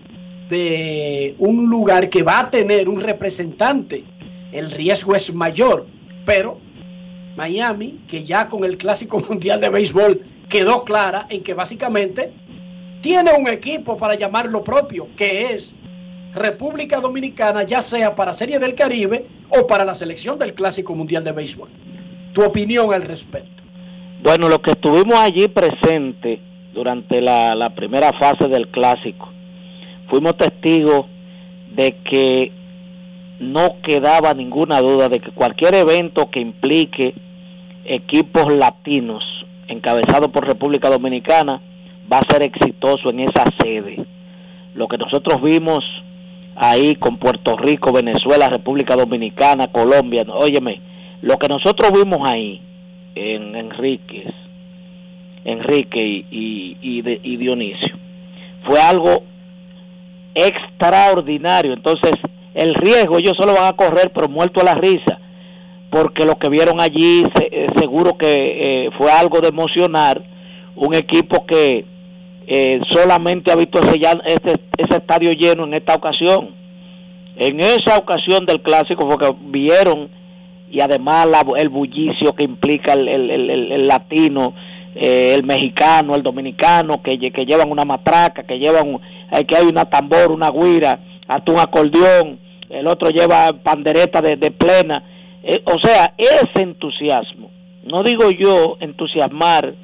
[0.48, 4.04] de un lugar que va a tener un representante,
[4.52, 5.86] el riesgo es mayor,
[6.24, 6.58] pero
[7.38, 12.32] Miami, que ya con el Clásico Mundial de Béisbol quedó clara en que básicamente
[13.00, 15.76] tiene un equipo para llamarlo propio, que es
[16.34, 21.22] República Dominicana, ya sea para Serie del Caribe o para la selección del Clásico Mundial
[21.22, 21.68] de Béisbol.
[22.32, 23.62] Tu opinión al respecto.
[24.22, 26.40] Bueno, los que estuvimos allí presentes
[26.74, 29.28] durante la, la primera fase del Clásico,
[30.10, 31.06] fuimos testigos
[31.76, 32.52] de que
[33.38, 37.14] no quedaba ninguna duda de que cualquier evento que implique
[37.88, 39.24] equipos latinos
[39.66, 41.60] encabezados por República Dominicana
[42.10, 44.04] va a ser exitoso en esa sede.
[44.74, 45.80] Lo que nosotros vimos
[46.54, 50.80] ahí con Puerto Rico, Venezuela, República Dominicana, Colombia, óyeme,
[51.22, 52.60] lo que nosotros vimos ahí
[53.14, 54.32] en Enríquez,
[55.44, 57.96] Enrique y, y Dionisio,
[58.66, 59.24] fue algo
[60.34, 61.72] extraordinario.
[61.72, 62.12] Entonces,
[62.54, 65.17] el riesgo ellos solo van a correr, pero muerto a la risa,
[65.90, 70.22] porque lo que vieron allí se, seguro que eh, fue algo de emocionar.
[70.76, 71.84] Un equipo que
[72.46, 76.50] eh, solamente ha visto ese, estadio lleno en esta ocasión.
[77.36, 80.08] En esa ocasión del clásico, porque vieron
[80.70, 84.54] y además la, el bullicio que implica el, el, el, el latino,
[84.94, 88.98] eh, el mexicano, el dominicano, que, llevan una matraca, que llevan,
[89.30, 90.98] eh, que hay una tambor, una guira,
[91.28, 95.04] hasta un acordeón, el otro lleva pandereta de, de plena.
[95.50, 97.50] Eh, o sea, ese entusiasmo,
[97.82, 99.74] no digo yo entusiasmar,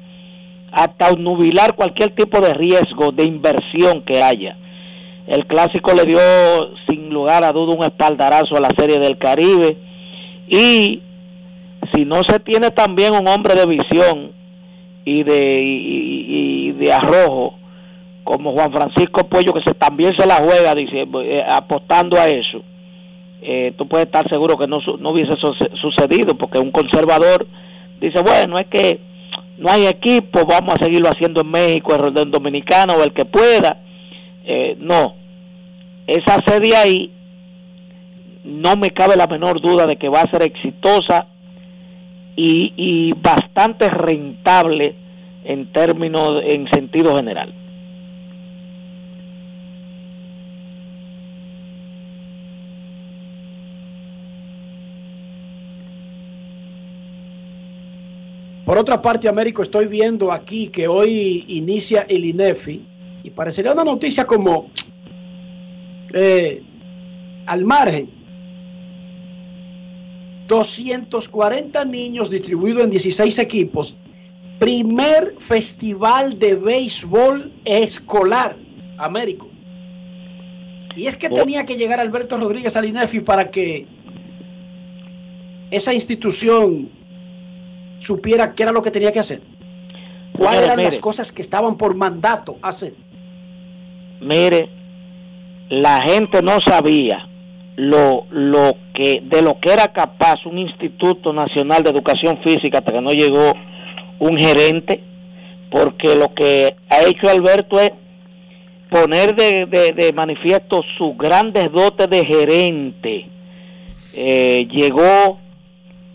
[0.71, 4.57] hasta nubilar cualquier tipo de riesgo de inversión que haya.
[5.25, 6.19] El clásico le dio
[6.87, 9.75] sin lugar a duda un espaldarazo a la serie del Caribe
[10.47, 11.01] y
[11.95, 14.33] si no se tiene también un hombre de visión
[15.03, 17.57] y de, y, de arrojo
[18.23, 22.61] como Juan Francisco Pollo que se, también se la juega dice, eh, apostando a eso,
[23.47, 25.33] eh, tú puedes estar seguro que no, no hubiese
[25.79, 27.45] sucedido porque un conservador
[28.01, 28.99] dice, bueno, es que
[29.59, 33.83] no hay equipo, vamos a seguirlo haciendo en México, en Dominicano o el que pueda.
[34.45, 35.13] Eh, no,
[36.07, 37.11] esa sede ahí
[38.43, 41.27] no me cabe la menor duda de que va a ser exitosa
[42.35, 44.95] y, y bastante rentable
[45.43, 47.53] en términos, en sentido general.
[58.65, 62.83] Por otra parte, Américo, estoy viendo aquí que hoy inicia el INEFI
[63.23, 64.71] y parecería una noticia como
[66.13, 66.63] eh,
[67.45, 68.09] al margen.
[70.47, 73.95] 240 niños distribuidos en 16 equipos.
[74.57, 78.55] Primer festival de béisbol escolar,
[78.97, 79.47] Américo.
[80.95, 81.33] Y es que oh.
[81.33, 83.85] tenía que llegar Alberto Rodríguez al INEFI para que
[85.69, 86.89] esa institución
[87.99, 89.41] supiera qué era lo que tenía que hacer.
[90.31, 92.93] ¿Cuáles eran las cosas que estaban por mandato hacer?
[94.19, 94.69] Mire,
[95.69, 97.27] la gente no sabía
[97.75, 102.93] lo, lo que de lo que era capaz un Instituto Nacional de Educación Física hasta
[102.93, 103.53] que no llegó
[104.19, 105.01] un gerente,
[105.69, 107.91] porque lo que ha hecho Alberto es
[108.89, 113.29] poner de, de, manifiesto sus grandes dotes de gerente.
[114.13, 115.39] Eh, llegó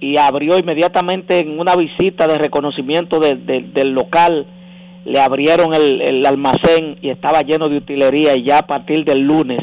[0.01, 4.47] y abrió inmediatamente en una visita de reconocimiento del local,
[5.05, 9.61] le abrieron el, almacén y estaba lleno de utilería y ya a partir del lunes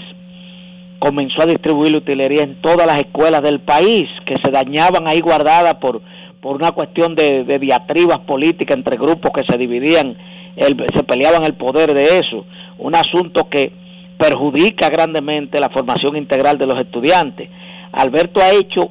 [1.00, 5.20] comenzó a distribuir la utilería en todas las escuelas del país que se dañaban ahí
[5.20, 6.02] guardadas por,
[6.42, 10.18] por una cuestión de, diatribas políticas entre grupos que se dividían,
[10.58, 12.46] se peleaban el poder de eso,
[12.80, 13.72] un asunto que
[14.18, 17.50] perjudica grandemente la formación integral de los estudiantes.
[17.92, 18.90] Alberto ha hecho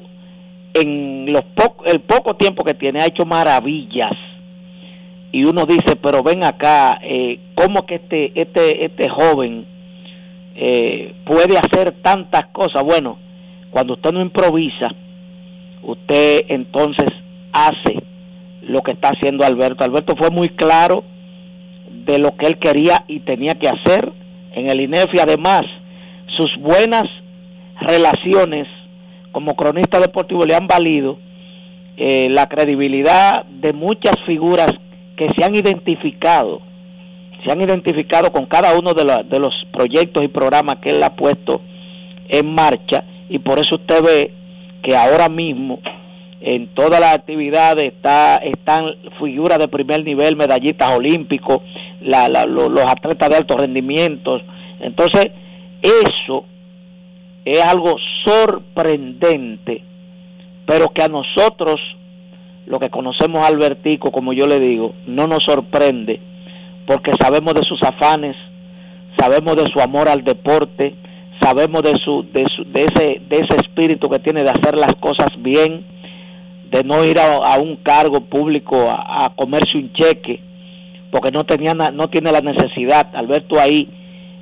[0.81, 1.43] en los
[1.85, 4.13] el poco tiempo que tiene ha hecho maravillas.
[5.31, 9.65] Y uno dice pero ven acá eh, cómo que este este este joven
[10.55, 13.17] eh, puede hacer tantas cosas bueno
[13.69, 14.87] cuando usted no improvisa
[15.83, 17.09] usted entonces
[17.51, 18.03] hace
[18.61, 19.83] lo que está haciendo Alberto.
[19.83, 21.03] Alberto fue muy claro
[22.05, 24.11] de lo que él quería y tenía que hacer
[24.53, 25.63] en el INEF y además
[26.35, 27.05] sus buenas
[27.81, 28.67] relaciones
[29.37, 31.19] como cronista deportivo le han valido
[31.95, 34.71] eh, la credibilidad de muchas figuras
[35.15, 36.59] que se han identificado,
[37.45, 41.15] se han identificado con cada uno de, de los proyectos y programas que él ha
[41.15, 41.61] puesto
[42.29, 44.33] en marcha y por eso usted ve
[44.81, 45.81] que ahora mismo
[46.41, 48.85] en todas las actividades está, están
[49.19, 51.59] figuras de primer nivel, medallistas olímpicos,
[52.01, 54.41] los atletas de alto rendimiento.
[54.79, 55.27] Entonces,
[55.83, 56.45] eso
[57.51, 57.95] es algo
[58.25, 59.81] sorprendente,
[60.65, 61.77] pero que a nosotros,
[62.65, 66.19] lo que conocemos a Albertico, como yo le digo, no nos sorprende,
[66.85, 68.35] porque sabemos de sus afanes,
[69.17, 70.95] sabemos de su amor al deporte,
[71.41, 75.85] sabemos de su, de, ese, de ese espíritu que tiene de hacer las cosas bien,
[76.69, 80.41] de no ir a, un cargo público a, a, comerse un cheque,
[81.11, 83.15] porque no tenía no tiene la necesidad.
[83.15, 83.96] Alberto ahí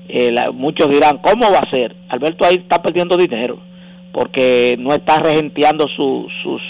[0.07, 1.95] eh, muchos dirán, ¿cómo va a ser?
[2.09, 3.57] Alberto ahí está perdiendo dinero
[4.11, 6.61] porque no está regenteando sus, sus,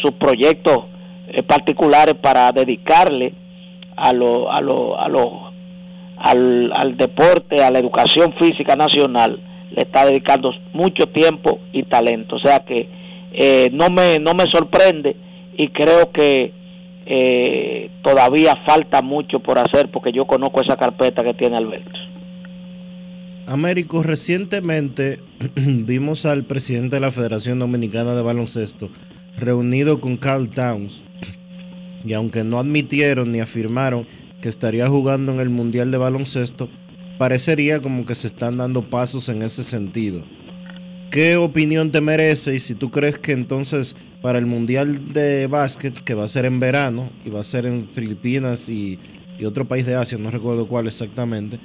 [0.00, 0.84] sus, proyectos
[1.28, 3.34] eh, particulares para dedicarle
[3.96, 5.52] a lo, a lo, a lo,
[6.16, 9.40] al, al deporte, a la educación física nacional,
[9.72, 12.36] le está dedicando mucho tiempo y talento.
[12.36, 12.88] O sea que
[13.32, 15.16] eh, no, me, no me sorprende
[15.56, 16.54] y creo que
[18.00, 22.11] todavía falta mucho por hacer porque yo conozco esa carpeta que tiene Alberto.
[23.52, 25.20] Américo, recientemente
[25.56, 28.88] vimos al presidente de la Federación Dominicana de Baloncesto
[29.36, 31.04] reunido con Carl Towns
[32.02, 34.06] y aunque no admitieron ni afirmaron
[34.40, 36.70] que estaría jugando en el Mundial de Baloncesto,
[37.18, 40.24] parecería como que se están dando pasos en ese sentido.
[41.10, 45.92] ¿Qué opinión te merece y si tú crees que entonces para el Mundial de Básquet,
[46.02, 48.98] que va a ser en verano y va a ser en Filipinas y,
[49.44, 51.58] otro país de Asia, no recuerdo cuál exactamente,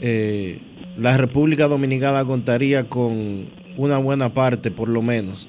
[0.00, 0.60] eh,
[0.96, 5.48] la República Dominicana contaría con una buena parte, por lo menos,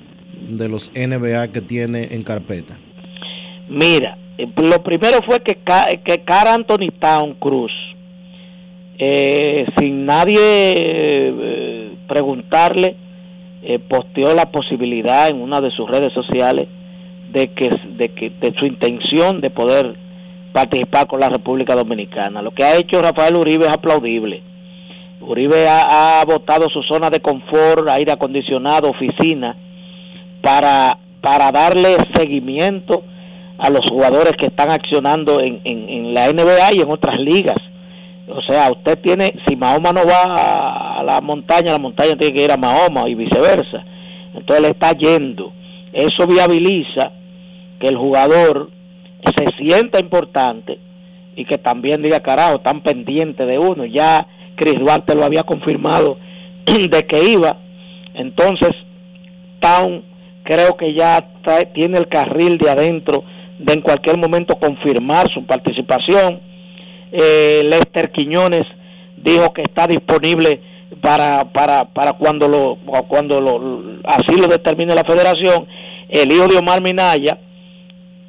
[0.49, 2.77] de los NBA que tiene en carpeta?
[3.69, 5.57] Mira, eh, lo primero fue que,
[6.03, 7.71] que Cara Anthony Town Cruz,
[8.99, 12.95] eh, sin nadie eh, preguntarle,
[13.89, 16.67] posteó la posibilidad en una de sus redes sociales
[17.33, 19.95] de que, de que de su intención de poder
[20.53, 22.41] participar con la República Dominicana.
[22.41, 24.41] Lo que ha hecho Rafael Uribe es aplaudible.
[25.21, 29.55] Uribe ha, ha votado su zona de confort, aire acondicionado, oficina,
[30.41, 33.03] para, para darle seguimiento
[33.57, 37.57] a los jugadores que están accionando en, en, la NBA y en otras ligas.
[38.27, 42.43] O sea, usted tiene, si Mahoma no va a la montaña, la montaña tiene que
[42.43, 43.83] ir a Mahoma y viceversa.
[44.33, 45.53] Entonces le está yendo.
[45.93, 47.11] Eso viabiliza
[47.79, 48.69] que el jugador
[49.35, 50.79] se sienta importante
[51.35, 53.85] y que también diga, carajo, están pendientes de uno.
[53.85, 54.27] Ya
[54.57, 56.17] Chris Duarte lo había confirmado
[56.65, 57.57] de que iba.
[58.13, 58.71] Entonces,
[59.61, 60.03] Town
[60.43, 61.29] creo que ya
[61.73, 63.23] tiene el carril de adentro
[63.59, 66.41] de en cualquier momento confirmar su participación.
[67.11, 68.63] Eh, Lester Quiñones
[69.17, 70.61] dijo que está disponible
[71.01, 72.77] para, para, para cuando lo
[73.07, 75.67] cuando lo, así lo determine la federación.
[76.09, 77.37] El hijo de Omar Minaya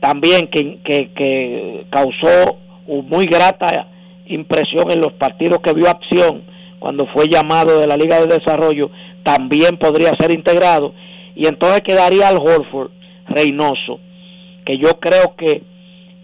[0.01, 3.89] también que, que, causó muy grata
[4.29, 6.43] impresión en los partidos que vio acción
[6.79, 8.91] cuando fue llamado de la Liga de Desarrollo,
[9.25, 10.95] también podría ser integrado.
[11.35, 12.91] Y entonces quedaría al Holford
[13.27, 14.01] Reynoso,
[14.65, 15.63] que yo creo que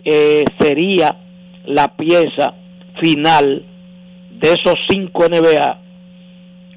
[0.05, 1.16] eh, sería
[1.66, 2.55] la pieza
[3.01, 3.64] final
[4.31, 5.81] de esos cinco NBA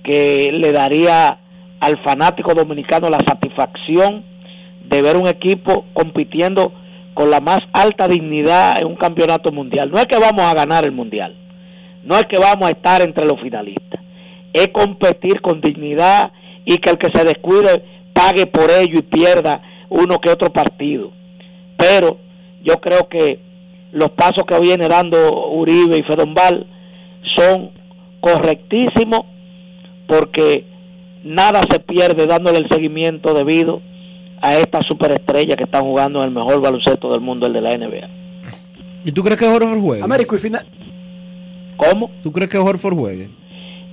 [0.04, 1.40] que le daría
[1.80, 4.24] al fanático dominicano la satisfacción
[4.90, 6.72] de ver un equipo compitiendo
[7.18, 9.90] con la más alta dignidad en un campeonato mundial.
[9.90, 11.36] No es que vamos a ganar el mundial,
[12.04, 14.00] no es que vamos a estar entre los finalistas,
[14.54, 16.32] es competir con dignidad
[16.64, 17.84] y que el que se descuide
[18.14, 21.12] pague por ello y pierda uno que otro partido.
[21.76, 22.20] Pero
[22.62, 23.40] yo creo que
[23.94, 26.68] los pasos que viene dando Uribe y Fedombal
[27.36, 27.72] son
[28.20, 29.22] correctísimos
[30.08, 30.66] porque
[31.24, 33.82] nada se pierde dándole el seguimiento debido
[34.42, 37.78] a esta superestrella que están jugando en el mejor baloncesto del mundo, el de la
[37.78, 38.10] NBA.
[39.06, 40.04] ¿Y tú crees que Horford juegue?
[40.04, 40.66] Américo y final.
[41.78, 42.12] ¿Cómo?
[42.24, 43.30] ¿Tú crees que Horford juegue?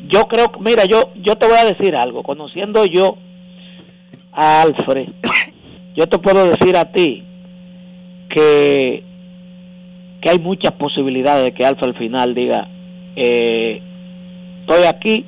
[0.08, 3.16] Yo creo, mira, yo yo te voy a decir algo, conociendo yo
[4.32, 5.08] a Alfred,
[5.96, 7.24] yo te puedo decir a ti
[8.28, 9.02] que
[10.20, 12.68] que hay muchas posibilidades de que Alfred al final diga
[13.16, 13.80] eh,
[14.60, 15.26] estoy aquí,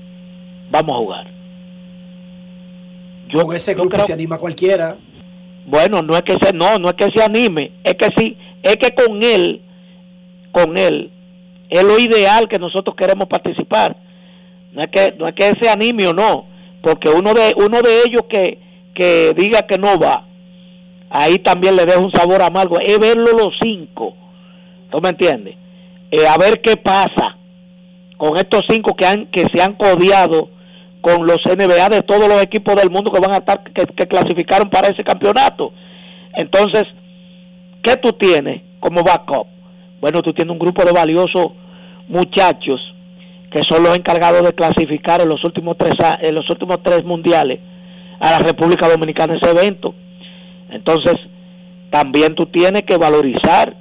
[0.70, 1.26] vamos a jugar.
[3.28, 4.96] Yo, con ese grupo se anima cualquiera.
[5.66, 8.76] Bueno, no es que se, no, no es que se anime, es que sí, es
[8.76, 9.60] que con él,
[10.52, 11.10] con él,
[11.68, 13.96] es lo ideal que nosotros queremos participar.
[14.72, 16.46] No es que, no es que se anime o no,
[16.82, 18.58] porque uno de, uno de ellos que,
[18.94, 20.24] que diga que no va,
[21.10, 24.14] ahí también le deja un sabor amargo, es verlo los cinco,
[24.90, 25.56] ¿tú me entiendes?
[26.12, 27.36] Eh, a ver qué pasa
[28.16, 30.48] con estos cinco que han, que se han codiado
[31.06, 34.68] con los NBA de todos los equipos del mundo que van a estar, que, clasificaron
[34.68, 35.72] para ese campeonato.
[36.34, 36.82] Entonces,
[37.80, 39.46] ¿qué tú tienes como backup?
[40.00, 41.52] Bueno, tú tienes un grupo de valiosos
[42.08, 42.80] muchachos
[43.52, 47.60] que son los encargados de clasificar en los últimos tres en los últimos tres mundiales
[48.18, 49.94] a la República Dominicana ese evento.
[50.70, 51.14] Entonces,
[51.90, 53.76] también tú tienes que valorizar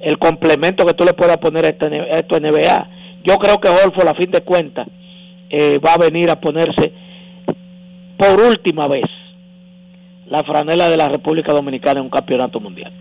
[0.00, 2.88] el complemento que tú le puedas poner a, este, a este NBA.
[3.22, 4.88] Yo creo que Holford, a fin de cuentas,
[5.50, 6.92] eh, va a venir a ponerse
[8.18, 9.04] por última vez
[10.26, 12.92] la franela de la República Dominicana en un campeonato mundial.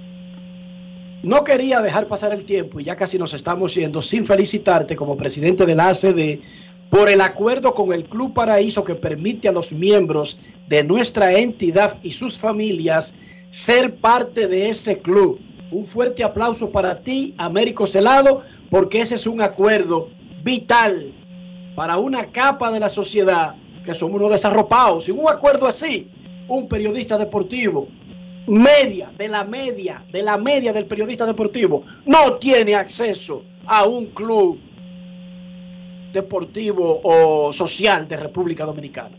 [1.24, 5.18] No quería dejar pasar el tiempo y ya casi nos estamos yendo sin felicitarte como
[5.18, 6.40] presidente de la ACD
[6.90, 12.00] por el acuerdo con el Club Paraíso que permite a los miembros de nuestra entidad
[12.04, 13.16] y sus familias
[13.50, 15.40] ser parte de ese club.
[15.72, 20.10] Un fuerte aplauso para ti, Américo Celado, porque ese es un acuerdo
[20.44, 21.12] vital
[21.76, 25.06] para una capa de la sociedad que somos unos desarropados.
[25.06, 26.10] Sin un acuerdo así,
[26.48, 27.88] un periodista deportivo,
[28.48, 34.08] media, de la media, de la media del periodista deportivo, no tiene acceso a un
[34.08, 34.60] club
[36.14, 39.16] deportivo o social de República Dominicana.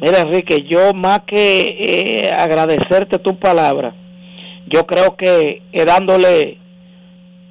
[0.00, 3.94] Mira, Enrique, yo más que eh, agradecerte tu palabra,
[4.66, 6.58] yo creo que eh, dándole,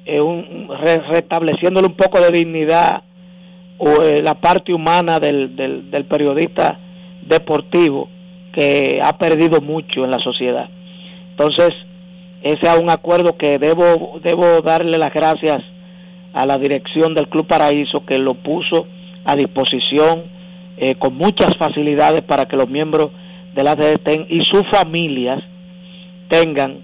[0.04, 0.68] eh, un,
[1.10, 3.02] restableciéndole un poco de dignidad
[3.84, 6.78] o eh, la parte humana del, del, periodista
[7.20, 8.08] deportivo
[8.52, 10.68] que ha perdido mucho en la sociedad.
[11.30, 11.70] Entonces,
[12.42, 15.64] ese es un acuerdo que debo, debo darle las gracias
[16.32, 18.86] a la dirección del Club Paraíso que lo puso
[19.24, 20.26] a disposición
[20.76, 23.10] eh, con muchas facilidades para que los miembros
[23.52, 25.42] de la sede y sus familias
[26.28, 26.82] tengan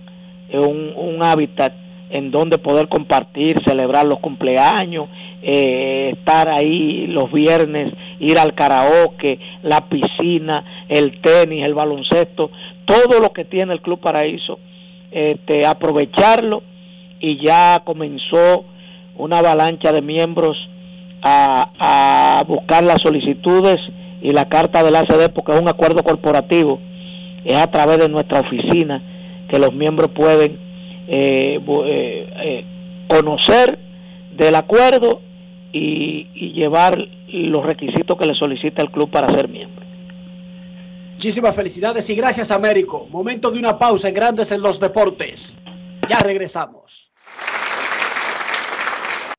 [0.49, 1.75] eh, un, un hábitat
[2.11, 5.09] en donde poder compartir, celebrar los cumpleaños,
[5.43, 12.51] eh, estar ahí los viernes, ir al karaoke, la piscina, el tenis, el baloncesto,
[12.85, 14.59] todo lo que tiene el Club Paraíso,
[15.11, 16.63] este, aprovecharlo
[17.21, 18.65] y ya comenzó
[19.17, 20.57] una avalancha de miembros
[21.23, 23.79] a, a buscar las solicitudes
[24.23, 26.81] y la carta del ACD porque es un acuerdo corporativo,
[27.45, 29.03] es a través de nuestra oficina
[29.49, 30.59] que los miembros pueden
[31.09, 32.65] eh, eh, eh,
[33.09, 33.79] conocer
[34.37, 35.23] del acuerdo
[35.73, 39.87] y, llevar los requisitos que le solicita el club para ser miembro.
[41.13, 43.07] Muchísimas felicidades y gracias Américo.
[43.11, 45.59] Momento de una pausa en Grandes en los Deportes.
[46.09, 47.13] Ya regresamos.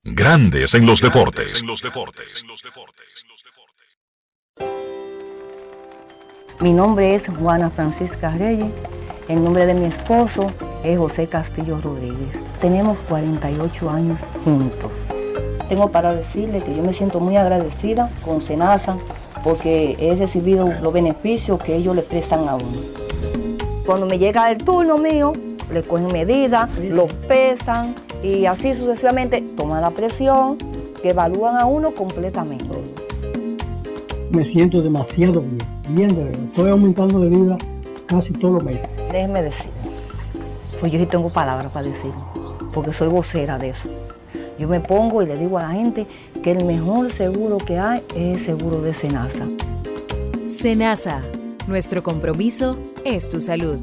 [0.03, 1.61] Grandes en los deportes.
[1.61, 2.45] En los deportes.
[6.61, 8.71] Mi nombre es Juana Francisca Reyes.
[9.27, 10.51] El nombre de mi esposo
[10.83, 12.29] es José Castillo Rodríguez.
[12.59, 14.91] Tenemos 48 años juntos.
[15.69, 18.97] Tengo para decirle que yo me siento muy agradecida con Senasa
[19.43, 22.79] porque he recibido los beneficios que ellos le prestan a uno.
[23.85, 25.31] Cuando me llega el turno mío,
[25.71, 27.93] le cogen medidas, lo pesan
[28.23, 30.57] y así sucesivamente toman la presión,
[31.01, 32.65] que evalúan a uno completamente.
[34.31, 35.59] Me siento demasiado bien,
[35.89, 36.43] bien de verdad.
[36.45, 37.57] Estoy aumentando de vida
[38.07, 38.89] casi todos los meses.
[39.11, 39.69] Déjeme decir,
[40.79, 42.11] pues yo sí tengo palabras para decir,
[42.73, 43.87] porque soy vocera de eso.
[44.59, 46.05] Yo me pongo y le digo a la gente
[46.43, 49.47] que el mejor seguro que hay es el seguro de Senasa.
[50.45, 51.23] Senasa,
[51.65, 53.79] nuestro compromiso es tu salud.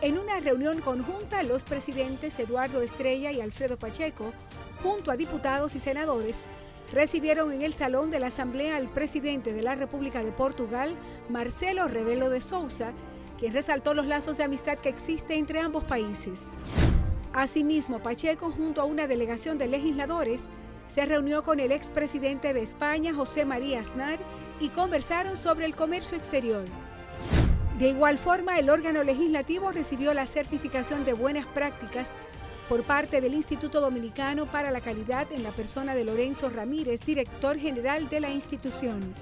[0.00, 4.32] En una reunión conjunta, los presidentes Eduardo Estrella y Alfredo Pacheco,
[4.80, 6.46] junto a diputados y senadores,
[6.92, 10.94] recibieron en el Salón de la Asamblea al presidente de la República de Portugal,
[11.28, 12.92] Marcelo Rebelo de Sousa,
[13.40, 16.60] quien resaltó los lazos de amistad que existen entre ambos países.
[17.36, 20.48] Asimismo, Pacheco, junto a una delegación de legisladores,
[20.88, 24.18] se reunió con el expresidente de España, José María Aznar,
[24.58, 26.64] y conversaron sobre el comercio exterior.
[27.78, 32.16] De igual forma, el órgano legislativo recibió la certificación de buenas prácticas
[32.70, 37.58] por parte del Instituto Dominicano para la Calidad en la persona de Lorenzo Ramírez, director
[37.58, 39.14] general de la institución.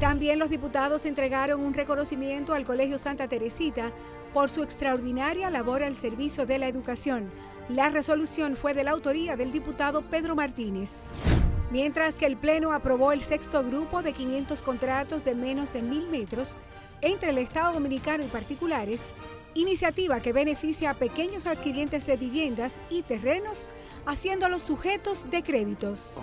[0.00, 3.90] También los diputados entregaron un reconocimiento al Colegio Santa Teresita
[4.32, 7.32] por su extraordinaria labor al servicio de la educación.
[7.68, 11.10] La resolución fue de la autoría del diputado Pedro Martínez.
[11.72, 16.08] Mientras que el Pleno aprobó el sexto grupo de 500 contratos de menos de mil
[16.08, 16.56] metros
[17.00, 19.14] entre el Estado Dominicano y particulares,
[19.54, 23.68] iniciativa que beneficia a pequeños adquirientes de viviendas y terrenos,
[24.06, 26.22] haciéndolos sujetos de créditos.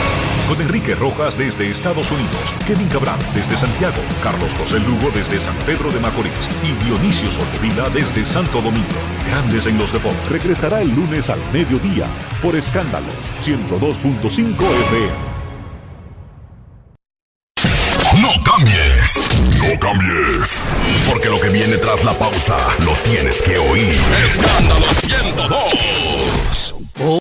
[0.51, 5.55] Con Enrique Rojas desde Estados Unidos, Kevin Cabral desde Santiago, Carlos José Lugo desde San
[5.65, 8.85] Pedro de Macorís y Dionisio Solterida desde Santo Domingo.
[9.29, 10.27] Grandes en los deportes.
[10.27, 12.05] Regresará el lunes al mediodía
[12.41, 15.13] por Escándalos 102.5 FM.
[18.21, 19.21] No cambies,
[19.57, 20.61] no cambies,
[21.09, 23.97] porque lo que viene tras la pausa lo tienes que oír.
[24.25, 26.75] Escándalo 102.